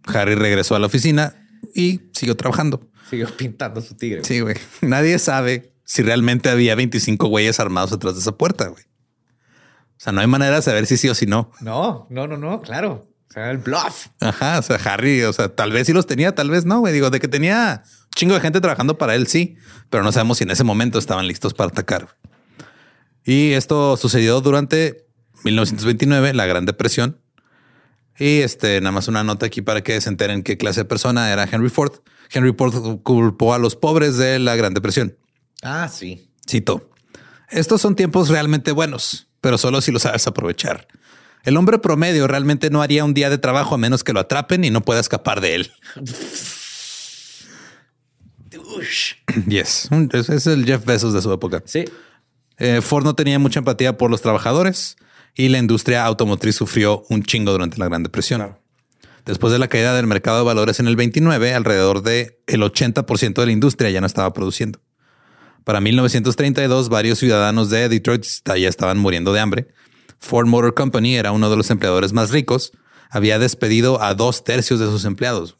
Harry 0.06 0.35
regresó 0.35 0.74
a 0.74 0.78
la 0.78 0.87
oficina 0.87 1.35
y 1.74 2.00
siguió 2.14 2.35
trabajando. 2.35 2.88
Siguió 3.11 3.28
pintando 3.37 3.83
su 3.83 3.94
tigre. 3.94 4.24
Sí, 4.24 4.40
güey. 4.40 4.56
Nadie 4.80 5.18
sabe 5.18 5.74
si 5.85 6.00
realmente 6.02 6.48
había 6.48 6.74
25 6.74 7.28
güeyes 7.28 7.61
armados 7.61 7.92
atrás 7.92 8.14
de 8.14 8.20
esa 8.20 8.33
puerta, 8.38 8.68
güey. 8.68 8.85
O 8.85 9.98
sea, 10.02 10.14
no 10.14 10.22
hay 10.22 10.26
manera 10.26 10.56
de 10.56 10.62
saber 10.62 10.87
si 10.87 10.96
sí 10.96 11.11
o 11.11 11.14
si 11.14 11.26
no. 11.26 11.52
No, 11.61 12.06
no, 12.09 12.26
no, 12.26 12.38
no, 12.38 12.62
claro. 12.62 13.10
O 13.31 13.33
sea, 13.33 13.51
el 13.53 13.59
bluff. 13.59 14.09
Ajá, 14.19 14.59
o 14.59 14.62
sea, 14.62 14.77
Harry, 14.77 15.23
o 15.23 15.33
sea, 15.33 15.49
tal 15.55 15.71
vez 15.71 15.87
sí 15.87 15.93
los 15.93 16.07
tenía, 16.07 16.35
tal 16.35 16.51
vez 16.51 16.64
no, 16.64 16.81
güey. 16.81 16.93
Digo, 16.93 17.11
de 17.11 17.21
que 17.21 17.29
tenía 17.29 17.85
un 17.85 18.11
chingo 18.16 18.35
de 18.35 18.40
gente 18.40 18.61
trabajando 18.61 18.99
para 18.99 19.14
él, 19.14 19.29
sí, 19.29 19.57
pero 19.88 20.03
no 20.03 20.11
sabemos 20.11 20.38
si 20.38 20.45
en 20.45 20.51
ese 20.51 20.64
momento 20.64 20.99
estaban 20.99 21.29
listos 21.29 21.55
para 21.55 21.69
atacar. 21.69 22.16
Y 23.25 23.53
esto 23.53 23.97
sucedió 23.97 24.40
durante 24.40 25.07
1929, 25.45 26.35
la 26.35 26.47
Gran 26.47 26.66
Depresión. 26.66 27.21
Y 28.19 28.40
este, 28.40 28.81
nada 28.81 28.93
más 28.93 29.07
una 29.07 29.23
nota 29.23 29.47
aquí 29.47 29.62
para 29.62 29.83
que 29.83 30.01
se 30.01 30.09
enteren 30.09 30.43
qué 30.43 30.59
clase 30.59 30.81
de 30.81 30.85
persona 30.87 31.33
era 31.33 31.49
Henry 31.51 31.71
Ford. 31.71 32.01
Henry 32.33 32.53
Ford 32.53 33.01
culpó 33.03 33.55
a 33.55 33.59
los 33.59 33.77
pobres 33.77 34.16
de 34.16 34.40
la 34.40 34.57
Gran 34.57 34.75
Depresión. 34.75 35.16
Ah, 35.62 35.88
sí. 35.88 36.29
Cito. 36.49 36.90
Estos 37.49 37.81
son 37.81 37.95
tiempos 37.95 38.29
realmente 38.29 38.73
buenos, 38.73 39.29
pero 39.40 39.57
solo 39.57 39.81
si 39.81 39.93
lo 39.93 39.99
sabes 39.99 40.27
aprovechar. 40.27 40.87
El 41.44 41.57
hombre 41.57 41.79
promedio 41.79 42.26
realmente 42.26 42.70
no 42.70 42.83
haría 42.83 43.05
un 43.05 43.14
día 43.14 43.31
de 43.31 43.38
trabajo 43.38 43.74
a 43.74 43.79
menos 43.79 44.05
que 44.05 44.12
lo 44.12 44.20
atrapen 44.20 44.64
y 44.64 44.70
no 44.70 44.83
pueda 44.83 45.00
escapar 45.00 45.40
de 45.40 45.55
él. 45.55 45.72
Yes, 49.48 49.88
es 50.12 50.46
el 50.46 50.64
Jeff 50.64 50.85
Bezos 50.85 51.12
de 51.12 51.22
su 51.22 51.33
época. 51.33 51.62
Sí. 51.64 51.85
Eh, 52.59 52.81
Ford 52.83 53.05
no 53.05 53.14
tenía 53.14 53.38
mucha 53.38 53.61
empatía 53.61 53.96
por 53.96 54.11
los 54.11 54.20
trabajadores 54.22 54.96
y 55.35 55.48
la 55.48 55.59
industria 55.59 56.05
automotriz 56.05 56.57
sufrió 56.57 57.05
un 57.09 57.22
chingo 57.22 57.53
durante 57.53 57.79
la 57.79 57.87
Gran 57.87 58.03
Depresión. 58.03 58.59
Después 59.24 59.53
de 59.53 59.59
la 59.59 59.68
caída 59.68 59.94
del 59.94 60.07
mercado 60.07 60.38
de 60.38 60.44
valores 60.44 60.81
en 60.81 60.88
el 60.88 60.96
29, 60.96 61.55
alrededor 61.55 62.03
de 62.03 62.40
el 62.46 62.62
80% 62.62 63.35
de 63.35 63.46
la 63.46 63.52
industria 63.52 63.90
ya 63.90 64.00
no 64.00 64.06
estaba 64.06 64.33
produciendo. 64.33 64.81
Para 65.65 65.81
1932, 65.81 66.88
varios 66.88 67.19
ciudadanos 67.19 67.71
de 67.71 67.88
Detroit 67.88 68.25
ya 68.44 68.69
estaban 68.69 68.98
muriendo 68.98 69.33
de 69.33 69.40
hambre. 69.40 69.69
Ford 70.21 70.46
Motor 70.46 70.75
Company 70.75 71.16
era 71.16 71.33
uno 71.33 71.50
de 71.50 71.56
los 71.56 71.71
empleadores 71.71 72.12
más 72.12 72.31
ricos. 72.31 72.73
Había 73.10 73.38
despedido 73.38 74.00
a 74.02 74.14
dos 74.14 74.44
tercios 74.44 74.79
de 74.79 74.87
sus 74.87 75.04
empleados. 75.04 75.56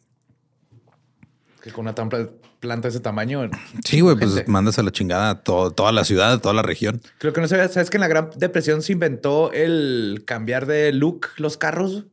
Que 1.63 1.73
con 1.73 1.87
una 1.87 1.95
planta 1.95 2.83
de 2.83 2.89
ese 2.89 3.01
tamaño. 3.01 3.51
Sí, 3.85 4.01
güey, 4.01 4.17
pues 4.17 4.47
mandas 4.49 4.79
a 4.79 4.83
la 4.83 4.91
chingada 4.93 5.31
a 5.31 5.43
to- 5.43 5.71
toda 5.73 5.93
la 5.93 6.05
ciudad, 6.05 6.33
a 6.35 6.39
toda 6.41 6.55
la 6.55 6.63
región. 6.63 7.01
Creo 7.19 7.33
que 7.33 7.41
no 7.41 7.49
sabías, 7.49 7.73
sabes 7.73 7.91
que 7.91 7.97
en 7.97 8.03
la 8.03 8.09
Gran 8.09 8.31
Depresión 8.37 8.83
se 8.83 8.93
inventó 8.93 9.51
el 9.53 10.23
cambiar 10.27 10.67
de 10.67 10.93
look 10.93 11.29
los 11.39 11.57
carros. 11.57 12.05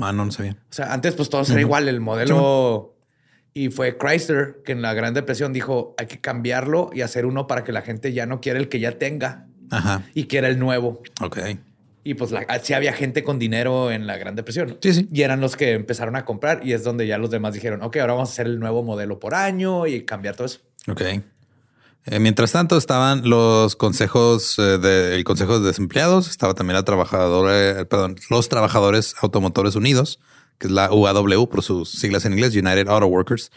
Ah, 0.00 0.12
no, 0.12 0.30
sabía. 0.32 0.56
O 0.70 0.72
sea, 0.72 0.92
antes 0.92 1.14
pues 1.14 1.30
todo 1.30 1.42
era 1.42 1.60
igual, 1.60 1.88
el 1.88 2.00
modelo. 2.00 2.96
Y 3.52 3.68
fue 3.70 3.96
Chrysler 3.96 4.62
que 4.64 4.72
en 4.72 4.82
la 4.82 4.92
Gran 4.94 5.14
Depresión 5.14 5.52
dijo 5.52 5.94
hay 5.96 6.06
que 6.06 6.20
cambiarlo 6.20 6.90
y 6.92 7.02
hacer 7.02 7.24
uno 7.24 7.46
para 7.46 7.62
que 7.62 7.70
la 7.70 7.82
gente 7.82 8.12
ya 8.12 8.26
no 8.26 8.40
quiera 8.40 8.58
el 8.58 8.68
que 8.68 8.80
ya 8.80 8.98
tenga. 8.98 9.46
Y 10.14 10.24
que 10.24 10.38
era 10.38 10.48
el 10.48 10.58
nuevo. 10.58 11.02
Ok. 11.20 11.38
Y 12.06 12.14
pues 12.14 12.30
la, 12.30 12.46
sí 12.62 12.74
había 12.74 12.92
gente 12.92 13.24
con 13.24 13.38
dinero 13.38 13.90
en 13.90 14.06
la 14.06 14.18
Gran 14.18 14.36
Depresión. 14.36 14.76
Sí, 14.82 14.92
sí. 14.92 15.08
Y 15.10 15.22
eran 15.22 15.40
los 15.40 15.56
que 15.56 15.72
empezaron 15.72 16.16
a 16.16 16.26
comprar 16.26 16.60
y 16.64 16.74
es 16.74 16.84
donde 16.84 17.06
ya 17.06 17.16
los 17.16 17.30
demás 17.30 17.54
dijeron, 17.54 17.82
ok, 17.82 17.96
ahora 17.96 18.12
vamos 18.12 18.28
a 18.28 18.32
hacer 18.32 18.46
el 18.46 18.60
nuevo 18.60 18.82
modelo 18.82 19.18
por 19.18 19.34
año 19.34 19.86
y 19.86 20.04
cambiar 20.04 20.36
todo 20.36 20.46
eso. 20.46 20.60
Ok. 20.86 21.00
Eh, 22.06 22.18
mientras 22.18 22.52
tanto 22.52 22.76
estaban 22.76 23.28
los 23.28 23.76
consejos 23.76 24.58
eh, 24.58 24.76
del 24.76 25.24
Consejo 25.24 25.58
de 25.58 25.66
Desempleados, 25.68 26.28
estaba 26.28 26.52
también 26.52 26.74
la 26.74 26.84
trabajadora, 26.84 27.80
eh, 27.80 27.84
perdón, 27.86 28.16
los 28.28 28.50
Trabajadores 28.50 29.14
Automotores 29.22 29.74
Unidos, 29.74 30.20
que 30.58 30.66
es 30.66 30.72
la 30.72 30.92
UAW 30.92 31.48
por 31.48 31.62
sus 31.62 31.90
siglas 31.90 32.26
en 32.26 32.34
inglés, 32.34 32.54
United 32.54 32.88
Auto 32.88 33.06
Workers. 33.06 33.50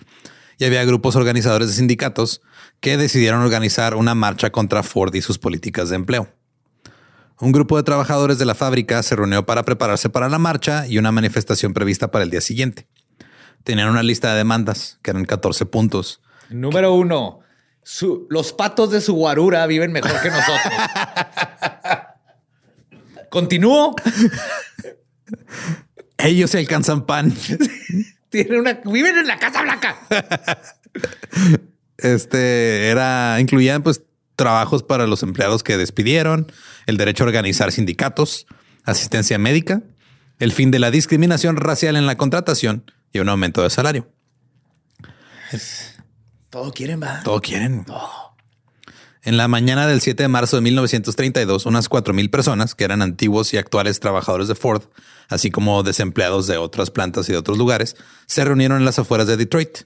Y 0.57 0.65
había 0.65 0.83
grupos 0.85 1.15
organizadores 1.15 1.69
de 1.69 1.75
sindicatos 1.75 2.41
que 2.79 2.97
decidieron 2.97 3.41
organizar 3.41 3.95
una 3.95 4.15
marcha 4.15 4.51
contra 4.51 4.83
Ford 4.83 5.13
y 5.15 5.21
sus 5.21 5.37
políticas 5.37 5.89
de 5.89 5.95
empleo. 5.95 6.29
Un 7.39 7.51
grupo 7.51 7.77
de 7.77 7.83
trabajadores 7.83 8.39
de 8.39 8.45
la 8.45 8.55
fábrica 8.55 9.03
se 9.03 9.15
reunió 9.15 9.45
para 9.45 9.63
prepararse 9.63 10.09
para 10.09 10.27
la 10.27 10.39
marcha 10.39 10.87
y 10.87 10.97
una 10.97 11.11
manifestación 11.11 11.73
prevista 11.73 12.09
para 12.09 12.23
el 12.23 12.31
día 12.31 12.41
siguiente. 12.41 12.87
Tenían 13.63 13.89
una 13.89 14.01
lista 14.01 14.31
de 14.31 14.37
demandas, 14.37 14.97
que 15.03 15.11
eran 15.11 15.25
14 15.25 15.65
puntos. 15.67 16.21
Número 16.49 16.93
uno, 16.93 17.41
los 18.29 18.53
patos 18.53 18.91
de 18.91 19.01
su 19.01 19.13
guarura 19.13 19.67
viven 19.67 19.91
mejor 19.91 20.19
que 20.21 20.29
nosotros. 20.29 20.59
Continúo. 23.29 23.93
Ellos 26.17 26.49
se 26.49 26.57
alcanzan 26.57 27.05
pan. 27.05 27.33
Tienen 28.43 28.59
una, 28.59 28.79
viven 28.85 29.17
en 29.17 29.27
la 29.27 29.37
Casa 29.37 29.61
Blanca. 29.61 29.97
Este 31.97 32.89
era, 32.89 33.39
incluían 33.39 33.81
pues 33.81 34.03
trabajos 34.35 34.83
para 34.83 35.07
los 35.07 35.23
empleados 35.23 35.63
que 35.63 35.77
despidieron, 35.77 36.51
el 36.85 36.97
derecho 36.97 37.23
a 37.23 37.27
organizar 37.27 37.71
sindicatos, 37.71 38.45
asistencia 38.83 39.39
médica, 39.39 39.81
el 40.39 40.51
fin 40.51 40.69
de 40.69 40.77
la 40.77 40.91
discriminación 40.91 41.55
racial 41.57 41.95
en 41.95 42.05
la 42.05 42.15
contratación 42.15 42.91
y 43.11 43.19
un 43.19 43.29
aumento 43.29 43.63
de 43.63 43.71
salario. 43.71 44.07
Todo 46.51 46.71
quieren, 46.71 47.01
va. 47.01 47.21
Todo 47.23 47.41
quieren. 47.41 47.85
En 49.27 49.35
la 49.35 49.49
mañana 49.49 49.87
del 49.87 49.99
7 49.99 50.23
de 50.23 50.29
marzo 50.29 50.55
de 50.55 50.61
1932, 50.61 51.65
unas 51.65 51.89
4.000 51.89 52.29
personas, 52.29 52.75
que 52.75 52.85
eran 52.85 53.01
antiguos 53.01 53.53
y 53.53 53.57
actuales 53.57 53.99
trabajadores 53.99 54.47
de 54.47 54.55
Ford, 54.55 54.83
así 55.27 55.51
como 55.51 55.83
desempleados 55.83 56.47
de 56.47 56.55
otras 56.55 56.91
plantas 56.91 57.27
y 57.27 57.33
de 57.33 57.37
otros 57.37 57.57
lugares, 57.57 57.97
se 58.25 58.45
reunieron 58.45 58.77
en 58.77 58.85
las 58.85 58.99
afueras 58.99 59.27
de 59.27 59.35
Detroit. 59.35 59.79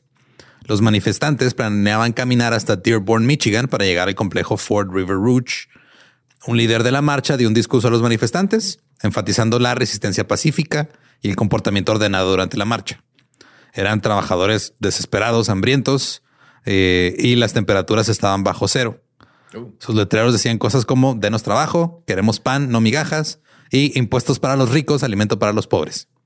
Los 0.65 0.81
manifestantes 0.81 1.55
planeaban 1.55 2.13
caminar 2.13 2.53
hasta 2.53 2.75
Dearborn, 2.75 3.25
Michigan, 3.25 3.67
para 3.67 3.83
llegar 3.83 4.09
al 4.09 4.13
complejo 4.13 4.57
Ford 4.57 4.91
River 4.93 5.17
Rouge. 5.17 5.69
Un 6.45 6.57
líder 6.57 6.83
de 6.83 6.91
la 6.91 7.01
marcha 7.01 7.35
dio 7.35 7.47
un 7.47 7.55
discurso 7.55 7.87
a 7.87 7.91
los 7.91 8.03
manifestantes, 8.03 8.77
enfatizando 9.01 9.57
la 9.57 9.73
resistencia 9.73 10.27
pacífica 10.27 10.89
y 11.19 11.29
el 11.31 11.35
comportamiento 11.35 11.93
ordenado 11.93 12.29
durante 12.29 12.57
la 12.57 12.65
marcha. 12.65 13.03
Eran 13.73 14.01
trabajadores 14.01 14.75
desesperados, 14.77 15.49
hambrientos, 15.49 16.21
eh, 16.65 17.15
y 17.17 17.37
las 17.37 17.53
temperaturas 17.53 18.07
estaban 18.07 18.43
bajo 18.43 18.67
cero. 18.67 19.00
Uh. 19.53 19.71
Sus 19.79 19.95
letreros 19.95 20.33
decían 20.33 20.57
cosas 20.57 20.85
como 20.85 21.15
denos 21.15 21.43
trabajo, 21.43 22.03
queremos 22.07 22.39
pan, 22.39 22.69
no 22.69 22.81
migajas, 22.81 23.39
y 23.71 23.97
impuestos 23.97 24.39
para 24.39 24.55
los 24.55 24.71
ricos, 24.71 25.03
alimento 25.03 25.39
para 25.39 25.53
los 25.53 25.67
pobres. 25.67 26.07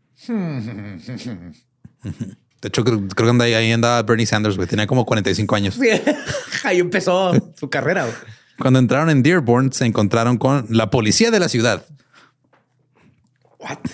De 2.66 2.70
hecho, 2.70 2.84
creo, 2.84 3.38
que 3.38 3.44
ahí, 3.44 3.72
andaba 3.72 4.02
Bernie 4.02 4.26
Sanders, 4.26 4.56
güey. 4.56 4.68
Tenía 4.68 4.88
como 4.88 5.06
45 5.06 5.56
años. 5.56 5.78
ahí 6.64 6.80
empezó 6.80 7.32
su 7.56 7.70
carrera. 7.70 8.08
Cuando 8.58 8.80
entraron 8.80 9.12
en 9.12 9.22
Dearborn, 9.22 9.72
se 9.72 9.86
encontraron 9.86 10.38
con 10.38 10.66
la 10.70 10.90
policía 10.90 11.30
de 11.30 11.40
la 11.40 11.48
ciudad. 11.48 11.86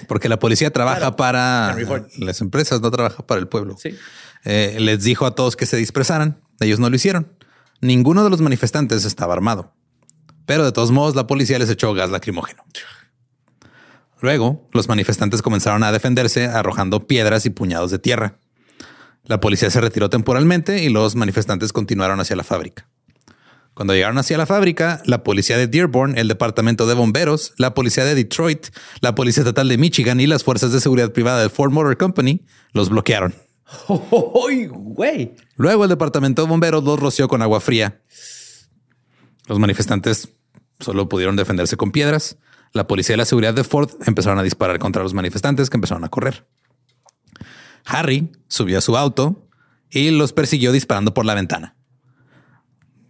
Porque 0.07 0.29
la 0.29 0.39
policía 0.39 0.71
trabaja 0.71 1.15
para 1.17 1.75
las 2.17 2.39
empresas, 2.39 2.79
no 2.79 2.91
trabaja 2.91 3.25
para 3.25 3.41
el 3.41 3.47
pueblo. 3.49 3.75
Sí. 3.77 3.93
Eh, 4.45 4.77
les 4.79 5.03
dijo 5.03 5.25
a 5.25 5.36
todos 5.36 5.57
que 5.57 5.65
se 5.65 5.75
dispersaran. 5.75 6.39
Ellos 6.59 6.79
no 6.79 6.89
lo 6.89 6.95
hicieron. 6.95 7.27
Ninguno 7.82 8.23
de 8.23 8.29
los 8.29 8.41
manifestantes 8.41 9.05
estaba 9.05 9.34
armado. 9.34 9.73
Pero 10.45 10.63
de 10.63 10.71
todos 10.71 10.91
modos, 10.91 11.15
la 11.15 11.25
policía 11.25 11.57
les 11.57 11.69
echó 11.69 11.93
gas 11.93 12.11
lacrimógeno. 12.11 12.63
Luego, 14.21 14.69
los 14.71 14.88
manifestantes 14.88 15.41
comenzaron 15.41 15.84
a 15.84 15.91
defenderse 15.91 16.45
arrojando 16.45 17.07
piedras 17.07 17.47
y 17.47 17.49
puñados 17.49 17.89
de 17.89 17.97
tierra. 17.97 18.38
La 19.23 19.39
policía 19.39 19.71
se 19.71 19.82
retiró 19.82 20.09
temporalmente 20.09 20.84
y 20.84 20.89
los 20.89 21.15
manifestantes 21.15 21.73
continuaron 21.73 22.19
hacia 22.19 22.36
la 22.36 22.43
fábrica. 22.43 22.88
Cuando 23.73 23.95
llegaron 23.95 24.19
hacia 24.19 24.38
la 24.38 24.45
fábrica, 24.45 25.01
la 25.05 25.23
policía 25.23 25.57
de 25.57 25.67
Dearborn, 25.67 26.17
el 26.17 26.27
departamento 26.27 26.86
de 26.86 26.93
bomberos, 26.93 27.53
la 27.57 27.73
policía 27.73 28.05
de 28.05 28.13
Detroit, 28.13 28.67
la 28.99 29.15
policía 29.15 29.41
estatal 29.41 29.69
de 29.69 29.77
Michigan 29.77 30.19
y 30.19 30.27
las 30.27 30.43
fuerzas 30.43 30.71
de 30.71 30.82
seguridad 30.82 31.13
privada 31.13 31.41
de 31.41 31.49
Ford 31.49 31.71
Motor 31.71 31.97
Company 31.97 32.45
los 32.73 32.89
bloquearon. 32.89 33.34
Luego 35.55 35.84
el 35.84 35.89
departamento 35.89 36.41
de 36.41 36.47
bomberos 36.47 36.84
los 36.84 36.99
roció 36.99 37.28
con 37.28 37.41
agua 37.41 37.59
fría. 37.59 38.01
Los 39.47 39.59
manifestantes 39.59 40.30
solo 40.80 41.09
pudieron 41.09 41.36
defenderse 41.36 41.78
con 41.78 41.91
piedras. 41.91 42.38
La 42.74 42.88
policía 42.88 43.15
y 43.15 43.17
la 43.17 43.26
seguridad 43.26 43.53
de 43.53 43.63
Ford 43.63 43.89
empezaron 44.05 44.39
a 44.39 44.43
disparar 44.43 44.80
contra 44.80 45.03
los 45.03 45.13
manifestantes 45.13 45.69
que 45.69 45.78
empezaron 45.78 46.03
a 46.03 46.09
correr. 46.09 46.47
Harry 47.86 48.32
subió 48.47 48.78
a 48.78 48.82
su 48.82 48.97
auto 48.97 49.49
y 49.89 50.11
los 50.11 50.34
persiguió 50.34 50.72
disparando 50.72 51.13
por 51.13 51.26
la 51.26 51.34
ventana. 51.34 51.76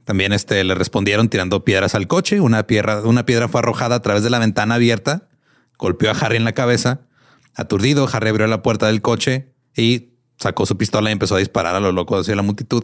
También 0.03 0.33
este, 0.33 0.63
le 0.63 0.75
respondieron 0.75 1.29
tirando 1.29 1.63
piedras 1.63 1.93
al 1.93 2.07
coche. 2.07 2.41
Una 2.41 2.65
piedra, 2.65 3.01
una 3.01 3.25
piedra 3.25 3.47
fue 3.47 3.59
arrojada 3.59 3.95
a 3.95 4.01
través 4.01 4.23
de 4.23 4.29
la 4.29 4.39
ventana 4.39 4.75
abierta, 4.75 5.29
golpeó 5.77 6.09
a 6.09 6.13
Harry 6.13 6.37
en 6.37 6.43
la 6.43 6.53
cabeza. 6.53 7.07
Aturdido, 7.53 8.09
Harry 8.11 8.29
abrió 8.29 8.47
la 8.47 8.63
puerta 8.63 8.87
del 8.87 9.01
coche 9.01 9.53
y 9.75 10.10
sacó 10.41 10.65
su 10.65 10.75
pistola 10.77 11.09
y 11.09 11.13
empezó 11.13 11.35
a 11.35 11.39
disparar 11.39 11.75
a 11.75 11.79
lo 11.79 11.91
loco 11.91 12.17
hacia 12.17 12.35
la 12.35 12.41
multitud. 12.41 12.83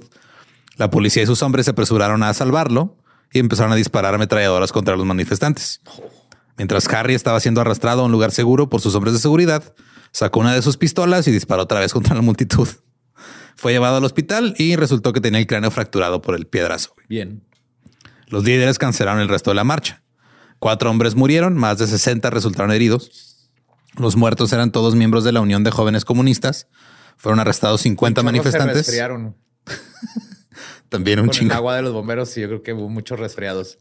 La 0.78 0.91
policía 0.91 1.24
y 1.24 1.26
sus 1.26 1.41
hombres 1.41 1.66
se 1.66 1.72
apresuraron 1.72 2.22
a 2.22 2.34
salvarlo 2.34 2.97
y 3.34 3.39
empezaron 3.39 3.72
a 3.72 3.76
disparar 3.76 4.14
ametralladoras 4.14 4.72
contra 4.72 4.95
los 4.95 5.05
manifestantes. 5.05 5.82
Mientras 6.58 6.88
Harry 6.89 7.16
estaba 7.16 7.39
siendo 7.39 7.62
arrastrado 7.62 8.03
a 8.03 8.05
un 8.05 8.12
lugar 8.12 8.32
seguro 8.32 8.70
por 8.70 8.82
sus 8.82 8.93
hombres 8.95 9.14
de 9.14 9.20
seguridad, 9.20 9.74
sacó 10.12 10.39
una 10.39 10.53
de 10.53 10.62
sus 10.62 10.78
pistolas 10.78 11.28
y 11.28 11.32
disparó 11.32 11.64
otra 11.64 11.80
vez 11.80 11.93
contra 11.93 12.16
la 12.16 12.22
multitud. 12.22 12.68
Fue 13.55 13.72
llevado 13.72 13.97
al 13.97 14.03
hospital 14.03 14.53
y 14.58 14.76
resultó 14.76 15.14
que 15.14 15.22
tenía 15.22 15.39
el 15.39 15.47
cráneo 15.47 15.72
fracturado 15.72 16.22
por 16.22 16.36
el 16.36 16.45
piedrazo. 16.45 16.93
Bien. 17.10 17.43
Los 18.28 18.43
líderes 18.43 18.78
cancelaron 18.78 19.20
el 19.20 19.30
resto 19.30 19.49
de 19.49 19.55
la 19.55 19.64
marcha. 19.64 20.03
Cuatro 20.60 20.91
hombres 20.91 21.16
murieron, 21.16 21.55
más 21.55 21.80
de 21.80 21.88
60 21.88 22.30
resultaron 22.30 22.72
heridos. 22.72 23.49
Los 23.95 24.16
muertos 24.16 24.53
eran 24.53 24.72
todos 24.72 24.93
miembros 24.93 25.24
de 25.24 25.32
la 25.32 25.41
Unión 25.41 25.64
de 25.64 25.72
Jóvenes 25.72 26.05
Comunistas. 26.05 26.68
Fueron 27.18 27.39
arrestados 27.39 27.82
50 27.82 28.24
manifestantes. 28.24 28.86
Se 28.86 28.91
También 30.89 31.20
un 31.20 31.30
chingo. 31.30 31.51
El 31.51 31.57
agua 31.57 31.76
de 31.76 31.82
los 31.82 31.93
bomberos, 31.93 32.36
y 32.38 32.41
yo 32.41 32.47
creo 32.47 32.63
que 32.63 32.74
hubo 32.74 32.89
muchos 32.89 33.20
resfriados. 33.20 33.80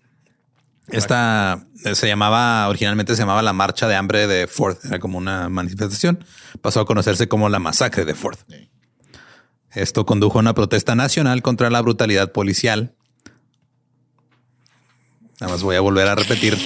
Esta 0.89 1.67
eh, 1.85 1.95
se 1.95 2.07
llamaba, 2.07 2.69
originalmente 2.69 3.15
se 3.17 3.23
llamaba 3.23 3.43
la 3.43 3.53
Marcha 3.53 3.89
de 3.89 3.97
Hambre 3.97 4.27
de 4.27 4.47
Ford. 4.47 4.77
Era 4.85 4.99
como 4.99 5.19
una 5.19 5.49
manifestación. 5.49 6.25
Pasó 6.63 6.81
a 6.81 6.87
conocerse 6.87 7.29
como 7.29 7.49
la 7.49 7.59
Masacre 7.59 8.05
de 8.05 8.15
Ford. 8.15 8.39
Esto 9.73 10.07
condujo 10.07 10.39
a 10.39 10.41
una 10.41 10.55
protesta 10.55 10.95
nacional 10.95 11.43
contra 11.43 11.71
la 11.71 11.81
brutalidad 11.81 12.33
policial. 12.33 12.95
Nada 15.41 15.53
más 15.53 15.63
voy 15.63 15.77
a 15.77 15.81
volver 15.81 16.09
a 16.09 16.15
repetir. 16.15 16.57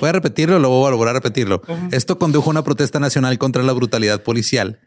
Voy 0.00 0.08
a 0.08 0.12
repetirlo, 0.12 0.58
luego 0.58 0.78
voy 0.78 0.92
a 0.92 0.94
volver 0.94 1.08
a 1.08 1.12
repetirlo. 1.14 1.60
Esto 1.90 2.18
condujo 2.18 2.50
a 2.50 2.52
una 2.52 2.64
protesta 2.64 3.00
nacional 3.00 3.36
contra 3.38 3.62
la 3.62 3.72
brutalidad 3.72 4.22
policial. 4.22 4.80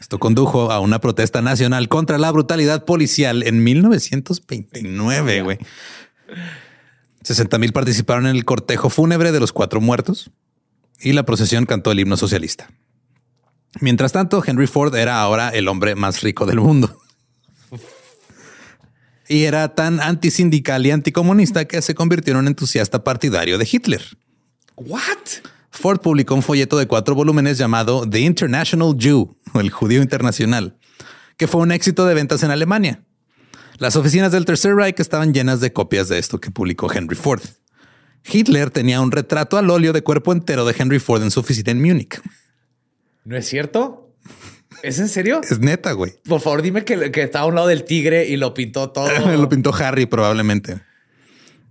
Esto 0.00 0.18
condujo 0.18 0.72
a 0.72 0.80
una 0.80 0.98
protesta 0.98 1.42
nacional 1.42 1.88
contra 1.88 2.18
la 2.18 2.32
brutalidad 2.32 2.86
policial 2.86 3.42
en 3.42 3.62
1929, 3.62 5.42
güey. 5.42 5.58
60 7.22 7.58
mil 7.58 7.72
participaron 7.72 8.26
en 8.26 8.34
el 8.34 8.46
cortejo 8.46 8.88
fúnebre 8.88 9.30
de 9.30 9.40
los 9.40 9.52
cuatro 9.52 9.80
muertos 9.80 10.30
y 10.98 11.12
la 11.12 11.24
procesión 11.24 11.66
cantó 11.66 11.92
el 11.92 12.00
himno 12.00 12.16
socialista. 12.16 12.70
Mientras 13.80 14.12
tanto, 14.12 14.42
Henry 14.44 14.66
Ford 14.66 14.94
era 14.96 15.20
ahora 15.20 15.50
el 15.50 15.68
hombre 15.68 15.94
más 15.94 16.22
rico 16.22 16.46
del 16.46 16.60
mundo. 16.60 16.98
Y 19.28 19.44
era 19.44 19.74
tan 19.74 20.00
antisindical 20.00 20.84
y 20.86 20.90
anticomunista 20.90 21.66
que 21.66 21.80
se 21.82 21.94
convirtió 21.94 22.32
en 22.32 22.38
un 22.38 22.46
entusiasta 22.48 23.04
partidario 23.04 23.58
de 23.58 23.68
Hitler. 23.70 24.02
What? 24.76 25.44
Ford 25.70 26.00
publicó 26.00 26.34
un 26.34 26.42
folleto 26.42 26.78
de 26.78 26.86
cuatro 26.86 27.14
volúmenes 27.14 27.58
llamado 27.58 28.08
The 28.08 28.20
International 28.20 28.94
Jew, 28.98 29.36
o 29.52 29.60
el 29.60 29.70
judío 29.70 30.02
internacional, 30.02 30.76
que 31.36 31.46
fue 31.46 31.60
un 31.60 31.72
éxito 31.72 32.06
de 32.06 32.14
ventas 32.14 32.42
en 32.42 32.50
Alemania. 32.50 33.04
Las 33.78 33.96
oficinas 33.96 34.32
del 34.32 34.44
Tercer 34.44 34.74
Reich 34.74 35.00
estaban 35.00 35.32
llenas 35.32 35.60
de 35.60 35.72
copias 35.72 36.08
de 36.08 36.18
esto 36.18 36.40
que 36.40 36.50
publicó 36.50 36.92
Henry 36.92 37.16
Ford. 37.16 37.42
Hitler 38.30 38.70
tenía 38.70 39.00
un 39.00 39.10
retrato 39.10 39.56
al 39.56 39.70
óleo 39.70 39.92
de 39.92 40.02
cuerpo 40.02 40.32
entero 40.32 40.66
de 40.66 40.74
Henry 40.78 40.98
Ford 40.98 41.22
en 41.22 41.30
su 41.30 41.40
oficina 41.40 41.70
en 41.70 41.80
Múnich. 41.80 42.20
¿No 43.24 43.36
es 43.36 43.48
cierto? 43.48 44.14
¿Es 44.82 44.98
en 44.98 45.08
serio? 45.08 45.40
Es 45.48 45.60
neta, 45.60 45.92
güey. 45.92 46.12
Por 46.28 46.40
favor, 46.40 46.62
dime 46.62 46.84
que, 46.84 47.10
estaba 47.22 47.44
a 47.44 47.48
un 47.48 47.54
lado 47.54 47.68
del 47.68 47.84
tigre 47.84 48.28
y 48.28 48.36
lo 48.36 48.52
pintó 48.54 48.90
todo. 48.90 49.08
lo 49.36 49.48
pintó 49.48 49.74
Harry, 49.74 50.06
probablemente. 50.06 50.80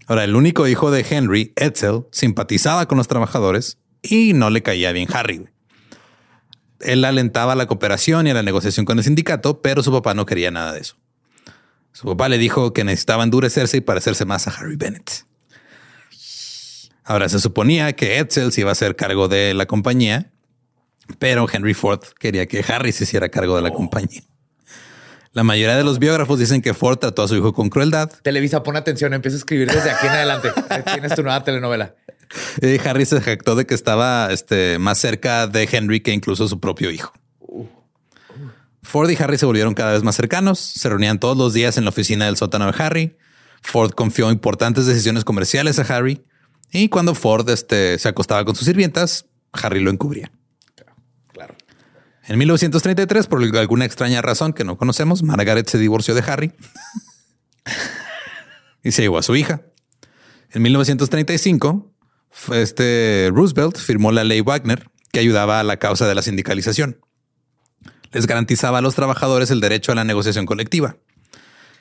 Ahora, 0.08 0.24
el 0.24 0.36
único 0.36 0.68
hijo 0.68 0.89
de 0.89 1.06
Henry, 1.08 1.54
Edsel, 1.56 2.06
simpatizaba 2.12 2.88
con 2.88 2.97
los 2.97 3.08
trabajadores 3.08 3.78
y 4.02 4.34
no 4.34 4.50
le 4.50 4.64
caía 4.64 4.91
bien 4.91 5.08
Harry. 5.14 5.47
Él 6.80 7.04
alentaba 7.04 7.56
la 7.56 7.68
cooperación 7.68 8.28
y 8.28 8.34
la 8.34 8.43
negociación 8.43 8.86
con 8.86 8.97
el 8.97 9.04
sindicato, 9.04 9.62
pero 9.62 9.84
su 9.84 9.91
papá 9.91 10.14
no 10.14 10.26
quería 10.26 10.52
nada 10.52 10.74
de 10.74 10.80
eso. 10.80 10.95
Su 11.91 12.08
papá 12.08 12.30
le 12.30 12.38
dijo 12.38 12.72
que 12.72 12.84
necesitaba 12.84 13.24
endurecerse 13.24 13.78
y 13.78 13.82
parecerse 13.82 14.26
más 14.26 14.47
a 14.47 14.52
Harry 14.52 14.76
Bennett. 14.78 15.26
Ahora 17.04 17.28
se 17.28 17.39
suponía 17.39 17.93
que 17.93 18.20
Edsel 18.20 18.52
se 18.52 18.62
iba 18.62 18.70
a 18.70 18.74
hacer 18.74 18.95
cargo 18.95 19.28
de 19.28 19.54
la 19.54 19.66
compañía, 19.66 20.32
pero 21.18 21.47
Henry 21.52 21.74
Ford 21.74 22.02
quería 22.20 22.45
que 22.45 22.64
Harry 22.68 22.91
se 22.91 23.06
hiciera 23.06 23.30
cargo 23.30 23.56
de 23.56 23.64
la 23.64 23.72
compañía. 23.72 24.22
La 25.34 25.43
mayoría 25.43 25.76
de 25.76 25.84
los 25.84 26.00
biógrafos 26.00 26.39
dicen 26.39 26.62
que 26.62 26.74
Ford 26.74 26.97
trató 26.97 27.24
a 27.24 27.28
su 27.28 27.36
hijo 27.36 27.54
con 27.54 27.70
crueldad. 27.70 28.12
Televisa, 28.22 28.64
pon 28.64 28.76
atención, 28.76 29.14
empieza 29.14 29.36
a 29.36 29.39
escribir 29.39 29.72
desde 29.72 29.91
aquí 29.91 30.08
en 30.08 30.14
adelante. 30.14 30.50
Tienes 30.93 31.16
tu 31.16 31.24
nueva 31.24 31.43
telenovela. 31.43 31.95
Y 32.62 32.80
Harry 32.88 33.06
se 33.06 33.22
jactó 33.22 33.56
de 33.56 33.66
que 33.66 33.74
estaba 33.74 34.32
este, 34.32 34.80
más 34.80 34.98
cerca 35.00 35.48
de 35.48 35.68
Henry 35.72 36.02
que 36.02 36.14
incluso 36.14 36.48
su 36.48 36.60
propio 36.60 36.92
hijo. 36.92 37.14
Ford 38.82 39.10
y 39.10 39.18
Harry 39.22 39.38
se 39.38 39.46
volvieron 39.46 39.74
cada 39.74 39.94
vez 39.94 40.04
más 40.04 40.16
cercanos, 40.16 40.60
se 40.60 40.90
reunían 40.90 41.20
todos 41.20 41.38
los 41.38 41.54
días 41.54 41.78
en 41.78 41.84
la 41.84 41.90
oficina 41.90 42.26
del 42.26 42.38
sótano 42.38 42.72
de 42.72 42.84
Harry. 42.84 43.18
Ford 43.62 43.92
confió 43.92 44.32
importantes 44.32 44.86
decisiones 44.86 45.26
comerciales 45.26 45.80
a 45.80 45.96
Harry 45.96 46.26
y 46.72 46.90
cuando 46.90 47.14
Ford 47.14 47.50
este, 47.50 48.00
se 48.00 48.08
acostaba 48.08 48.46
con 48.46 48.56
sus 48.56 48.66
sirvientas, 48.66 49.26
Harry 49.54 49.80
lo 49.80 49.92
encubría. 49.92 50.32
Claro. 51.34 51.56
En 52.26 52.38
1933, 52.38 53.28
por 53.28 53.44
alguna 53.44 53.86
extraña 53.86 54.22
razón 54.22 54.54
que 54.54 54.64
no 54.64 54.78
conocemos, 54.78 55.24
Margaret 55.24 55.68
se 55.68 55.78
divorció 55.78 56.16
de 56.16 56.22
Harry 56.22 56.54
y 58.84 58.92
se 58.92 59.02
llevó 59.02 59.18
a 59.18 59.24
su 59.24 59.36
hija. 59.36 59.62
En 60.52 60.62
1935, 60.64 61.92
este 62.54 63.30
Roosevelt 63.34 63.78
firmó 63.78 64.12
la 64.12 64.24
ley 64.24 64.42
Wagner 64.42 64.90
que 65.12 65.20
ayudaba 65.20 65.60
a 65.60 65.64
la 65.64 65.78
causa 65.78 66.08
de 66.08 66.16
la 66.16 66.22
sindicalización. 66.22 67.00
Les 68.12 68.28
garantizaba 68.28 68.80
a 68.80 68.82
los 68.82 68.96
trabajadores 68.96 69.52
el 69.52 69.62
derecho 69.62 69.92
a 69.92 69.96
la 69.96 70.04
negociación 70.04 70.46
colectiva. 70.46 70.98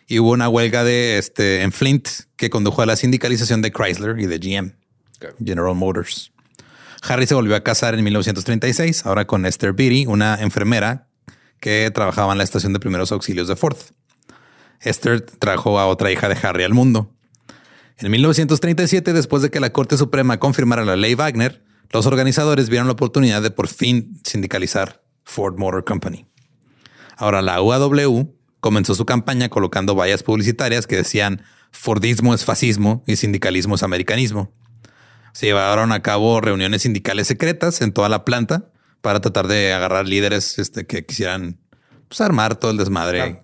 Y 0.07 0.19
hubo 0.19 0.31
una 0.31 0.49
huelga 0.49 0.85
de 0.85 1.19
este 1.19 1.63
en 1.63 1.73
Flint 1.73 2.09
que 2.37 2.51
condujo 2.51 2.83
a 2.83 2.87
la 2.87 2.97
sindicalización 2.97 3.61
de 3.61 3.73
Chrysler 3.73 4.19
y 4.19 4.27
de 4.27 4.39
GM, 4.39 4.77
General 5.45 5.75
Motors. 5.75 6.33
Harry 7.03 7.27
se 7.27 7.35
volvió 7.35 7.55
a 7.55 7.63
casar 7.63 7.95
en 7.95 8.03
1936, 8.05 9.07
ahora 9.07 9.27
con 9.27 9.47
Esther 9.47 9.73
Beatty, 9.73 10.07
una 10.07 10.37
enfermera 10.41 11.09
que 11.61 11.91
trabajaba 11.93 12.33
en 12.33 12.39
la 12.39 12.45
estación 12.45 12.73
de 12.73 12.81
primeros 12.81 13.13
auxilios 13.13 13.49
de 13.49 13.57
Ford. 13.57 13.77
Esther 14.81 15.21
trajo 15.21 15.79
a 15.79 15.87
otra 15.87 16.11
hija 16.11 16.29
de 16.29 16.39
Harry 16.43 16.65
al 16.65 16.73
mundo. 16.73 17.15
En 18.01 18.13
1937, 18.13 19.13
después 19.13 19.43
de 19.43 19.51
que 19.51 19.59
la 19.59 19.73
Corte 19.73 19.97
Suprema 19.97 20.39
confirmara 20.39 20.85
la 20.85 20.95
ley 20.95 21.17
Wagner, 21.17 21.65
los 21.91 22.07
organizadores 22.07 22.69
vieron 22.69 22.87
la 22.87 22.93
oportunidad 22.93 23.43
de 23.43 23.51
por 23.51 23.67
fin 23.67 24.21
sindicalizar 24.25 25.03
Ford 25.25 25.59
Motor 25.59 25.85
Company. 25.85 26.25
Ahora 27.17 27.43
la 27.43 27.61
UAW 27.61 28.37
comenzó 28.61 28.95
su 28.95 29.05
campaña 29.05 29.49
colocando 29.49 29.97
vallas 29.97 30.23
publicitarias 30.23 30.87
que 30.87 30.95
decían 30.95 31.43
Fordismo 31.73 32.35
es 32.35 32.45
fascismo 32.45 33.03
y 33.05 33.17
sindicalismo 33.17 33.75
es 33.75 33.83
americanismo. 33.83 34.53
Se 35.33 35.47
llevaron 35.47 35.91
a 35.91 36.01
cabo 36.01 36.41
reuniones 36.41 36.83
sindicales 36.83 37.27
secretas 37.27 37.83
en 37.83 37.93
toda 37.93 38.09
la 38.09 38.25
planta 38.25 38.71
para 39.01 39.21
tratar 39.21 39.49
de 39.49 39.73
agarrar 39.73 40.07
líderes 40.07 40.61
este, 40.61 40.87
que 40.87 41.05
quisieran 41.05 41.59
pues, 42.09 42.21
armar 42.21 42.55
todo 42.55 42.71
el 42.71 42.77
desmadre 42.77 43.43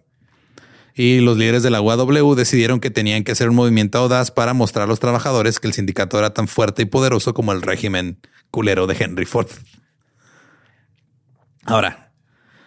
y 0.95 1.20
los 1.20 1.36
líderes 1.36 1.62
de 1.62 1.70
la 1.70 1.80
UAW 1.80 2.34
decidieron 2.34 2.78
que 2.78 2.90
tenían 2.90 3.24
que 3.24 3.32
hacer 3.32 3.49
un 3.49 3.57
movimiento 3.57 3.99
audaz 3.99 4.30
para 4.30 4.55
mostrar 4.55 4.84
a 4.84 4.86
los 4.86 5.01
trabajadores 5.01 5.59
que 5.59 5.66
el 5.66 5.72
sindicato 5.72 6.18
era 6.18 6.32
tan 6.32 6.47
fuerte 6.47 6.82
y 6.82 6.86
poderoso 6.86 7.34
como 7.34 7.53
el 7.53 7.62
régimen 7.62 8.18
culero 8.51 8.86
de 8.86 8.97
Henry 8.99 9.26
Ford. 9.26 9.49
Ahora, 11.64 12.12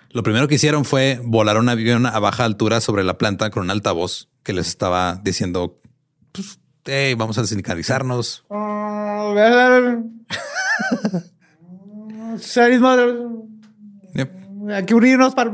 lo 0.09 0.23
primero 0.23 0.47
que 0.47 0.55
hicieron 0.55 0.83
fue 0.83 1.21
volar 1.23 1.57
un 1.57 1.69
avión 1.69 2.05
a 2.05 2.19
baja 2.19 2.43
altura 2.43 2.81
sobre 2.81 3.03
la 3.03 3.17
planta 3.17 3.49
con 3.49 3.63
un 3.63 3.71
altavoz 3.71 4.29
que 4.43 4.53
les 4.53 4.67
estaba 4.67 5.21
diciendo, 5.23 5.79
pues, 6.31 6.59
vamos 7.17 7.37
a 7.37 7.45
sindicalizarnos. 7.45 8.45
Hay 14.69 14.85
que 14.85 14.95
unirnos 14.95 15.33
para 15.33 15.51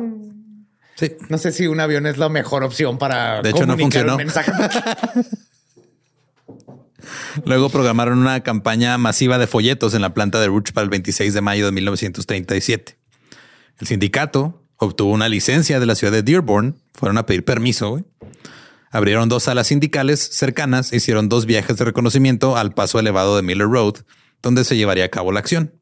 no 1.30 1.38
sé 1.38 1.52
si 1.52 1.68
un 1.68 1.80
avión 1.80 2.06
es 2.06 2.18
la 2.18 2.30
mejor 2.30 2.64
opción 2.64 2.98
para. 2.98 3.42
De 3.42 3.50
hecho, 3.50 3.66
no 3.66 3.78
funcionó. 3.78 4.18
Luego 7.46 7.70
programaron 7.70 8.20
una 8.20 8.42
campaña 8.42 8.98
masiva 8.98 9.38
de 9.38 9.48
folletos 9.48 9.94
en 9.94 10.02
la 10.02 10.14
planta 10.14 10.40
de 10.40 10.48
Ruch 10.48 10.72
para 10.72 10.84
el 10.84 10.90
26 10.90 11.34
de 11.34 11.42
mayo 11.42 11.66
de 11.66 11.72
1937. 11.74 12.98
El 13.80 13.88
sindicato 13.88 14.64
obtuvo 14.78 15.12
una 15.12 15.28
licencia 15.28 15.80
de 15.80 15.86
la 15.86 15.96
ciudad 15.96 16.14
de 16.14 16.24
Dearborn. 16.24 16.78
Fueron 16.94 17.18
a 17.18 17.26
pedir 17.26 17.44
permiso. 17.44 18.06
Abrieron 18.92 19.28
dos 19.28 19.44
salas 19.44 19.68
sindicales 19.68 20.20
cercanas 20.20 20.94
e 20.94 20.98
hicieron 20.98 21.28
dos 21.28 21.46
viajes 21.46 21.78
de 21.78 21.86
reconocimiento 21.86 22.56
al 22.56 22.74
paso 22.74 23.00
elevado 23.00 23.36
de 23.36 23.42
Miller 23.42 23.68
Road, 23.68 23.96
donde 24.42 24.64
se 24.64 24.78
llevaría 24.78 25.06
a 25.06 25.10
cabo 25.10 25.32
la 25.32 25.40
acción 25.40 25.74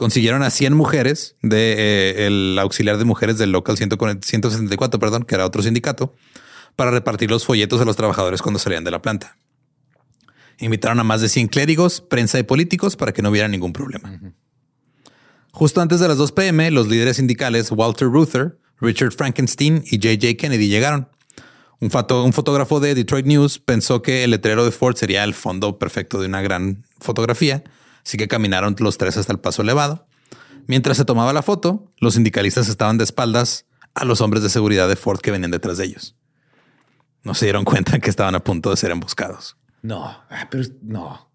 consiguieron 0.00 0.42
a 0.42 0.48
100 0.48 0.72
mujeres 0.72 1.36
de 1.42 1.74
eh, 1.76 2.26
el 2.26 2.58
auxiliar 2.58 2.96
de 2.96 3.04
mujeres 3.04 3.36
del 3.36 3.52
local 3.52 3.76
164, 3.76 4.98
perdón, 4.98 5.24
que 5.24 5.34
era 5.34 5.44
otro 5.44 5.62
sindicato, 5.62 6.14
para 6.74 6.90
repartir 6.90 7.30
los 7.30 7.44
folletos 7.44 7.82
a 7.82 7.84
los 7.84 7.96
trabajadores 7.96 8.40
cuando 8.40 8.58
salían 8.58 8.82
de 8.82 8.92
la 8.92 9.02
planta. 9.02 9.36
Invitaron 10.58 11.00
a 11.00 11.04
más 11.04 11.20
de 11.20 11.28
100 11.28 11.48
clérigos, 11.48 12.00
prensa 12.00 12.38
y 12.38 12.44
políticos 12.44 12.96
para 12.96 13.12
que 13.12 13.20
no 13.20 13.28
hubiera 13.28 13.46
ningún 13.46 13.74
problema. 13.74 14.18
Justo 15.52 15.82
antes 15.82 16.00
de 16.00 16.08
las 16.08 16.16
2 16.16 16.32
pm, 16.32 16.70
los 16.70 16.88
líderes 16.88 17.18
sindicales 17.18 17.70
Walter 17.70 18.08
Ruther, 18.08 18.58
Richard 18.80 19.12
Frankenstein 19.12 19.84
y 19.84 19.96
J.J. 19.96 20.38
Kennedy 20.38 20.68
llegaron. 20.68 21.10
Un, 21.78 21.90
un, 21.92 22.32
fotógrafo 22.32 22.80
de 22.80 22.94
Detroit 22.94 23.26
News 23.26 23.58
pensó 23.58 24.00
que 24.00 24.24
el 24.24 24.30
letrero 24.30 24.64
de 24.64 24.70
Ford 24.70 24.96
sería 24.96 25.24
el 25.24 25.34
fondo 25.34 25.78
perfecto 25.78 26.18
de 26.18 26.26
una 26.26 26.40
gran 26.40 26.86
fotografía 27.00 27.64
Así 28.04 28.16
que 28.16 28.28
caminaron 28.28 28.76
los 28.78 28.98
tres 28.98 29.16
hasta 29.16 29.32
el 29.32 29.38
paso 29.38 29.62
elevado. 29.62 30.06
Mientras 30.66 30.96
se 30.96 31.04
tomaba 31.04 31.32
la 31.32 31.42
foto, 31.42 31.92
los 31.98 32.14
sindicalistas 32.14 32.68
estaban 32.68 32.98
de 32.98 33.04
espaldas 33.04 33.66
a 33.94 34.04
los 34.04 34.20
hombres 34.20 34.42
de 34.42 34.50
seguridad 34.50 34.88
de 34.88 34.96
Ford 34.96 35.20
que 35.20 35.30
venían 35.30 35.50
detrás 35.50 35.78
de 35.78 35.86
ellos. 35.86 36.16
No 37.22 37.34
se 37.34 37.46
dieron 37.46 37.64
cuenta 37.66 37.98
que 37.98 38.10
estaban 38.10 38.34
a 38.34 38.40
punto 38.40 38.70
de 38.70 38.76
ser 38.76 38.90
emboscados. 38.90 39.56
No, 39.82 40.04
ah, 40.04 40.48
pero 40.50 40.64
no. 40.82 41.30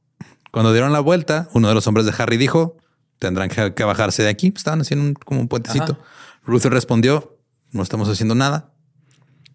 Cuando 0.51 0.71
dieron 0.71 0.93
la 0.93 0.99
vuelta, 0.99 1.49
uno 1.53 1.67
de 1.67 1.73
los 1.73 1.85
hombres 1.87 2.05
de 2.05 2.13
Harry 2.17 2.37
dijo, 2.37 2.77
tendrán 3.19 3.49
que, 3.49 3.83
bajarse 3.83 4.23
de 4.23 4.29
aquí. 4.29 4.53
Estaban 4.55 4.81
haciendo 4.81 5.19
como 5.25 5.41
un 5.41 5.47
puentecito. 5.47 5.99
Ruth 6.45 6.65
respondió, 6.65 7.37
no 7.71 7.83
estamos 7.83 8.07
haciendo 8.07 8.35
nada. 8.35 8.71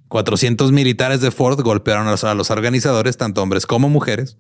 400 0.09 0.73
militares 0.73 1.21
de 1.21 1.31
Ford 1.31 1.61
golpearon 1.63 2.09
a 2.09 2.35
los 2.35 2.51
organizadores, 2.51 3.17
tanto 3.17 3.43
hombres 3.43 3.65
como 3.65 3.89
mujeres, 3.89 4.39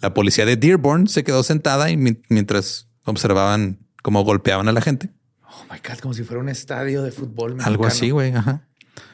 la 0.00 0.14
policía 0.14 0.46
de 0.46 0.56
Dearborn 0.56 1.08
se 1.08 1.24
quedó 1.24 1.42
sentada 1.42 1.90
y 1.90 1.96
mientras 1.96 2.88
observaban 3.04 3.86
cómo 4.02 4.24
golpeaban 4.24 4.68
a 4.68 4.72
la 4.72 4.80
gente. 4.80 5.10
Oh 5.42 5.64
my 5.70 5.78
God, 5.86 5.98
como 5.98 6.14
si 6.14 6.24
fuera 6.24 6.40
un 6.40 6.48
estadio 6.48 7.02
de 7.02 7.12
fútbol. 7.12 7.56
Algo 7.60 7.86
así, 7.86 8.10
güey. 8.10 8.32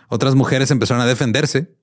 Otras 0.08 0.34
mujeres 0.34 0.70
empezaron 0.70 1.02
a 1.02 1.06
defenderse. 1.06 1.74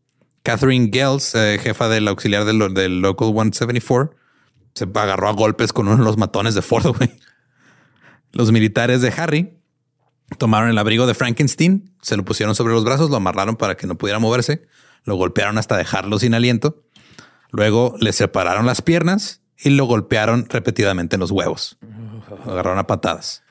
Catherine 0.43 0.89
Gales, 0.91 1.35
eh, 1.35 1.57
jefa 1.61 1.87
del 1.89 2.07
auxiliar 2.07 2.45
del, 2.45 2.57
Local 3.01 3.29
174, 3.29 4.15
se 4.73 4.83
agarró 4.83 5.29
a 5.29 5.33
golpes 5.33 5.71
con 5.71 5.87
uno 5.87 5.97
de 5.97 6.03
los 6.03 6.17
matones 6.17 6.53
de 6.53 6.61
Ford, 6.61 6.95
güey. 6.97 7.11
Los 8.31 8.51
militares 8.51 9.01
de 9.01 9.13
Harry 9.15 9.59
tomaron 10.37 10.69
el 10.69 10.77
abrigo 10.77 11.05
de 11.07 11.13
Frankenstein, 11.13 11.95
se 12.01 12.17
lo 12.17 12.25
pusieron 12.25 12.55
sobre 12.55 12.73
los 12.73 12.83
brazos, 12.83 13.09
lo 13.09 13.17
amarraron 13.17 13.55
para 13.55 13.75
que 13.77 13.87
no 13.87 13.95
pudiera 13.95 14.19
moverse, 14.19 14.67
lo 15.05 15.15
golpearon 15.15 15.57
hasta 15.57 15.77
dejarlo 15.77 16.19
sin 16.19 16.33
aliento 16.33 16.83
Luego 17.53 17.95
le 17.99 18.11
separaron 18.13 18.65
las 18.65 18.81
piernas 18.81 19.41
y 19.57 19.69
lo 19.69 19.85
golpearon 19.85 20.47
repetidamente 20.49 21.15
en 21.15 21.19
los 21.19 21.29
huevos. 21.29 21.77
agarraron 22.45 22.79
a 22.79 22.87
patadas. 22.87 23.43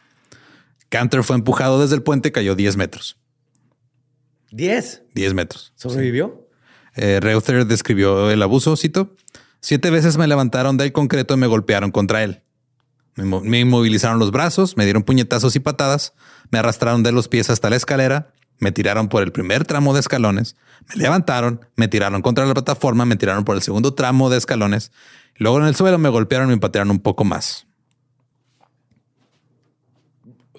Cantor 0.89 1.23
fue 1.23 1.37
empujado 1.37 1.81
desde 1.81 1.95
el 1.95 2.03
puente 2.03 2.29
y 2.29 2.33
cayó 2.33 2.57
10 2.57 2.77
metros. 2.77 3.17
¿10? 4.51 5.03
10 5.15 5.35
metros. 5.35 5.73
¿Sobrevivió? 5.77 6.49
Eh, 6.97 7.21
Reuther 7.23 7.65
describió 7.65 8.29
el 8.31 8.43
abuso, 8.43 8.77
cito. 8.77 9.15
Siete 9.61 9.91
veces 9.91 10.19
me 10.19 10.27
levantaron 10.27 10.77
del 10.77 10.91
concreto 10.91 11.35
y 11.35 11.37
me 11.37 11.47
golpearon 11.47 11.93
contra 11.93 12.25
él. 12.25 12.43
Me 13.15 13.61
inmovilizaron 13.61 14.19
los 14.19 14.33
brazos, 14.33 14.77
me 14.77 14.85
dieron 14.85 15.05
puñetazos 15.05 15.55
y 15.55 15.61
patadas, 15.61 16.13
me 16.51 16.59
arrastraron 16.59 17.05
de 17.05 17.13
los 17.13 17.29
pies 17.29 17.51
hasta 17.51 17.71
la 17.71 17.77
escalera 17.77 18.33
me 18.63 18.71
tiraron 18.71 19.09
por 19.09 19.25
el 19.25 19.33
primer 19.33 19.65
tramo 19.65 19.93
de 19.93 19.99
escalones, 19.99 20.55
me 20.89 21.03
levantaron, 21.03 21.67
me 21.75 21.89
tiraron 21.89 22.23
contra 22.23 22.47
la 22.47 22.55
plataforma, 22.55 23.05
me 23.05 23.17
tiraron 23.17 23.45
por 23.45 23.57
el 23.57 23.63
segundo 23.63 23.93
tramo 23.95 24.31
de 24.31 24.39
escalones, 24.39 24.93
luego 25.37 25.59
en 25.59 25.67
el 25.67 25.75
suelo 25.75 25.99
me 25.99 26.09
golpearon 26.09 26.49
y 26.49 26.53
me 26.53 26.59
patearon 26.59 26.93
un 26.93 27.01
poco 27.01 27.25
más. 27.25 27.67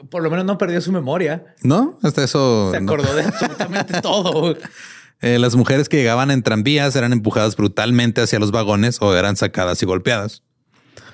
Por 0.10 0.22
lo 0.22 0.30
menos 0.30 0.46
no 0.46 0.58
perdió 0.58 0.82
su 0.82 0.92
memoria. 0.92 1.56
No, 1.64 1.98
hasta 2.04 2.26
eso. 2.26 2.72
Se 2.72 2.78
acordó 2.78 3.16
de 3.16 3.24
absolutamente 3.24 4.02
todo. 4.02 4.56
Eh, 5.22 5.40
las 5.40 5.56
mujeres 5.56 5.88
que 5.88 5.96
llegaban 5.96 6.30
en 6.30 6.44
tranvías 6.44 6.94
eran 6.98 7.14
empujadas 7.14 7.56
brutalmente 7.56 8.22
hacia 8.22 8.38
los 8.38 8.52
vagones 8.52 8.98
o 9.02 9.16
eran 9.16 9.38
sacadas 9.38 9.82
y 9.82 9.86
golpeadas. 9.86 10.44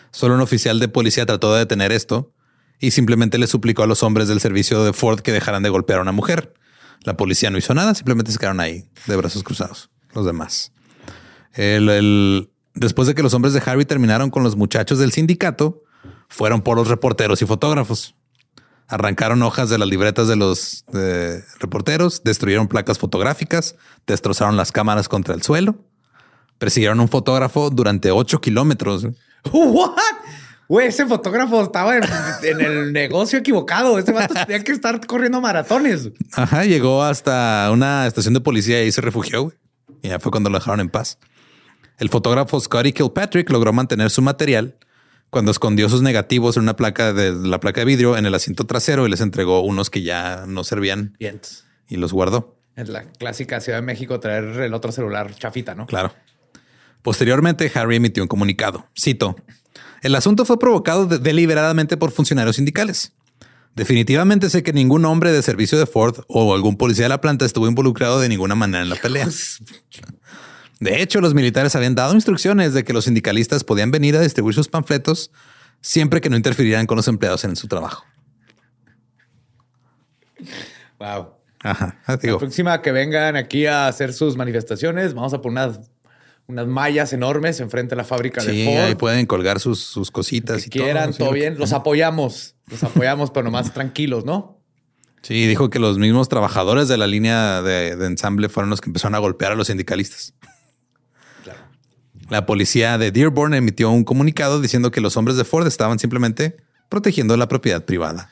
Solo 0.09 0.33
un 0.33 0.41
oficial 0.41 0.79
de 0.79 0.87
policía 0.87 1.27
trató 1.27 1.53
de 1.53 1.59
detener 1.59 1.91
esto 1.91 2.33
y 2.79 2.91
simplemente 2.91 3.37
le 3.37 3.45
suplicó 3.45 3.83
a 3.83 3.87
los 3.87 4.01
hombres 4.01 4.27
del 4.27 4.39
servicio 4.39 4.83
de 4.83 4.91
Ford 4.91 5.19
que 5.19 5.31
dejaran 5.31 5.61
de 5.61 5.69
golpear 5.69 5.99
a 5.99 6.01
una 6.01 6.11
mujer. 6.11 6.55
La 7.03 7.15
policía 7.15 7.49
no 7.49 7.57
hizo 7.57 7.73
nada, 7.73 7.95
simplemente 7.95 8.31
se 8.31 8.37
quedaron 8.37 8.59
ahí 8.59 8.89
de 9.07 9.15
brazos 9.15 9.43
cruzados. 9.43 9.89
Los 10.13 10.25
demás. 10.25 10.71
después 11.55 13.07
de 13.07 13.15
que 13.15 13.23
los 13.23 13.33
hombres 13.33 13.53
de 13.53 13.61
Harry 13.65 13.85
terminaron 13.85 14.29
con 14.29 14.43
los 14.43 14.55
muchachos 14.55 14.99
del 14.99 15.11
sindicato, 15.11 15.83
fueron 16.27 16.61
por 16.61 16.77
los 16.77 16.87
reporteros 16.87 17.41
y 17.41 17.45
fotógrafos. 17.45 18.15
Arrancaron 18.87 19.43
hojas 19.43 19.69
de 19.69 19.77
las 19.77 19.87
libretas 19.87 20.27
de 20.27 20.35
los 20.35 20.83
reporteros, 21.59 22.23
destruyeron 22.23 22.67
placas 22.67 22.97
fotográficas, 22.97 23.75
destrozaron 24.07 24.57
las 24.57 24.71
cámaras 24.71 25.07
contra 25.07 25.35
el 25.35 25.43
suelo, 25.43 25.75
persiguieron 26.57 26.99
a 26.99 27.03
un 27.03 27.09
fotógrafo 27.09 27.69
durante 27.69 28.11
ocho 28.11 28.41
kilómetros. 28.41 29.07
¿What? 29.51 29.93
Güey, 30.69 30.87
ese 30.87 31.07
fotógrafo 31.07 31.63
estaba 31.63 31.97
en, 31.97 32.03
el 32.61 32.93
negocio 32.93 33.39
equivocado. 33.39 33.97
Ese 33.97 34.11
vato 34.11 34.35
tenía 34.45 34.63
que 34.63 34.71
estar 34.71 35.03
corriendo 35.07 35.41
maratones. 35.41 36.11
Ajá, 36.33 36.63
llegó 36.63 37.01
hasta 37.01 37.69
una 37.73 38.05
estación 38.05 38.35
de 38.35 38.39
policía 38.39 38.83
y 38.83 38.91
se 38.91 39.01
refugió. 39.01 39.51
Y 40.03 40.09
ya 40.09 40.19
fue 40.19 40.31
cuando 40.31 40.51
lo 40.51 40.59
dejaron 40.59 40.79
en 40.79 40.89
paz. 40.89 41.17
El 41.97 42.09
fotógrafo 42.09 42.59
Scotty 42.59 42.93
Kilpatrick 42.93 43.49
logró 43.49 43.73
mantener 43.73 44.11
su 44.11 44.21
material 44.21 44.77
cuando 45.31 45.49
escondió 45.49 45.89
sus 45.89 46.03
negativos 46.03 46.55
en 46.55 46.63
una 46.63 46.75
placa 46.75 47.13
de 47.13 47.31
la 47.33 47.59
placa 47.59 47.81
de 47.81 47.85
vidrio 47.85 48.15
en 48.15 48.27
el 48.27 48.35
asiento 48.35 48.65
trasero 48.65 49.07
y 49.07 49.09
les 49.09 49.21
entregó 49.21 49.61
unos 49.61 49.89
que 49.89 50.03
ya 50.03 50.45
no 50.47 50.63
servían 50.63 51.17
y 51.87 51.97
los 51.97 52.13
guardó. 52.13 52.59
En 52.75 52.93
la 52.93 53.05
clásica 53.11 53.59
Ciudad 53.59 53.79
de 53.79 53.85
México 53.85 54.19
traer 54.19 54.43
el 54.61 54.73
otro 54.75 54.91
celular 54.91 55.33
chafita, 55.33 55.73
¿no? 55.73 55.87
Claro. 55.87 56.13
Posteriormente, 57.01 57.71
Harry 57.73 57.95
emitió 57.95 58.21
un 58.23 58.27
comunicado. 58.27 58.87
Cito: 58.97 59.35
El 60.01 60.15
asunto 60.15 60.45
fue 60.45 60.59
provocado 60.59 61.05
deliberadamente 61.05 61.97
por 61.97 62.11
funcionarios 62.11 62.55
sindicales. 62.55 63.13
Definitivamente 63.75 64.49
sé 64.49 64.63
que 64.63 64.73
ningún 64.73 65.05
hombre 65.05 65.31
de 65.31 65.41
servicio 65.41 65.77
de 65.77 65.85
Ford 65.85 66.23
o 66.27 66.53
algún 66.53 66.77
policía 66.77 67.05
de 67.05 67.09
la 67.09 67.21
planta 67.21 67.45
estuvo 67.45 67.67
involucrado 67.67 68.19
de 68.19 68.29
ninguna 68.29 68.55
manera 68.55 68.83
en 68.83 68.89
la 68.89 68.95
pelea. 68.95 69.27
De 70.79 71.01
hecho, 71.01 71.21
los 71.21 71.33
militares 71.33 71.75
habían 71.75 71.95
dado 71.95 72.13
instrucciones 72.13 72.73
de 72.73 72.83
que 72.83 72.93
los 72.93 73.05
sindicalistas 73.05 73.63
podían 73.63 73.91
venir 73.91 74.15
a 74.15 74.21
distribuir 74.21 74.55
sus 74.55 74.69
panfletos 74.69 75.31
siempre 75.81 76.21
que 76.21 76.29
no 76.29 76.37
interfirieran 76.37 76.85
con 76.85 76.97
los 76.97 77.07
empleados 77.07 77.43
en 77.43 77.55
su 77.55 77.67
trabajo. 77.67 78.05
Wow. 80.99 81.33
Ajá. 81.61 81.99
La 82.07 82.37
próxima 82.37 82.81
que 82.81 82.91
vengan 82.91 83.35
aquí 83.35 83.65
a 83.65 83.87
hacer 83.87 84.13
sus 84.13 84.37
manifestaciones, 84.37 85.13
vamos 85.13 85.33
a 85.33 85.41
poner 85.41 85.69
unas, 85.69 85.91
unas 86.49 86.65
mallas 86.65 87.13
enormes 87.13 87.59
enfrente 87.59 87.91
de 87.91 87.97
la 87.97 88.03
fábrica 88.03 88.43
de 88.43 88.65
Ford. 88.65 88.83
ahí 88.83 88.95
pueden 88.95 89.27
colgar 89.27 89.59
sus, 89.59 89.79
sus 89.79 90.09
cositas 90.09 90.65
y 90.65 90.69
quieran, 90.71 91.13
todo, 91.13 91.31
bien. 91.31 91.59
Los 91.59 91.73
apoyamos, 91.73 92.55
los 92.71 92.83
apoyamos, 92.83 93.29
pero 93.29 93.43
nomás 93.43 93.71
tranquilos, 93.71 94.25
¿no? 94.25 94.59
Sí, 95.21 95.45
dijo 95.45 95.69
que 95.69 95.77
los 95.77 95.99
mismos 95.99 96.27
trabajadores 96.27 96.87
de 96.87 96.97
la 96.97 97.05
línea 97.05 97.61
de, 97.61 97.95
de 97.95 98.05
ensamble 98.07 98.49
fueron 98.49 98.71
los 98.71 98.81
que 98.81 98.89
empezaron 98.89 99.13
a 99.13 99.19
golpear 99.19 99.51
a 99.51 99.55
los 99.55 99.67
sindicalistas. 99.67 100.33
La 102.29 102.47
policía 102.47 102.97
de 102.97 103.11
Dearborn 103.11 103.53
emitió 103.53 103.91
un 103.91 104.03
comunicado 104.03 104.59
diciendo 104.59 104.89
que 104.89 105.01
los 105.01 105.17
hombres 105.17 105.37
de 105.37 105.45
Ford 105.45 105.67
estaban 105.67 105.99
simplemente 105.99 106.57
protegiendo 106.89 107.37
la 107.37 107.47
propiedad 107.47 107.85
privada. 107.85 108.31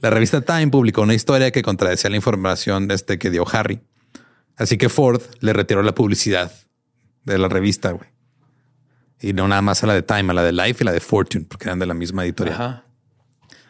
La 0.00 0.10
revista 0.10 0.40
Time 0.40 0.68
publicó 0.68 1.02
una 1.02 1.14
historia 1.14 1.52
que 1.52 1.62
contradecía 1.62 2.10
la 2.10 2.16
información 2.16 2.90
este 2.90 3.18
que 3.18 3.30
dio 3.30 3.44
Harry. 3.52 3.80
Así 4.58 4.76
que 4.76 4.88
Ford 4.88 5.22
le 5.40 5.52
retiró 5.52 5.82
la 5.82 5.94
publicidad 5.94 6.52
de 7.24 7.38
la 7.38 7.48
revista, 7.48 7.92
güey. 7.92 8.08
Y 9.20 9.32
no 9.32 9.48
nada 9.48 9.62
más 9.62 9.82
a 9.82 9.86
la 9.86 9.94
de 9.94 10.02
Time, 10.02 10.30
a 10.30 10.34
la 10.34 10.42
de 10.42 10.52
Life 10.52 10.78
y 10.80 10.84
la 10.84 10.92
de 10.92 11.00
Fortune, 11.00 11.46
porque 11.48 11.64
eran 11.64 11.78
de 11.78 11.86
la 11.86 11.94
misma 11.94 12.24
editorial. 12.24 12.84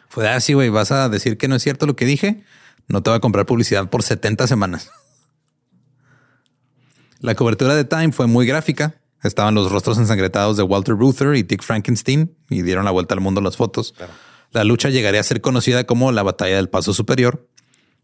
Fue 0.09 0.27
así, 0.27 0.53
ah, 0.53 0.55
güey, 0.55 0.69
vas 0.69 0.91
a 0.91 1.09
decir 1.09 1.37
que 1.37 1.47
no 1.47 1.55
es 1.55 1.63
cierto 1.63 1.85
lo 1.85 1.95
que 1.95 2.05
dije. 2.05 2.43
No 2.87 3.03
te 3.03 3.11
voy 3.11 3.17
a 3.17 3.19
comprar 3.19 3.45
publicidad 3.45 3.89
por 3.89 4.03
70 4.03 4.47
semanas. 4.47 4.89
La 7.19 7.35
cobertura 7.35 7.75
de 7.75 7.83
Time 7.83 8.11
fue 8.11 8.27
muy 8.27 8.45
gráfica. 8.45 8.95
Estaban 9.23 9.53
los 9.53 9.69
rostros 9.71 9.97
ensangretados 9.97 10.55
de 10.55 10.63
Walter 10.63 10.95
Ruther 10.95 11.35
y 11.35 11.43
Dick 11.43 11.61
Frankenstein 11.61 12.33
y 12.49 12.61
dieron 12.61 12.85
la 12.85 12.91
vuelta 12.91 13.13
al 13.13 13.19
mundo 13.19 13.41
las 13.41 13.57
fotos. 13.57 13.93
La 14.51 14.63
lucha 14.63 14.89
llegaría 14.89 15.19
a 15.19 15.23
ser 15.23 15.41
conocida 15.41 15.83
como 15.83 16.13
la 16.13 16.23
Batalla 16.23 16.55
del 16.55 16.69
Paso 16.69 16.93
Superior. 16.93 17.45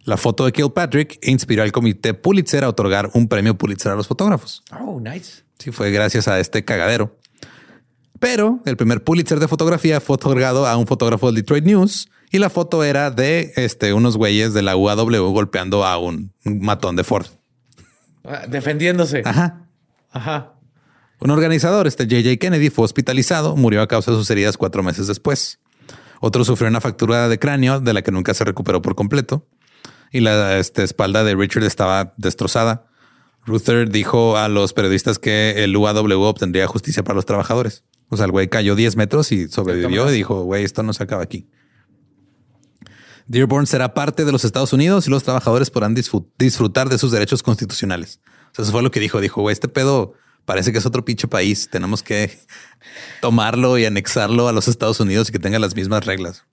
La 0.06 0.18
foto 0.18 0.45
de 0.45 0.51
Kilpatrick 0.51 1.18
inspiró 1.24 1.64
al 1.64 1.72
comité 1.72 2.14
Pulitzer 2.14 2.64
a 2.64 2.70
otorgar 2.70 3.10
un 3.14 3.28
premio 3.28 3.58
Pulitzer 3.58 3.91
a 3.91 3.95
los 3.95 4.08
fotógrafos. 4.08 4.64
Oh, 4.72 4.99
nice. 4.99 5.43
Sí, 5.58 5.72
fue 5.72 5.89
gracias 5.89 6.28
a 6.28 6.39
este 6.39 6.64
cagadero. 6.64 7.18
Pero 8.20 8.62
el 8.66 8.78
primer 8.78 9.03
Pulitzer 9.03 9.39
de 9.39 9.47
fotografía 9.47 9.99
fue 9.99 10.14
otorgado 10.14 10.68
a 10.68 10.78
un 10.78 10.86
fotógrafo 10.86 11.26
del 11.26 11.36
Detroit 11.36 11.66
News 11.66 12.08
y 12.32 12.38
la 12.38 12.51
foto 12.51 12.84
era 12.84 13.10
de 13.10 13.51
este, 13.56 13.93
unos 13.93 14.16
güeyes 14.16 14.53
de 14.53 14.62
la 14.62 14.78
UAW 14.78 15.32
golpeando 15.32 15.84
a 15.84 15.97
un 15.97 16.32
matón 16.43 16.95
de 16.95 17.03
Ford. 17.03 17.26
Ah, 18.24 18.45
defendiéndose. 18.47 19.24
Ajá. 19.26 19.68
Ajá. 20.12 20.53
Un 21.20 21.32
organizador, 21.32 21.88
este 21.88 22.06
JJ 22.08 22.38
Kennedy, 22.38 22.70
fue 22.70 22.86
hospitalizado, 22.86 23.56
murió 23.56 23.82
a 23.82 23.88
causa 23.88 24.12
de 24.12 24.18
sus 24.18 24.30
heridas 24.30 24.58
cuatro 24.58 24.84
meses 24.84 25.08
después. 25.08 25.60
Otro 26.22 26.43
sufrió 26.45 26.70
una 26.70 26.82
fractura 26.82 27.28
de 27.28 27.39
cráneo 27.39 27.80
de 27.80 27.93
la 27.93 28.01
que 28.01 28.12
nunca 28.12 28.34
se 28.34 28.43
recuperó 28.43 28.82
por 28.82 28.95
completo. 28.95 29.47
Y 30.12 30.22
la 30.22 30.58
este, 30.58 30.84
espalda 30.84 31.24
de 31.24 31.36
Richard 31.36 31.64
estaba 31.64 32.14
destrozada. 32.18 32.88
Ruther 33.45 33.89
dijo 33.89 34.38
a 34.38 34.47
los 34.49 34.74
periodistas 34.74 35.20
que 35.20 35.64
el 35.64 35.76
UAW 35.76 36.22
obtendría 36.22 36.68
justicia 36.68 37.03
para 37.03 37.16
los 37.16 37.26
trabajadores. 37.26 37.84
O 38.10 38.18
sea, 38.18 38.26
el 38.26 38.32
güey 38.32 38.47
cayó 38.47 38.76
10 38.76 38.95
metros 38.95 39.32
y 39.32 39.47
sobrevivió 39.47 40.10
y 40.10 40.14
dijo, 40.14 40.43
güey, 40.43 40.64
esto 40.64 40.84
no 40.84 40.93
se 40.93 41.03
acaba 41.03 41.24
aquí. 41.24 41.47
Dearborn 43.28 43.66
será 43.66 43.93
parte 43.93 44.26
de 44.26 44.32
los 44.32 44.45
Estados 44.45 44.74
Unidos 44.74 45.08
y 45.08 45.10
los 45.10 45.24
trabajadores 45.24 45.72
podrán 45.72 45.95
disfrutar 45.95 46.89
de 46.89 46.97
sus 46.97 47.12
derechos 47.12 47.41
constitucionales. 47.41 48.20
eso 48.56 48.72
fue 48.72 48.84
lo 48.84 48.91
que 48.91 48.99
dijo. 48.99 49.20
Dijo, 49.20 49.49
este 49.49 49.68
pedo 49.68 50.14
parece 50.45 50.72
que 50.72 50.78
es 50.78 50.86
otro 50.86 51.03
pinche 51.03 51.28
país. 51.28 51.70
Tenemos 51.70 52.03
que 52.03 52.38
tomarlo 53.22 53.78
y 53.78 53.86
anexarlo 53.86 54.47
a 54.47 54.53
los 54.53 54.68
Estados 54.68 54.99
Unidos 54.99 55.30
y 55.30 55.32
que 55.32 55.39
tenga 55.39 55.58
las 55.58 55.76
mismas 55.76 56.06
reglas. 56.06 56.45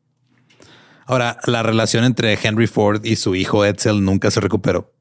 Ahora, 1.06 1.38
la 1.46 1.62
relación 1.62 2.04
entre 2.04 2.38
Henry 2.40 2.66
Ford 2.66 3.04
y 3.04 3.16
su 3.16 3.34
hijo 3.34 3.64
Edsel 3.64 4.04
nunca 4.04 4.30
se 4.30 4.40
recuperó 4.40 4.92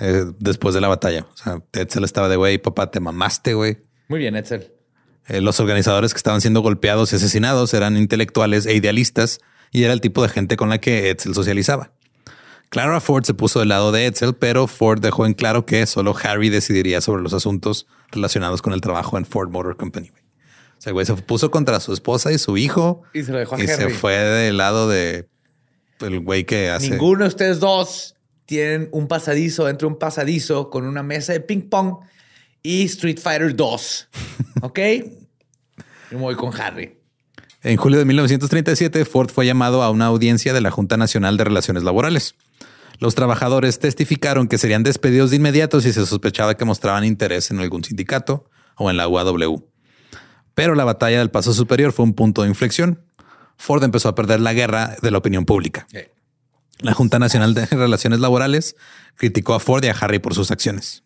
eh, 0.00 0.24
después 0.38 0.74
de 0.74 0.80
la 0.80 0.88
batalla. 0.88 1.26
O 1.32 1.36
sea, 1.36 1.62
Edsel 1.72 2.04
estaba 2.04 2.28
de 2.28 2.36
güey, 2.36 2.58
papá, 2.58 2.90
te 2.90 3.00
mamaste, 3.00 3.54
güey. 3.54 3.78
Muy 4.08 4.20
bien, 4.20 4.36
Edsel. 4.36 4.72
Eh, 5.26 5.40
los 5.40 5.60
organizadores 5.60 6.14
que 6.14 6.18
estaban 6.18 6.40
siendo 6.40 6.60
golpeados 6.60 7.12
y 7.12 7.16
asesinados 7.16 7.74
eran 7.74 7.96
intelectuales 7.96 8.66
e 8.66 8.74
idealistas 8.74 9.40
y 9.72 9.84
era 9.84 9.92
el 9.92 10.00
tipo 10.00 10.22
de 10.22 10.28
gente 10.28 10.56
con 10.56 10.70
la 10.70 10.78
que 10.78 11.10
Edsel 11.10 11.34
socializaba. 11.34 11.92
Clara 12.70 13.00
Ford 13.00 13.24
se 13.24 13.34
puso 13.34 13.60
del 13.60 13.70
lado 13.70 13.92
de 13.92 14.06
Edsel, 14.06 14.34
pero 14.34 14.66
Ford 14.66 15.00
dejó 15.00 15.24
en 15.24 15.34
claro 15.34 15.64
que 15.64 15.86
solo 15.86 16.14
Harry 16.22 16.50
decidiría 16.50 17.00
sobre 17.00 17.22
los 17.22 17.32
asuntos 17.32 17.86
relacionados 18.10 18.60
con 18.60 18.74
el 18.74 18.82
trabajo 18.82 19.16
en 19.16 19.24
Ford 19.24 19.48
Motor 19.48 19.76
Company. 19.76 20.10
O 20.78 20.80
sea, 20.80 20.92
güey, 20.92 21.04
se 21.04 21.14
puso 21.14 21.50
contra 21.50 21.80
su 21.80 21.92
esposa 21.92 22.32
y 22.32 22.38
su 22.38 22.56
hijo. 22.56 23.02
Y 23.12 23.24
se 23.24 23.32
lo 23.32 23.38
dejó 23.38 23.56
a 23.56 23.62
Y 23.62 23.66
se 23.66 23.88
fue 23.90 24.14
del 24.14 24.56
lado 24.56 24.88
de 24.88 25.28
el 26.00 26.20
güey 26.20 26.44
que 26.44 26.70
hace. 26.70 26.90
Ninguno 26.90 27.24
de 27.24 27.28
ustedes 27.28 27.58
dos 27.58 28.14
tienen 28.46 28.88
un 28.92 29.08
pasadizo 29.08 29.68
entre 29.68 29.88
un 29.88 29.98
pasadizo 29.98 30.70
con 30.70 30.86
una 30.86 31.02
mesa 31.02 31.32
de 31.32 31.40
ping 31.40 31.68
pong 31.68 31.96
y 32.62 32.84
Street 32.84 33.18
Fighter 33.18 33.54
2. 33.56 34.08
¿Ok? 34.62 34.78
Yo 36.10 36.16
me 36.16 36.18
voy 36.18 36.36
con 36.36 36.58
Harry. 36.60 36.96
En 37.64 37.76
julio 37.76 37.98
de 37.98 38.04
1937, 38.04 39.04
Ford 39.04 39.30
fue 39.30 39.44
llamado 39.44 39.82
a 39.82 39.90
una 39.90 40.06
audiencia 40.06 40.52
de 40.52 40.60
la 40.60 40.70
Junta 40.70 40.96
Nacional 40.96 41.36
de 41.36 41.44
Relaciones 41.44 41.82
Laborales. 41.82 42.36
Los 43.00 43.16
trabajadores 43.16 43.80
testificaron 43.80 44.48
que 44.48 44.58
serían 44.58 44.84
despedidos 44.84 45.30
de 45.30 45.36
inmediato 45.36 45.80
si 45.80 45.92
se 45.92 46.06
sospechaba 46.06 46.56
que 46.56 46.64
mostraban 46.64 47.04
interés 47.04 47.50
en 47.50 47.58
algún 47.58 47.82
sindicato 47.82 48.48
o 48.76 48.90
en 48.90 48.96
la 48.96 49.08
UAW. 49.08 49.64
Pero 50.58 50.74
la 50.74 50.82
batalla 50.82 51.20
del 51.20 51.30
Paso 51.30 51.54
Superior 51.54 51.92
fue 51.92 52.04
un 52.04 52.14
punto 52.14 52.42
de 52.42 52.48
inflexión. 52.48 53.00
Ford 53.58 53.84
empezó 53.84 54.08
a 54.08 54.16
perder 54.16 54.40
la 54.40 54.54
guerra 54.54 54.96
de 55.00 55.12
la 55.12 55.18
opinión 55.18 55.44
pública. 55.44 55.86
La 56.80 56.94
Junta 56.94 57.20
Nacional 57.20 57.54
de 57.54 57.64
Relaciones 57.66 58.18
Laborales 58.18 58.74
criticó 59.14 59.54
a 59.54 59.60
Ford 59.60 59.84
y 59.84 59.86
a 59.86 59.92
Harry 59.92 60.18
por 60.18 60.34
sus 60.34 60.50
acciones. 60.50 61.04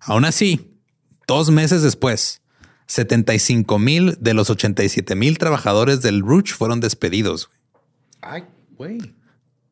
Aún 0.00 0.26
así, 0.26 0.78
dos 1.26 1.48
meses 1.48 1.80
después, 1.80 2.42
75 2.88 3.78
mil 3.78 4.18
de 4.20 4.34
los 4.34 4.50
87 4.50 5.14
mil 5.14 5.38
trabajadores 5.38 6.02
del 6.02 6.20
Ruch 6.20 6.52
fueron 6.52 6.80
despedidos. 6.80 7.48
Ay, 8.20 8.44
güey. 8.76 8.98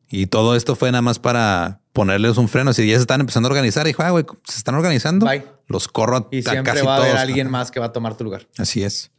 Y 0.09 0.25
todo 0.25 0.55
esto 0.55 0.75
fue 0.75 0.91
nada 0.91 1.03
más 1.03 1.19
para 1.19 1.81
ponerles 1.97 2.37
un 2.37 2.47
freno. 2.47 2.73
Si 2.73 2.87
ya 2.87 2.93
se 2.93 3.01
están 3.01 3.21
empezando 3.21 3.47
a 3.47 3.49
organizar, 3.49 3.87
dijo, 3.87 4.03
ah, 4.03 4.11
güey, 4.11 4.23
se 4.43 4.59
están 4.59 4.75
organizando. 4.75 5.27
Los 5.65 5.87
corro 5.87 6.17
a 6.17 6.27
Y 6.29 6.43
siempre 6.43 6.83
va 6.83 6.97
a 6.97 7.01
haber 7.01 7.17
alguien 7.17 7.49
más 7.49 7.71
que 7.71 7.79
va 7.79 7.87
a 7.87 7.91
tomar 7.91 8.15
tu 8.15 8.23
lugar. 8.23 8.47
Así 8.59 8.83
es. 8.83 9.09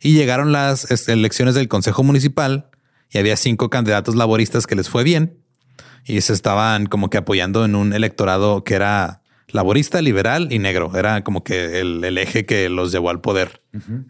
Y 0.00 0.14
llegaron 0.14 0.50
las 0.50 0.90
este, 0.90 1.12
elecciones 1.12 1.54
del 1.54 1.68
Consejo 1.68 2.02
Municipal 2.04 2.70
y 3.10 3.18
había 3.18 3.36
cinco 3.36 3.68
candidatos 3.68 4.14
laboristas 4.14 4.66
que 4.66 4.74
les 4.74 4.88
fue 4.88 5.04
bien. 5.04 5.42
y 6.06 6.22
se 6.22 6.32
estaban 6.32 6.86
como 6.86 7.10
que 7.10 7.18
apoyando 7.18 7.66
en 7.66 7.74
un 7.74 7.92
electorado 7.92 8.64
que 8.64 8.76
era 8.76 9.20
laborista, 9.48 10.00
liberal 10.00 10.50
y 10.50 10.58
negro. 10.58 10.92
Era 10.96 11.22
como 11.22 11.44
que 11.44 11.80
el, 11.80 12.16
eje 12.16 12.46
que 12.46 12.70
los 12.70 12.92
llevó 12.92 13.10
al 13.10 13.20
poder. 13.20 13.62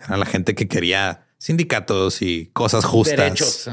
Era 0.06 0.16
la 0.16 0.26
gente 0.26 0.54
que 0.54 0.68
quería 0.68 1.26
sindicatos 1.38 2.22
y 2.22 2.50
cosas 2.52 2.84
justas. 2.84 3.16
Derechos. 3.16 3.68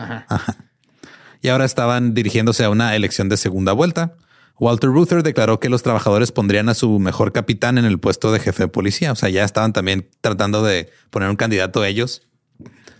Y 1.43 1.49
ahora 1.49 1.65
estaban 1.65 2.13
dirigiéndose 2.13 2.63
a 2.63 2.69
una 2.69 2.95
elección 2.95 3.27
de 3.27 3.35
segunda 3.35 3.73
vuelta. 3.73 4.15
Walter 4.59 4.89
Ruther 4.89 5.23
declaró 5.23 5.59
que 5.59 5.69
los 5.69 5.83
trabajadores 5.83 6.31
pondrían 6.31 6.69
a 6.69 6.73
su 6.73 6.99
mejor 6.99 7.31
capitán 7.31 7.77
en 7.77 7.85
el 7.85 7.99
puesto 7.99 8.31
de 8.31 8.39
jefe 8.39 8.63
de 8.63 8.67
policía. 8.67 9.11
O 9.11 9.15
sea, 9.15 9.29
ya 9.29 9.43
estaban 9.43 9.73
también 9.73 10.09
tratando 10.21 10.63
de 10.63 10.91
poner 11.09 11.29
un 11.29 11.35
candidato 11.35 11.81
a 11.81 11.87
ellos 11.87 12.27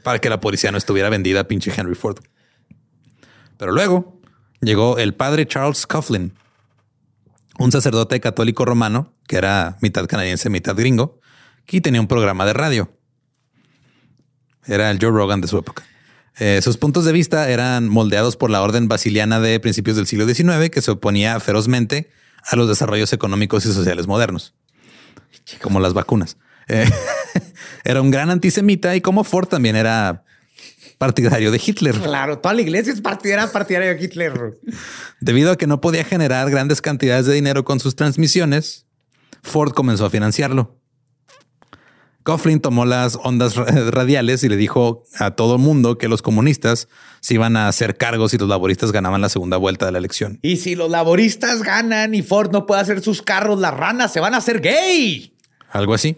para 0.04 0.20
que 0.20 0.30
la 0.30 0.40
policía 0.40 0.72
no 0.72 0.78
estuviera 0.78 1.10
vendida 1.10 1.42
a 1.42 1.44
pinche 1.46 1.72
Henry 1.76 1.96
Ford. 1.96 2.20
Pero 3.58 3.72
luego 3.72 4.20
llegó 4.62 4.98
el 4.98 5.14
padre 5.14 5.48
Charles 5.48 5.86
Coughlin, 5.86 6.34
un 7.60 7.72
sacerdote 7.72 8.20
católico 8.20 8.66
romano 8.66 9.14
que 9.28 9.38
era 9.38 9.78
mitad 9.82 10.06
canadiense, 10.08 10.50
mitad 10.50 10.76
gringo, 10.76 11.20
y 11.70 11.82
tenía 11.82 12.02
un 12.02 12.08
programa 12.08 12.46
de 12.46 12.54
radio. 12.54 12.92
Era 14.66 14.92
el 14.92 15.00
Joe 15.00 15.12
Rogan 15.12 15.40
de 15.40 15.48
su 15.48 15.58
época. 15.58 15.84
Eh, 16.40 16.62
sus 16.64 16.78
puntos 16.78 17.06
de 17.06 17.12
vista 17.12 17.50
eran 17.50 17.88
moldeados 17.88 18.38
por 18.38 18.50
la 18.50 18.62
orden 18.62 18.88
basiliana 18.88 19.40
de 19.40 19.60
principios 19.60 19.96
del 19.96 20.08
siglo 20.08 20.28
XIX, 20.28 20.70
que 20.70 20.82
se 20.82 20.92
oponía 20.92 21.40
ferozmente 21.40 22.10
a 22.46 22.56
los 22.56 22.68
desarrollos 22.68 23.14
económicos 23.14 23.66
y 23.66 23.74
sociales 23.74 24.08
modernos, 24.08 24.54
como 25.62 25.80
las 25.80 25.94
vacunas. 25.94 26.38
Eh, 26.68 26.90
era 27.84 28.02
un 28.02 28.12
gran 28.12 28.30
antisemita 28.30 28.96
y 28.96 29.02
como 29.02 29.24
Ford 29.24 29.48
también 29.48 29.76
era 29.76 30.24
partidario 30.98 31.52
de 31.52 31.62
Hitler. 31.64 31.96
Claro, 31.96 32.40
toda 32.40 32.56
la 32.56 32.62
iglesia 32.62 32.94
es 32.94 33.02
partidaria, 33.02 33.52
partidaria 33.52 33.94
de 33.94 34.04
Hitler. 34.04 34.54
Debido 35.20 35.52
a 35.52 35.58
que 35.58 35.68
no 35.68 35.82
podía 35.82 36.04
generar 36.04 36.50
grandes 36.50 36.82
cantidades 36.82 37.26
de 37.26 37.34
dinero 37.34 37.64
con 37.64 37.80
sus 37.80 37.96
transmisiones, 37.96 38.86
Ford 39.42 39.74
comenzó 39.74 40.06
a 40.06 40.10
financiarlo. 40.10 40.80
Coughlin 42.24 42.60
tomó 42.60 42.86
las 42.86 43.18
ondas 43.22 43.56
radiales 43.56 44.44
y 44.44 44.50
le 44.50 44.56
dijo 44.56 45.04
a 45.20 45.32
todo 45.32 45.56
el 45.56 45.62
mundo 45.62 45.98
que 45.98 46.08
los 46.08 46.22
comunistas 46.22 46.88
se 47.20 47.36
iban 47.36 47.58
a 47.58 47.68
hacer 47.68 47.98
cargos 47.98 48.34
y 48.34 48.38
los 48.38 48.50
laboristas 48.50 48.92
ganaban 48.92 49.22
la 49.22 49.30
segunda 49.30 49.58
vuelta 49.58 49.86
de 49.86 49.92
la 49.92 49.98
elección. 49.98 50.40
Y 50.42 50.58
si 50.58 50.76
los 50.76 50.90
laboristas 50.90 51.64
ganan 51.64 52.16
y 52.16 52.22
Ford 52.22 52.52
no 52.52 52.66
puede 52.66 52.82
hacer 52.82 53.02
sus 53.02 53.22
carros, 53.22 53.60
las 53.60 53.74
ranas 53.74 54.12
se 54.12 54.20
van 54.20 54.34
a 54.34 54.38
hacer 54.38 54.62
gay. 54.62 55.34
Algo 55.70 55.94
así. 55.94 56.18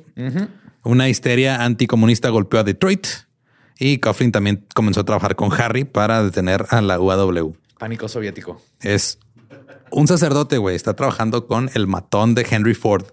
Una 0.84 1.10
histeria 1.10 1.64
anticomunista 1.64 2.30
golpeó 2.30 2.60
a 2.60 2.64
Detroit 2.64 3.08
y 3.80 3.97
Coughlin 3.97 4.32
también 4.32 4.66
comenzó 4.74 5.01
a 5.01 5.06
trabajar 5.06 5.36
con 5.36 5.51
Harry 5.53 5.86
para 5.86 6.24
detener 6.24 6.66
a 6.70 6.82
la 6.82 6.99
UAW. 6.99 7.56
Pánico 7.80 8.08
soviético. 8.08 8.62
Es 8.82 9.20
un 9.91 10.08
sacerdote, 10.08 10.58
güey. 10.58 10.76
Está 10.76 10.93
trabajando 10.93 11.47
con 11.47 11.70
el 11.74 11.88
matón 11.88 12.36
de 12.36 12.45
Henry 12.49 12.74
Ford. 12.74 13.08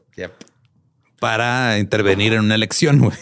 Para 1.22 1.78
intervenir 1.78 2.32
en 2.32 2.40
una 2.40 2.56
elección, 2.56 2.98
güey. 2.98 3.16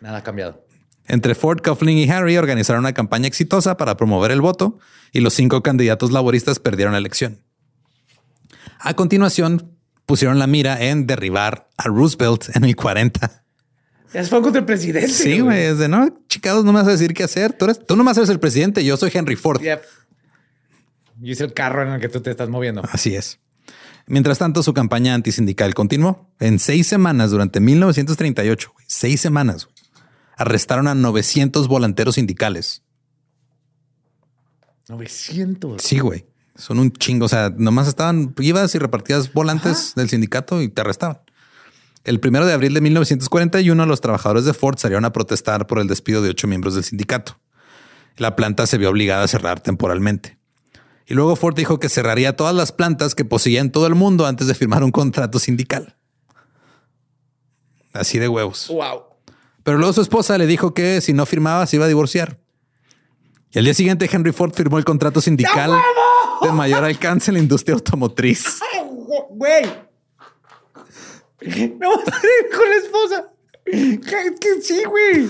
Nada 0.00 0.18
ha 0.18 0.22
cambiado. 0.22 0.64
Entre 1.08 1.34
Ford, 1.34 1.60
Coughlin 1.60 1.98
y 1.98 2.08
Harry 2.08 2.36
organizaron 2.36 2.84
una 2.84 2.92
campaña 2.92 3.26
exitosa 3.26 3.76
para 3.76 3.96
promover 3.96 4.30
el 4.30 4.40
voto 4.40 4.78
y 5.10 5.18
los 5.18 5.34
cinco 5.34 5.60
candidatos 5.64 6.12
laboristas 6.12 6.60
perdieron 6.60 6.92
la 6.92 6.98
elección. 6.98 7.42
A 8.78 8.94
continuación, 8.94 9.76
pusieron 10.06 10.38
la 10.38 10.46
mira 10.46 10.80
en 10.80 11.08
derribar 11.08 11.68
a 11.76 11.88
Roosevelt 11.88 12.54
en 12.54 12.62
el 12.62 12.76
40. 12.76 13.42
Ya 14.12 14.22
fue 14.22 14.40
contra 14.40 14.60
el 14.60 14.66
presidente. 14.66 15.08
Sí, 15.08 15.40
güey. 15.40 15.64
Es 15.64 15.78
de 15.78 15.88
no, 15.88 16.16
chicados, 16.28 16.64
no 16.64 16.72
me 16.72 16.78
vas 16.78 16.86
a 16.86 16.92
decir 16.92 17.12
qué 17.12 17.24
hacer. 17.24 17.54
Tú, 17.54 17.64
eres, 17.64 17.84
tú 17.84 17.96
no 17.96 18.04
más 18.04 18.16
eres 18.18 18.30
el 18.30 18.38
presidente. 18.38 18.84
Yo 18.84 18.96
soy 18.96 19.10
Henry 19.12 19.34
Ford. 19.34 19.60
Yep. 19.60 19.82
Y 21.22 21.32
es 21.32 21.40
el 21.40 21.52
carro 21.52 21.82
en 21.82 21.88
el 21.88 22.00
que 22.00 22.08
tú 22.08 22.20
te 22.20 22.30
estás 22.30 22.48
moviendo. 22.48 22.82
Así 22.92 23.16
es. 23.16 23.40
Mientras 24.06 24.38
tanto, 24.38 24.62
su 24.62 24.74
campaña 24.74 25.14
antisindical 25.14 25.74
continuó. 25.74 26.28
En 26.38 26.58
seis 26.58 26.86
semanas, 26.86 27.30
durante 27.30 27.60
1938, 27.60 28.72
seis 28.86 29.20
semanas, 29.20 29.68
arrestaron 30.36 30.88
a 30.88 30.94
900 30.94 31.68
volanteros 31.68 32.16
sindicales. 32.16 32.82
900. 34.88 35.82
Sí, 35.82 35.98
güey. 36.00 36.26
Son 36.56 36.78
un 36.78 36.92
chingo. 36.92 37.26
O 37.26 37.28
sea, 37.28 37.52
nomás 37.56 37.88
estaban, 37.88 38.34
ibas 38.38 38.74
y 38.74 38.78
repartías 38.78 39.32
volantes 39.32 39.94
del 39.96 40.08
sindicato 40.08 40.60
y 40.60 40.68
te 40.68 40.82
arrestaban. 40.82 41.18
El 42.04 42.20
primero 42.20 42.44
de 42.44 42.52
abril 42.52 42.74
de 42.74 42.82
1941, 42.82 43.86
los 43.86 44.00
trabajadores 44.02 44.44
de 44.44 44.52
Ford 44.52 44.76
salieron 44.78 45.06
a 45.06 45.12
protestar 45.12 45.66
por 45.66 45.78
el 45.78 45.88
despido 45.88 46.20
de 46.20 46.30
ocho 46.30 46.46
miembros 46.46 46.74
del 46.74 46.84
sindicato. 46.84 47.38
La 48.18 48.36
planta 48.36 48.66
se 48.66 48.76
vio 48.76 48.90
obligada 48.90 49.24
a 49.24 49.28
cerrar 49.28 49.60
temporalmente. 49.60 50.38
Y 51.06 51.14
luego 51.14 51.36
Ford 51.36 51.54
dijo 51.54 51.78
que 51.78 51.88
cerraría 51.88 52.36
todas 52.36 52.54
las 52.54 52.72
plantas 52.72 53.14
que 53.14 53.24
poseía 53.24 53.60
en 53.60 53.70
todo 53.70 53.86
el 53.86 53.94
mundo 53.94 54.26
antes 54.26 54.46
de 54.46 54.54
firmar 54.54 54.82
un 54.82 54.90
contrato 54.90 55.38
sindical. 55.38 55.96
Así 57.92 58.18
de 58.18 58.28
huevos. 58.28 58.68
Wow. 58.68 59.04
Pero 59.62 59.78
luego 59.78 59.92
su 59.92 60.00
esposa 60.00 60.36
le 60.38 60.46
dijo 60.46 60.74
que 60.74 61.00
si 61.00 61.12
no 61.12 61.26
firmaba 61.26 61.66
se 61.66 61.76
iba 61.76 61.84
a 61.84 61.88
divorciar. 61.88 62.38
Y 63.52 63.58
al 63.58 63.64
día 63.64 63.74
siguiente 63.74 64.08
Henry 64.10 64.32
Ford 64.32 64.52
firmó 64.54 64.78
el 64.78 64.84
contrato 64.84 65.20
sindical 65.20 65.72
de 66.42 66.52
mayor 66.52 66.84
alcance 66.84 67.30
en 67.30 67.34
la 67.34 67.40
industria 67.40 67.74
automotriz. 67.74 68.60
Güey. 69.30 69.64
No 71.78 71.90
con 71.90 72.70
la 72.70 72.76
esposa. 72.82 73.32
Que 73.64 74.62
sí, 74.62 74.84
güey. 74.84 75.28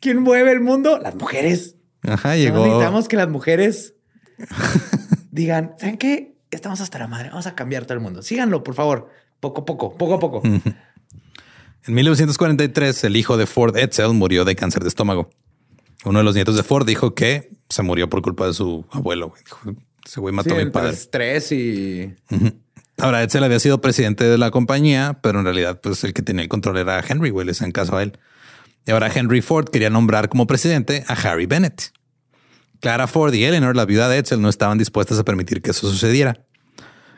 ¿Quién 0.00 0.22
mueve 0.22 0.52
el 0.52 0.60
mundo? 0.60 0.98
Las 0.98 1.14
mujeres. 1.14 1.76
Ajá, 2.02 2.36
llegó. 2.36 2.64
necesitamos 2.64 3.08
que 3.08 3.16
las 3.16 3.28
mujeres 3.28 3.94
digan, 5.30 5.74
¿saben 5.78 5.98
qué? 5.98 6.34
Estamos 6.50 6.80
hasta 6.80 6.98
la 6.98 7.06
madre. 7.06 7.28
Vamos 7.30 7.46
a 7.46 7.54
cambiar 7.54 7.84
todo 7.84 7.94
el 7.94 8.00
mundo. 8.00 8.22
Síganlo, 8.22 8.62
por 8.62 8.74
favor. 8.74 9.10
Poco 9.38 9.62
a 9.62 9.64
poco, 9.64 9.96
poco 9.96 10.14
a 10.14 10.18
poco. 10.18 10.42
En 10.44 11.94
1943, 11.94 13.04
el 13.04 13.16
hijo 13.16 13.36
de 13.36 13.46
Ford, 13.46 13.76
Edsel, 13.76 14.12
murió 14.12 14.44
de 14.44 14.54
cáncer 14.54 14.82
de 14.82 14.88
estómago. 14.88 15.30
Uno 16.04 16.18
de 16.18 16.24
los 16.24 16.34
nietos 16.34 16.56
de 16.56 16.62
Ford 16.62 16.86
dijo 16.86 17.14
que 17.14 17.50
se 17.68 17.82
murió 17.82 18.08
por 18.10 18.22
culpa 18.22 18.46
de 18.46 18.54
su 18.54 18.84
abuelo. 18.90 19.32
Dijo, 19.44 19.76
ese 20.04 20.20
güey 20.20 20.34
mató 20.34 20.54
a 20.54 20.58
mi 20.58 20.70
padre. 20.70 20.90
Estrés 20.90 21.52
y. 21.52 22.14
Ahora, 22.98 23.22
Edsel 23.22 23.44
había 23.44 23.58
sido 23.60 23.80
presidente 23.80 24.24
de 24.24 24.36
la 24.36 24.50
compañía, 24.50 25.18
pero 25.22 25.38
en 25.38 25.46
realidad, 25.46 25.80
pues 25.80 26.04
el 26.04 26.12
que 26.12 26.22
tenía 26.22 26.42
el 26.42 26.48
control 26.48 26.76
era 26.78 27.02
Henry, 27.06 27.30
güey, 27.30 27.46
le 27.46 27.52
hacían 27.52 27.72
caso 27.72 27.96
a 27.96 28.02
él. 28.02 28.18
Y 28.86 28.90
ahora 28.90 29.10
Henry 29.12 29.40
Ford 29.40 29.68
quería 29.68 29.88
nombrar 29.88 30.28
como 30.28 30.46
presidente 30.46 31.04
a 31.06 31.14
Harry 31.14 31.46
Bennett. 31.46 31.92
Clara 32.80 33.06
Ford 33.06 33.32
y 33.34 33.44
Eleanor, 33.44 33.76
la 33.76 33.84
viuda 33.84 34.08
de 34.08 34.18
Edsel, 34.18 34.40
no 34.40 34.48
estaban 34.48 34.78
dispuestas 34.78 35.18
a 35.18 35.24
permitir 35.24 35.62
que 35.62 35.70
eso 35.70 35.88
sucediera. 35.88 36.46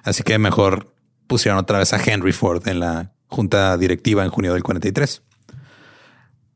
Así 0.02 0.22
que 0.22 0.38
mejor 0.38 0.94
pusieron 1.26 1.58
otra 1.58 1.78
vez 1.78 1.92
a 1.92 2.02
Henry 2.02 2.32
Ford 2.32 2.66
en 2.66 2.80
la 2.80 3.12
junta 3.28 3.76
directiva 3.78 4.24
en 4.24 4.30
junio 4.30 4.52
del 4.52 4.62
43. 4.62 5.22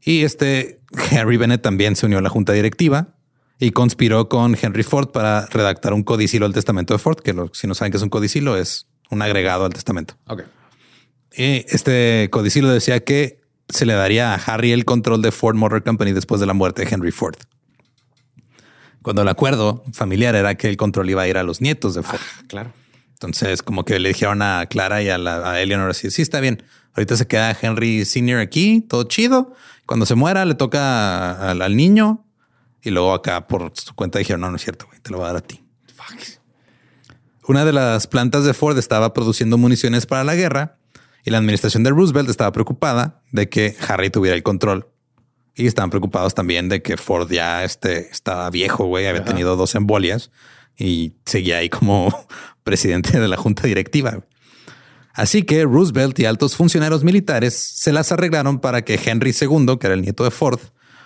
Y 0.04 0.22
este 0.22 0.80
Harry 1.12 1.36
Bennett 1.36 1.62
también 1.62 1.96
se 1.96 2.07
unió 2.07 2.18
a 2.18 2.22
la 2.22 2.28
junta 2.28 2.52
directiva 2.52 3.16
y 3.59 3.70
conspiró 3.70 4.28
con 4.28 4.57
Henry 4.61 4.82
Ford 4.82 5.11
para 5.11 5.46
redactar 5.46 5.92
un 5.92 6.02
codicilo 6.02 6.46
al 6.46 6.52
testamento 6.52 6.94
de 6.94 6.98
Ford, 6.98 7.20
que 7.20 7.34
si 7.52 7.66
no 7.66 7.74
saben 7.74 7.90
qué 7.90 7.96
es 7.96 8.02
un 8.02 8.11
codicilo, 8.11 8.57
es 8.57 8.88
un 9.11 9.22
agregado 9.22 9.64
al 9.64 9.72
testamento. 9.72 10.14
Ok. 10.26 10.42
Y 11.36 11.64
este 11.68 12.28
codicilo 12.30 12.68
decía 12.68 13.00
que 13.00 13.40
se 13.68 13.86
le 13.86 13.94
daría 13.94 14.34
a 14.34 14.36
Harry 14.36 14.72
el 14.72 14.84
control 14.84 15.22
de 15.22 15.32
Ford 15.32 15.57
Motor 15.57 15.82
Company 15.82 16.12
después 16.12 16.40
de 16.40 16.46
la 16.46 16.54
muerte 16.54 16.84
de 16.84 16.94
Henry 16.94 17.12
Ford. 17.12 17.36
Cuando 19.07 19.22
el 19.22 19.28
acuerdo 19.28 19.84
familiar 19.92 20.34
era 20.34 20.57
que 20.57 20.68
el 20.68 20.76
control 20.76 21.09
iba 21.09 21.22
a 21.22 21.28
ir 21.28 21.38
a 21.38 21.44
los 21.44 21.61
nietos 21.61 21.94
de 21.94 22.02
Ford. 22.02 22.18
Ah, 22.20 22.42
claro. 22.48 22.72
Entonces, 23.12 23.62
como 23.62 23.84
que 23.84 24.00
le 24.00 24.09
dijeron 24.09 24.42
a 24.42 24.66
Clara 24.66 25.00
y 25.00 25.11
a, 25.11 25.16
la, 25.16 25.48
a 25.48 25.61
Eleanor 25.61 25.90
así, 25.90 26.11
sí, 26.11 26.22
está 26.22 26.40
bien. 26.40 26.64
Ahorita 26.92 27.16
se 27.16 27.28
queda 27.28 27.57
Henry 27.62 28.04
Senior 28.04 28.40
aquí, 28.40 28.80
todo 28.80 29.04
chido. 29.04 29.54
Cuando 29.86 30.07
se 30.07 30.16
muera, 30.16 30.44
le 30.44 30.57
toca 30.57 31.52
al, 31.52 31.76
niño. 31.76 32.26
Y 32.82 32.90
luego 32.90 33.14
acá 33.14 33.46
por 33.46 33.70
su 33.74 33.94
cuenta 33.94 34.18
dijeron, 34.18 34.40
no, 34.40 34.50
no 34.50 34.57
es 34.57 34.62
cierto, 34.62 34.86
güey, 34.88 34.98
te 34.98 35.12
lo 35.12 35.18
voy 35.18 35.26
a 35.26 35.28
dar 35.28 35.36
a 35.36 35.40
ti. 35.40 35.62
Una 37.46 37.64
de 37.64 37.72
las 37.72 38.09
plantas 38.09 38.44
de 38.44 38.54
Ford 38.54 38.76
estaba 38.76 39.14
produciendo 39.14 39.57
municiones 39.57 40.04
para 40.07 40.24
la 40.24 40.34
guerra 40.34 40.78
y 41.24 41.30
la 41.30 41.38
administración 41.38 41.84
de 41.84 41.90
Roosevelt 41.90 42.28
estaba 42.28 42.50
preocupada 42.50 43.22
de 43.30 43.48
que 43.48 43.76
Harry 43.86 44.11
tuviera 44.11 44.34
el 44.34 44.42
control. 44.42 44.88
Y 45.57 45.66
estaban 45.66 45.90
preocupados 45.90 46.34
también 46.34 46.68
de 46.68 46.82
que 46.82 46.96
Ford 46.96 47.30
ya 47.30 47.64
este, 47.64 48.11
estaba 48.11 48.50
viejo, 48.50 48.84
güey, 48.84 49.07
había 49.07 49.24
tenido 49.24 49.57
dos 49.57 49.74
embolias 49.74 50.30
y 50.76 51.14
seguía 51.24 51.59
ahí 51.59 51.70
como 51.70 52.14
presidente 52.62 53.18
de 53.18 53.26
la 53.26 53.36
junta 53.36 53.66
directiva. 53.66 54.20
Así 55.14 55.44
que 55.44 55.64
Roosevelt 55.64 56.18
y 56.18 56.26
altos 56.26 56.57
funcionarios 56.57 57.02
militares 57.02 57.54
se 57.54 57.90
las 57.90 58.12
arreglaron 58.12 58.61
para 58.61 58.84
que 58.84 59.00
Henry 59.02 59.34
II, 59.38 59.78
que 59.80 59.86
era 59.86 59.94
el 59.94 60.02
nieto 60.02 60.24
de 60.24 60.30
Ford, 60.30 60.61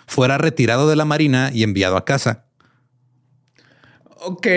fuera 0.09 0.37
retirado 0.37 0.89
de 0.89 0.97
la 0.97 1.05
Marina 1.05 1.53
y 1.55 1.63
enviado 1.63 1.97
a 1.97 2.05
casa. 2.05 2.47
Ok. 4.23 4.49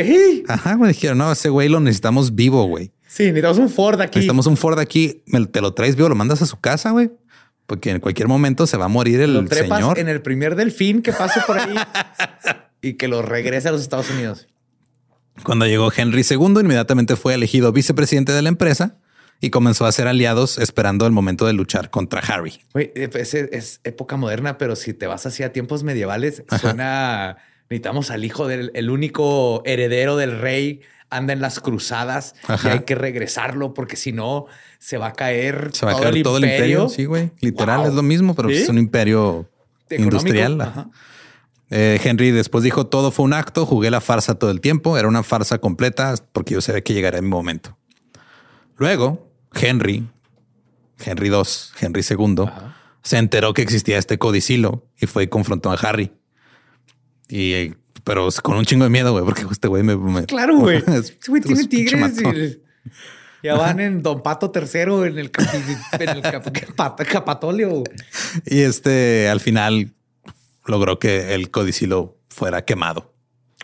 Ajá, 0.47 0.75
me 0.75 0.87
dijeron, 0.87 1.19
no, 1.19 1.31
ese 1.31 1.49
güey 1.49 1.69
lo 1.69 1.79
necesitamos 1.79 2.33
vivo, 2.33 2.65
güey. 2.65 2.91
Sí, 3.07 3.25
necesitamos 3.25 3.59
un 3.59 3.69
Ford 3.69 4.01
aquí. 4.01 4.17
Necesitamos 4.17 4.47
un 4.47 4.57
Ford 4.57 4.79
aquí. 4.79 5.23
te 5.51 5.61
lo 5.61 5.75
traes 5.75 5.95
vivo, 5.95 6.09
lo 6.09 6.15
mandas 6.15 6.41
a 6.41 6.47
su 6.47 6.59
casa, 6.59 6.89
güey. 6.89 7.11
Porque 7.73 7.89
en 7.89 7.99
cualquier 7.99 8.27
momento 8.27 8.67
se 8.67 8.77
va 8.77 8.85
a 8.85 8.87
morir 8.87 9.19
el 9.19 9.33
lo 9.33 9.47
señor. 9.47 9.97
En 9.97 10.07
el 10.07 10.21
primer 10.21 10.55
delfín 10.55 11.01
que 11.01 11.11
pase 11.11 11.41
por 11.47 11.57
ahí 11.57 11.73
y 12.83 12.93
que 12.93 13.07
lo 13.07 13.23
regrese 13.23 13.67
a 13.67 13.71
los 13.71 13.81
Estados 13.81 14.11
Unidos. 14.11 14.47
Cuando 15.41 15.65
llegó 15.65 15.91
Henry 15.91 16.21
II, 16.29 16.59
inmediatamente 16.61 17.15
fue 17.15 17.33
elegido 17.33 17.71
vicepresidente 17.71 18.31
de 18.31 18.43
la 18.43 18.49
empresa 18.49 18.99
y 19.41 19.49
comenzó 19.49 19.87
a 19.87 19.91
ser 19.91 20.07
aliados 20.07 20.59
esperando 20.59 21.07
el 21.07 21.13
momento 21.13 21.47
de 21.47 21.53
luchar 21.53 21.89
contra 21.89 22.19
Harry. 22.19 22.61
Eh, 22.75 23.09
pues, 23.11 23.33
es, 23.33 23.49
es, 23.51 23.81
época 23.83 24.17
moderna, 24.17 24.59
pero 24.59 24.75
si 24.75 24.93
te 24.93 25.07
vas 25.07 25.25
hacia 25.25 25.51
tiempos 25.51 25.81
medievales, 25.81 26.43
suena. 26.61 27.37
Necesitamos 27.71 28.11
al 28.11 28.23
hijo 28.23 28.47
del 28.47 28.69
el 28.75 28.91
único 28.91 29.63
heredero 29.65 30.15
del 30.15 30.39
rey, 30.39 30.81
anda 31.15 31.33
en 31.33 31.41
las 31.41 31.59
cruzadas 31.59 32.35
y 32.63 32.67
hay 32.67 32.81
que 32.81 32.95
regresarlo 32.95 33.73
porque 33.73 33.95
si 33.95 34.11
no 34.11 34.45
se 34.79 34.97
va 34.97 35.07
a 35.07 35.13
caer, 35.13 35.69
se 35.73 35.85
va 35.85 35.93
a 35.93 35.99
caer 35.99 36.23
todo 36.23 36.37
el 36.37 36.45
imperio. 36.45 36.89
Sí, 36.89 37.05
güey. 37.05 37.31
Literal 37.39 37.85
es 37.85 37.93
lo 37.93 38.03
mismo, 38.03 38.35
pero 38.35 38.49
es 38.49 38.67
un 38.69 38.77
imperio 38.77 39.49
industrial. 39.89 40.89
Eh, 41.69 41.99
Henry 42.03 42.29
después 42.29 42.63
dijo 42.63 42.85
todo 42.85 43.09
fue 43.09 43.25
un 43.25 43.33
acto, 43.33 43.65
jugué 43.65 43.89
la 43.89 43.99
farsa 43.99 44.35
todo 44.35 44.51
el 44.51 44.61
tiempo, 44.61 44.97
era 44.97 45.07
una 45.07 45.23
farsa 45.23 45.57
completa 45.57 46.13
porque 46.31 46.53
yo 46.53 46.61
sabía 46.61 46.81
que 46.81 46.93
llegaría 46.93 47.21
mi 47.21 47.29
momento. 47.29 47.77
Luego, 48.77 49.31
Henry, 49.53 50.07
Henry 51.03 51.29
II, 51.29 51.43
Henry 51.79 52.01
II, 52.07 52.45
se 53.01 53.17
enteró 53.17 53.53
que 53.53 53.61
existía 53.61 53.97
este 53.97 54.17
codicilo 54.17 54.85
y 54.99 55.07
fue 55.07 55.23
y 55.23 55.27
confrontó 55.27 55.71
a 55.71 55.75
Harry. 55.75 56.11
Y 57.27 57.73
pero 58.03 58.29
con 58.41 58.57
un 58.57 58.65
chingo 58.65 58.83
de 58.83 58.89
miedo, 58.89 59.11
güey, 59.11 59.23
porque 59.23 59.45
este 59.49 59.67
güey 59.67 59.83
me, 59.83 60.25
Claro, 60.25 60.57
güey. 60.57 60.77
Este 60.87 61.29
güey 61.29 61.41
tiene 61.41 61.65
tigres. 61.67 62.59
ya 63.41 63.55
van 63.55 63.79
en 63.79 64.01
Don 64.01 64.21
Pato 64.21 64.51
III 64.53 65.07
en 65.07 65.19
el, 65.19 65.31
en 65.99 66.09
el 66.09 66.21
Capatolio. 67.11 67.83
Y 68.45 68.61
este 68.61 69.29
al 69.29 69.39
final 69.39 69.93
logró 70.65 70.99
que 70.99 71.33
el 71.33 71.51
codicilo 71.51 72.17
fuera 72.29 72.65
quemado. 72.65 73.13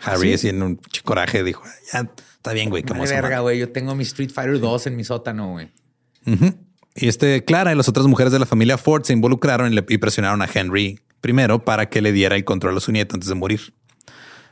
Harry, 0.02 0.32
así 0.32 0.48
en 0.48 0.62
un 0.62 0.80
coraje, 1.04 1.44
dijo: 1.44 1.62
Ya 1.92 2.10
está 2.36 2.52
bien, 2.52 2.70
güey. 2.70 2.82
Como 2.82 3.04
verga, 3.04 3.40
güey. 3.40 3.58
Yo 3.58 3.70
tengo 3.70 3.94
mi 3.94 4.04
Street 4.04 4.30
Fighter 4.30 4.58
2 4.58 4.86
en 4.86 4.96
mi 4.96 5.04
sótano, 5.04 5.52
güey. 5.52 5.70
Y 6.94 7.08
este, 7.08 7.44
Clara 7.44 7.72
y 7.72 7.76
las 7.76 7.88
otras 7.88 8.06
mujeres 8.06 8.32
de 8.32 8.38
la 8.38 8.46
familia 8.46 8.78
Ford 8.78 9.04
se 9.04 9.12
involucraron 9.12 9.72
y, 9.72 9.98
presionaron 9.98 10.42
a 10.42 10.48
Henry 10.52 11.00
primero 11.20 11.64
para 11.64 11.88
que 11.88 12.00
le 12.00 12.12
diera 12.12 12.36
el 12.36 12.44
control 12.44 12.76
a 12.76 12.80
su 12.80 12.92
nieto 12.92 13.14
antes 13.14 13.28
de 13.28 13.34
morir. 13.34 13.74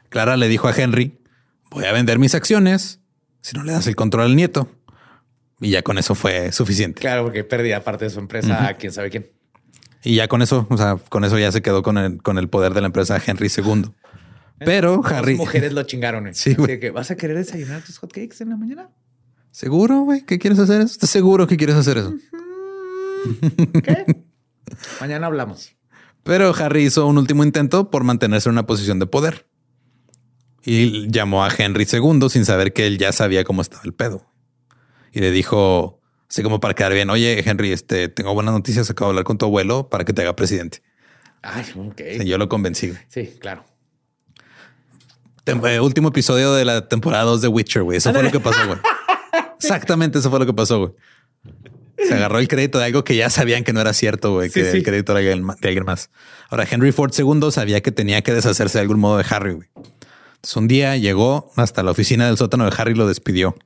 Clara 0.09 0.37
le 0.37 0.49
dijo 0.49 0.69
a 0.69 0.75
Henry: 0.75 1.19
Voy 1.71 1.85
a 1.85 1.93
vender 1.93 2.19
mis 2.19 2.35
acciones 2.35 3.01
si 3.41 3.57
no 3.57 3.65
le 3.65 3.73
das 3.73 3.87
el 3.87 3.97
control 3.97 4.25
al 4.25 4.37
nieto. 4.37 4.69
Y 5.61 5.71
ya 5.71 5.83
con 5.83 5.99
eso 5.99 6.15
fue 6.15 6.53
suficiente. 6.53 7.01
Claro, 7.01 7.25
porque 7.25 7.43
perdía 7.45 7.83
parte 7.83 8.05
de 8.05 8.11
su 8.11 8.21
empresa 8.21 8.69
a 8.69 8.75
quién 8.75 8.93
sabe 8.93 9.11
quién. 9.11 9.31
Y 10.05 10.15
ya 10.15 10.29
con 10.29 10.43
eso, 10.43 10.67
o 10.71 10.77
sea, 10.77 10.97
con 11.09 11.25
eso 11.25 11.39
ya 11.39 11.51
se 11.51 11.63
quedó 11.63 11.83
con 11.83 11.99
el, 11.99 12.23
con 12.23 12.39
el 12.39 12.49
poder 12.49 12.75
de 12.75 12.81
la 12.81 12.87
empresa 12.87 13.21
Henry 13.25 13.49
II. 13.55 13.91
Pero 14.59 15.03
Harry. 15.05 15.33
Las 15.33 15.39
mujeres 15.39 15.73
lo 15.73 15.83
chingaron. 15.83 16.33
Sí, 16.35 16.57
Así 16.59 16.79
que 16.79 16.91
vas 16.91 17.11
a 17.11 17.17
querer 17.17 17.37
desayunar 17.37 17.83
tus 17.83 17.99
hotcakes 17.99 18.37
en 18.41 18.51
la 18.51 18.57
mañana. 18.57 18.91
¿Seguro, 19.51 20.03
güey? 20.03 20.25
¿Qué 20.25 20.39
quieres 20.39 20.59
hacer 20.59 20.81
eso? 20.81 20.93
¿Estás 20.93 21.11
seguro 21.11 21.47
que 21.47 21.57
quieres 21.57 21.77
hacer 21.77 21.99
eso? 21.99 22.15
¿Qué? 23.83 24.25
mañana 25.01 25.27
hablamos. 25.27 25.73
Pero 26.23 26.55
Harry 26.55 26.85
hizo 26.85 27.07
un 27.07 27.19
último 27.19 27.43
intento 27.43 27.91
por 27.91 28.05
mantenerse 28.05 28.49
en 28.49 28.53
una 28.53 28.67
posición 28.67 28.99
de 28.99 29.07
poder. 29.07 29.47
Y 30.71 31.11
llamó 31.11 31.47
a 31.47 31.49
Henry 31.57 31.87
II 31.91 32.29
sin 32.29 32.45
saber 32.45 32.75
que 32.75 32.87
él 32.87 32.99
ya 32.99 33.11
sabía 33.13 33.43
cómo 33.43 33.63
estaba 33.63 33.81
el 33.85 33.95
pedo. 33.95 34.27
Y 35.13 35.21
le 35.21 35.31
dijo, 35.31 35.99
así 36.29 36.43
como 36.43 36.61
para 36.61 36.75
quedar 36.75 36.93
bien, 36.93 37.09
oye, 37.09 37.43
Henry, 37.49 37.73
este, 37.73 38.09
tengo 38.09 38.35
buenas 38.35 38.53
noticias, 38.53 38.91
acabo 38.91 39.09
de 39.09 39.13
hablar 39.13 39.25
con 39.25 39.39
tu 39.39 39.47
abuelo 39.47 39.89
para 39.89 40.05
que 40.05 40.13
te 40.13 40.21
haga 40.21 40.37
presidente. 40.37 40.83
Ay, 41.41 41.65
ok. 41.75 42.23
yo 42.27 42.37
lo 42.37 42.51
convencí. 42.51 42.93
Sí, 43.09 43.39
claro. 43.41 43.65
Eh, 45.47 45.81
último 45.81 46.09
episodio 46.09 46.53
de 46.53 46.67
la 46.67 46.87
temporada 46.87 47.25
2 47.25 47.41
de 47.41 47.49
Witcher, 47.49 47.83
güey. 47.83 47.97
Eso 47.97 48.13
fue 48.13 48.23
lo 48.23 48.31
que 48.31 48.41
pasó, 48.41 48.67
güey. 48.67 48.79
Exactamente 49.59 50.19
eso 50.19 50.29
fue 50.29 50.39
lo 50.39 50.45
que 50.45 50.53
pasó, 50.53 50.79
güey. 50.81 50.93
Se 51.97 52.13
agarró 52.13 52.41
el 52.41 52.47
crédito 52.47 52.79
de 52.79 52.85
algo 52.85 53.05
que 53.05 53.17
ya 53.17 53.31
sabían 53.31 53.65
que 53.65 53.73
no 53.73 53.81
era 53.81 53.95
cierto, 53.95 54.35
güey, 54.35 54.51
que 54.51 54.71
el 54.71 54.83
crédito 54.83 55.17
era 55.17 55.21
de 55.21 55.33
alguien 55.33 55.85
más. 55.87 56.11
Ahora, 56.51 56.67
Henry 56.71 56.93
Ford 56.93 57.13
II 57.17 57.51
sabía 57.51 57.81
que 57.81 57.91
tenía 57.91 58.21
que 58.21 58.35
deshacerse 58.35 58.77
de 58.77 58.83
algún 58.83 59.01
modo 59.01 59.17
de 59.17 59.25
Harry, 59.31 59.55
güey. 59.55 59.69
Entonces, 60.39 60.57
un 60.57 60.69
día 60.69 60.97
llegó 60.97 61.51
hasta 61.57 61.83
la 61.83 61.91
oficina 61.91 62.27
del 62.27 62.37
sótano 62.37 62.65
de 62.65 62.73
Harry 62.79 62.93
y 62.93 62.95
lo 62.95 63.09
despidió. 63.09 63.57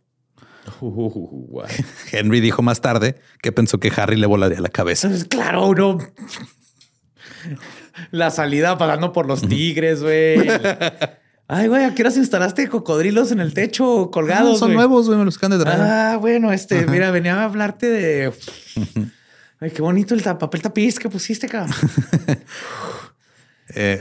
Henry 2.13 2.41
dijo 2.41 2.63
más 2.63 2.81
tarde 2.81 3.17
que 3.43 3.53
pensó 3.53 3.79
que 3.79 3.93
Harry 3.95 4.17
le 4.17 4.27
volaría 4.27 4.61
la 4.61 4.71
cabeza. 4.71 5.11
Claro, 5.29 5.75
no. 5.75 5.99
La 8.11 8.31
salida 8.31 8.79
pasando 8.79 9.13
por 9.13 9.27
los 9.27 9.47
tigres, 9.47 10.03
güey. 10.03 10.49
Ay, 11.49 11.69
güey, 11.69 11.85
¿a 11.85 11.95
qué 11.95 12.03
horas 12.03 12.17
instalaste 12.17 12.69
cocodrilos 12.69 13.33
en 13.33 13.41
el 13.41 13.53
techo 13.53 14.11
colgados? 14.11 14.59
son 14.59 14.73
nuevos, 14.73 15.07
güey, 15.07 15.19
me 15.19 15.27
los 15.27 15.39
de 15.39 15.59
traer. 15.59 15.81
Ah, 15.81 16.17
bueno, 16.19 16.53
este, 16.53 16.87
mira, 16.87 17.11
venía 17.11 17.35
a 17.35 17.45
hablarte 17.45 17.91
de. 17.91 18.33
Ay, 19.61 19.71
qué 19.71 19.83
bonito 19.83 20.15
el 20.15 20.23
papel 20.23 20.63
tapiz 20.63 20.99
que 20.99 21.11
pusiste, 21.11 21.49
cabrón. 21.49 21.75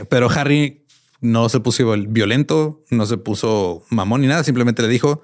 Pero 0.10 0.30
Harry 0.30 0.81
no 1.22 1.48
se 1.50 1.60
puso 1.60 1.96
violento, 2.08 2.84
no 2.90 3.06
se 3.06 3.18
puso 3.18 3.86
mamón 3.90 4.22
ni 4.22 4.28
nada, 4.28 4.44
simplemente 4.44 4.82
le 4.82 4.88
dijo: 4.88 5.22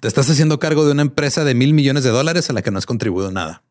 Te 0.00 0.08
estás 0.08 0.30
haciendo 0.30 0.58
cargo 0.58 0.84
de 0.84 0.92
una 0.92 1.02
empresa 1.02 1.44
de 1.44 1.54
mil 1.54 1.74
millones 1.74 2.04
de 2.04 2.10
dólares 2.10 2.50
a 2.50 2.52
la 2.52 2.62
que 2.62 2.70
no 2.70 2.78
has 2.78 2.86
contribuido 2.86 3.30
nada. 3.32 3.62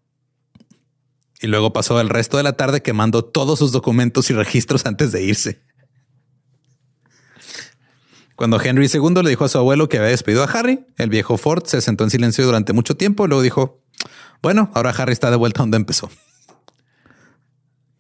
Y 1.42 1.48
luego 1.48 1.74
pasó 1.74 2.00
el 2.02 2.10
resto 2.10 2.38
de 2.38 2.44
la 2.44 2.54
tarde 2.54 2.82
quemando 2.82 3.24
todos 3.24 3.60
sus 3.60 3.72
documentos 3.72 4.30
y 4.30 4.34
registros 4.34 4.86
antes 4.86 5.12
de 5.12 5.24
irse. 5.24 5.62
Cuando 8.36 8.60
Henry 8.60 8.90
II 8.92 9.22
le 9.24 9.30
dijo 9.30 9.46
a 9.46 9.50
su 9.50 9.58
abuelo 9.58 9.88
que 9.90 9.98
había 9.98 10.10
despedido 10.10 10.44
a 10.44 10.48
Harry, 10.48 10.86
el 10.98 11.10
viejo 11.10 11.38
Ford 11.38 11.66
se 11.66 11.82
sentó 11.82 12.04
en 12.04 12.10
silencio 12.10 12.46
durante 12.46 12.74
mucho 12.74 12.98
tiempo. 12.98 13.28
Luego 13.28 13.44
dijo, 13.44 13.84
bueno, 14.42 14.72
ahora 14.74 14.90
Harry 14.92 15.14
está 15.14 15.30
de 15.30 15.38
vuelta 15.38 15.62
donde 15.62 15.78
empezó. 15.78 16.10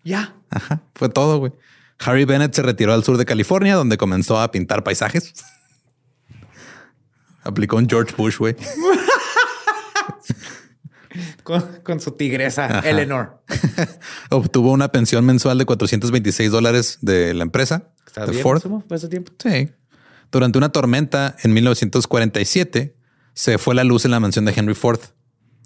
Ya. 0.03 0.35
Ajá, 0.49 0.81
fue 0.95 1.09
todo, 1.09 1.37
güey. 1.37 1.53
Harry 1.99 2.25
Bennett 2.25 2.53
se 2.53 2.61
retiró 2.61 2.93
al 2.93 3.03
sur 3.03 3.17
de 3.17 3.25
California, 3.25 3.75
donde 3.75 3.97
comenzó 3.97 4.39
a 4.39 4.51
pintar 4.51 4.83
paisajes. 4.83 5.33
Aplicó 7.43 7.77
un 7.77 7.87
George 7.89 8.13
Bush, 8.15 8.37
güey. 8.37 8.55
con, 11.43 11.99
su 11.99 12.11
tigresa, 12.11 12.79
Eleanor. 12.79 13.43
Obtuvo 14.29 14.71
una 14.71 14.89
pensión 14.89 15.25
mensual 15.25 15.57
de 15.57 15.65
426 15.65 16.51
dólares 16.51 16.97
de 17.01 17.33
la 17.33 17.43
empresa. 17.43 17.91
de 18.15 18.33
Ford. 18.33 18.63
ese 18.89 19.07
tiempo? 19.07 19.31
Sí. 19.41 19.69
Durante 20.31 20.57
una 20.57 20.69
tormenta 20.69 21.35
en 21.43 21.53
1947 21.53 22.95
se 23.33 23.57
fue 23.57 23.75
la 23.75 23.83
luz 23.83 24.05
en 24.05 24.11
la 24.11 24.19
mansión 24.19 24.45
de 24.45 24.53
Henry 24.55 24.73
Ford. 24.73 24.99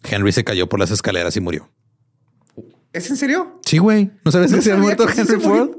Henry 0.03 0.31
se 0.31 0.43
cayó 0.43 0.67
por 0.67 0.79
las 0.79 0.91
escaleras 0.91 1.35
y 1.37 1.41
murió. 1.41 1.69
¿Es 2.97 3.09
en 3.09 3.17
serio? 3.17 3.59
Sí, 3.65 3.77
güey. 3.77 4.11
¿No 4.25 4.31
sabes 4.31 4.51
que 4.51 4.61
se 4.61 4.71
había 4.71 4.81
muerto 4.81 5.07
Henry 5.07 5.39
Ford? 5.39 5.71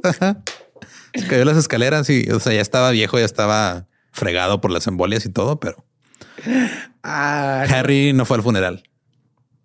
Se 1.15 1.27
cayó 1.27 1.45
las 1.45 1.57
escaleras 1.57 2.09
y, 2.11 2.31
o 2.31 2.39
sea, 2.39 2.53
ya 2.53 2.61
estaba 2.61 2.91
viejo, 2.91 3.19
ya 3.19 3.25
estaba 3.25 3.89
fregado 4.13 4.61
por 4.61 4.71
las 4.71 4.87
embolias 4.87 5.25
y 5.27 5.31
todo, 5.31 5.59
pero 5.59 5.85
ah, 7.03 7.65
Harry 7.69 8.13
no 8.13 8.25
fue 8.25 8.37
al 8.37 8.43
funeral 8.43 8.83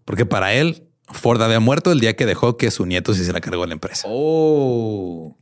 porque 0.05 0.25
para 0.25 0.53
él 0.53 0.87
Ford 1.07 1.41
había 1.41 1.59
muerto 1.59 1.91
el 1.91 1.99
día 1.99 2.15
que 2.15 2.25
dejó 2.25 2.57
que 2.57 2.71
su 2.71 2.85
nieto 2.85 3.13
se 3.13 3.21
hiciera 3.21 3.41
cargo 3.41 3.61
de 3.61 3.67
la 3.67 3.73
empresa. 3.73 4.07
Oh, 4.09 5.37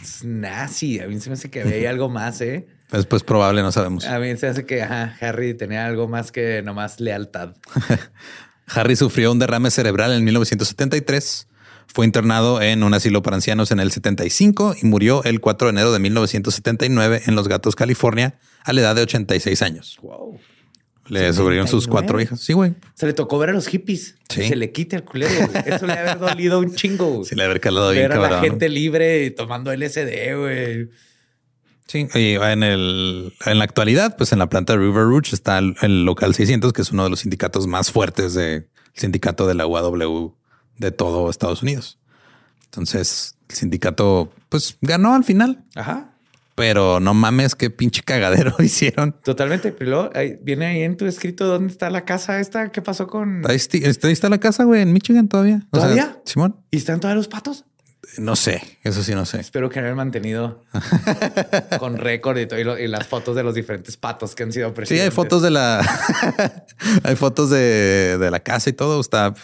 es 0.00 0.24
nazi. 0.24 1.00
A 1.00 1.08
mí 1.08 1.18
se 1.20 1.30
me 1.30 1.34
hace 1.34 1.50
que 1.50 1.62
había 1.62 1.90
algo 1.90 2.08
más, 2.08 2.40
eh. 2.40 2.68
Es 2.92 3.06
pues 3.06 3.22
probable, 3.22 3.62
no 3.62 3.72
sabemos. 3.72 4.06
A 4.06 4.18
mí 4.18 4.36
se 4.36 4.48
hace 4.48 4.66
que 4.66 4.82
Harry 4.82 5.54
tenía 5.54 5.86
algo 5.86 6.08
más 6.08 6.32
que 6.32 6.62
nomás 6.62 7.00
lealtad. 7.00 7.54
Harry 8.72 8.96
sufrió 8.96 9.32
un 9.32 9.38
derrame 9.38 9.70
cerebral 9.70 10.12
en 10.12 10.24
1973. 10.24 11.48
Fue 11.86 12.06
internado 12.06 12.62
en 12.62 12.84
un 12.84 12.94
asilo 12.94 13.22
para 13.22 13.36
ancianos 13.36 13.72
en 13.72 13.80
el 13.80 13.90
75 13.90 14.76
y 14.80 14.86
murió 14.86 15.24
el 15.24 15.40
4 15.40 15.68
de 15.68 15.70
enero 15.72 15.92
de 15.92 15.98
1979 15.98 17.22
en 17.26 17.34
Los 17.34 17.48
Gatos, 17.48 17.74
California, 17.74 18.38
a 18.62 18.72
la 18.72 18.82
edad 18.82 18.94
de 18.94 19.02
86 19.02 19.62
años. 19.62 19.98
Wow. 20.02 20.38
Le 21.08 21.32
sobrevivieron 21.32 21.66
sus 21.66 21.88
cuatro 21.88 22.20
hijas. 22.20 22.40
Sí, 22.40 22.52
güey. 22.52 22.74
Se 22.94 23.04
le 23.04 23.12
tocó 23.12 23.38
ver 23.38 23.50
a 23.50 23.52
los 23.52 23.66
hippies. 23.66 24.14
Se 24.28 24.54
le 24.54 24.70
quite 24.70 24.94
al 24.94 25.04
culero. 25.04 25.50
Eso 25.66 25.86
le 25.88 25.94
ha 25.94 26.14
dolido 26.14 26.60
un 26.60 26.74
chingo. 26.76 27.24
Sí, 27.30 27.34
le 27.34 27.42
haber 27.42 27.60
calado 27.60 27.90
bien, 27.90 28.08
Ver 28.08 28.18
a 28.18 28.30
la 28.30 28.40
gente 28.40 28.68
libre 28.68 29.30
tomando 29.32 29.74
LSD, 29.74 30.36
güey. 30.38 30.88
Sí, 31.90 32.06
y 32.14 32.36
en, 32.36 32.62
el, 32.62 33.34
en 33.46 33.58
la 33.58 33.64
actualidad, 33.64 34.16
pues 34.16 34.32
en 34.32 34.38
la 34.38 34.48
planta 34.48 34.74
de 34.74 34.78
River 34.78 35.06
Rouge 35.06 35.34
está 35.34 35.58
el, 35.58 36.04
local 36.04 36.36
600, 36.36 36.72
que 36.72 36.82
es 36.82 36.92
uno 36.92 37.02
de 37.02 37.10
los 37.10 37.18
sindicatos 37.18 37.66
más 37.66 37.90
fuertes 37.90 38.34
del 38.34 38.68
sindicato 38.92 39.44
de 39.48 39.54
la 39.54 39.66
UAW 39.66 40.36
de 40.78 40.92
todo 40.92 41.28
Estados 41.28 41.64
Unidos. 41.64 41.98
Entonces, 42.66 43.34
el 43.48 43.56
sindicato, 43.56 44.32
pues 44.48 44.78
ganó 44.80 45.14
al 45.14 45.24
final. 45.24 45.64
Ajá. 45.74 46.14
Pero 46.54 47.00
no 47.00 47.12
mames, 47.12 47.56
qué 47.56 47.70
pinche 47.70 48.02
cagadero 48.04 48.54
hicieron. 48.60 49.16
Totalmente. 49.24 49.72
Pero 49.72 50.12
viene 50.42 50.66
ahí 50.66 50.82
en 50.82 50.96
tu 50.96 51.06
escrito 51.06 51.48
dónde 51.48 51.72
está 51.72 51.90
la 51.90 52.04
casa 52.04 52.38
esta. 52.38 52.70
¿Qué 52.70 52.82
pasó 52.82 53.08
con? 53.08 53.42
Ahí, 53.48 53.56
está, 53.56 54.28
la 54.28 54.38
casa, 54.38 54.62
güey, 54.62 54.82
en 54.82 54.92
Michigan 54.92 55.26
todavía. 55.26 55.66
¿Todavía? 55.72 56.20
Simón. 56.24 56.54
¿Y 56.70 56.76
están 56.76 57.00
todos 57.00 57.16
los 57.16 57.26
patos? 57.26 57.64
No 58.18 58.34
sé, 58.34 58.78
eso 58.82 59.02
sí 59.02 59.14
no 59.14 59.24
sé. 59.24 59.40
Espero 59.40 59.68
que 59.68 59.78
hayan 59.78 59.96
mantenido 59.96 60.64
con 61.78 61.96
récord 61.96 62.38
y, 62.38 62.46
todo, 62.46 62.78
y, 62.78 62.88
las 62.88 63.06
fotos 63.06 63.36
de 63.36 63.42
los 63.42 63.54
diferentes 63.54 63.96
patos 63.96 64.34
que 64.34 64.42
han 64.42 64.52
sido 64.52 64.72
presidentes. 64.74 65.04
Sí, 65.04 65.04
hay 65.10 65.14
fotos 65.14 65.42
de 65.42 65.50
la 65.50 65.80
hay 67.04 67.16
fotos 67.16 67.50
de, 67.50 68.28
la 68.30 68.40
casa 68.40 68.70
y 68.70 68.72
todo. 68.72 69.00
Está, 69.00 69.34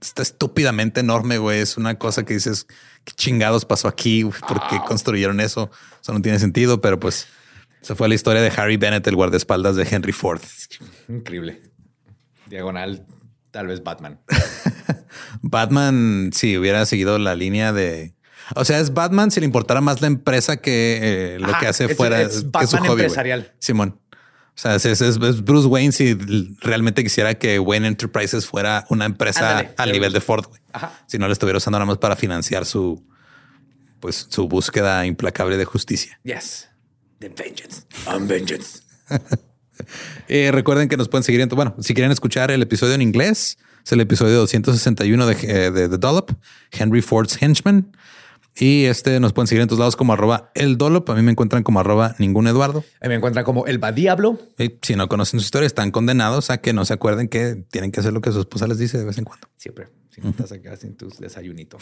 está 0.00 0.22
estúpidamente 0.22 1.00
enorme, 1.00 1.38
güey. 1.38 1.60
Es 1.60 1.76
una 1.76 1.98
cosa 1.98 2.24
que 2.24 2.34
dices, 2.34 2.66
¿qué 3.04 3.12
chingados 3.14 3.64
pasó 3.64 3.88
aquí? 3.88 4.24
¿Por 4.24 4.68
qué 4.68 4.78
construyeron 4.86 5.40
eso? 5.40 5.70
Eso 6.00 6.12
no 6.12 6.22
tiene 6.22 6.38
sentido, 6.38 6.80
pero 6.80 7.00
pues 7.00 7.26
se 7.80 7.94
fue 7.94 8.08
la 8.08 8.14
historia 8.14 8.42
de 8.42 8.52
Harry 8.56 8.76
Bennett, 8.76 9.06
el 9.06 9.16
guardaespaldas 9.16 9.76
de 9.76 9.86
Henry 9.88 10.12
Ford. 10.12 10.40
Increíble. 11.08 11.62
Diagonal, 12.46 13.06
tal 13.50 13.66
vez 13.66 13.82
Batman. 13.82 14.20
Batman, 15.42 16.30
si 16.32 16.56
hubiera 16.56 16.84
seguido 16.86 17.18
la 17.18 17.34
línea 17.34 17.72
de. 17.72 18.14
O 18.54 18.64
sea, 18.64 18.78
es 18.78 18.94
Batman 18.94 19.30
si 19.30 19.40
le 19.40 19.46
importara 19.46 19.80
más 19.80 20.00
la 20.00 20.06
empresa 20.06 20.56
que 20.58 21.00
eh, 21.02 21.38
lo 21.40 21.52
que 21.58 21.66
hace 21.66 21.94
fuera 21.94 22.22
es 22.22 22.50
Batman 22.50 22.84
su 22.84 22.92
empresarial. 22.92 23.52
Simón. 23.58 24.00
O 24.56 24.58
sea, 24.58 24.76
es, 24.76 25.18
Bruce 25.18 25.68
Wayne 25.68 25.92
si 25.92 26.14
realmente 26.60 27.02
quisiera 27.02 27.34
que 27.34 27.58
Wayne 27.58 27.88
Enterprises 27.88 28.46
fuera 28.46 28.86
una 28.88 29.04
empresa 29.04 29.72
al 29.76 29.92
nivel 29.92 30.14
de 30.14 30.20
Ford. 30.22 30.46
Si 31.06 31.18
no 31.18 31.26
le 31.26 31.34
estuviera 31.34 31.58
usando 31.58 31.78
nada 31.78 31.86
más 31.86 31.98
para 31.98 32.16
financiar 32.16 32.64
su, 32.64 33.04
pues, 34.00 34.28
su 34.30 34.48
búsqueda 34.48 35.04
implacable 35.04 35.58
de 35.58 35.66
justicia. 35.66 36.18
Yes. 36.22 36.70
The 37.18 37.28
vengeance. 37.28 37.82
I'm 38.06 38.26
vengeance. 38.26 38.80
Eh, 40.28 40.50
recuerden 40.52 40.88
que 40.88 40.96
nos 40.96 41.10
pueden 41.10 41.22
seguir 41.22 41.42
en, 41.42 41.50
bueno, 41.50 41.76
si 41.80 41.92
quieren 41.92 42.10
escuchar 42.10 42.50
el 42.50 42.62
episodio 42.62 42.94
en 42.94 43.02
inglés, 43.02 43.58
es 43.86 43.92
el 43.92 44.00
episodio 44.00 44.38
261 44.38 45.26
de, 45.26 45.32
eh, 45.42 45.70
de 45.70 45.88
The 45.88 45.98
Dollop, 45.98 46.32
Henry 46.72 47.02
Ford's 47.02 47.40
Henchman. 47.40 47.92
Y 48.58 48.86
este 48.86 49.20
nos 49.20 49.32
pueden 49.32 49.46
seguir 49.46 49.62
en 49.62 49.68
todos 49.68 49.78
lados 49.78 49.94
como 49.94 50.12
arroba 50.12 50.50
el 50.54 50.76
Dollop. 50.76 51.08
A 51.10 51.14
mí 51.14 51.22
me 51.22 51.30
encuentran 51.30 51.62
como 51.62 51.78
arroba 51.78 52.16
ningún 52.18 52.48
Eduardo. 52.48 52.84
me 53.00 53.14
encuentran 53.14 53.44
como 53.44 53.64
el 53.66 53.80
Diablo. 53.94 54.40
Y 54.58 54.76
si 54.82 54.96
no 54.96 55.06
conocen 55.08 55.38
su 55.38 55.44
historia, 55.44 55.68
están 55.68 55.92
condenados 55.92 56.50
a 56.50 56.58
que 56.58 56.72
no 56.72 56.84
se 56.84 56.94
acuerden 56.94 57.28
que 57.28 57.64
tienen 57.70 57.92
que 57.92 58.00
hacer 58.00 58.12
lo 58.12 58.20
que 58.20 58.32
su 58.32 58.40
esposa 58.40 58.66
les 58.66 58.78
dice 58.78 58.98
de 58.98 59.04
vez 59.04 59.18
en 59.18 59.24
cuando. 59.24 59.46
Siempre. 59.56 59.88
Si 60.10 60.20
no 60.20 60.30
estás 60.30 60.50
acá 60.50 60.76
sin 60.76 60.96
tus 60.96 61.20
desayunitos 61.20 61.80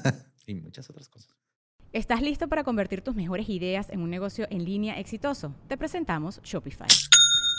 y 0.46 0.54
muchas 0.54 0.90
otras 0.90 1.08
cosas. 1.08 1.36
¿Estás 1.92 2.20
listo 2.20 2.48
para 2.48 2.64
convertir 2.64 3.02
tus 3.02 3.14
mejores 3.14 3.48
ideas 3.48 3.90
en 3.90 4.00
un 4.00 4.10
negocio 4.10 4.48
en 4.50 4.64
línea 4.64 4.98
exitoso? 4.98 5.54
Te 5.68 5.76
presentamos 5.76 6.40
Shopify. 6.42 6.88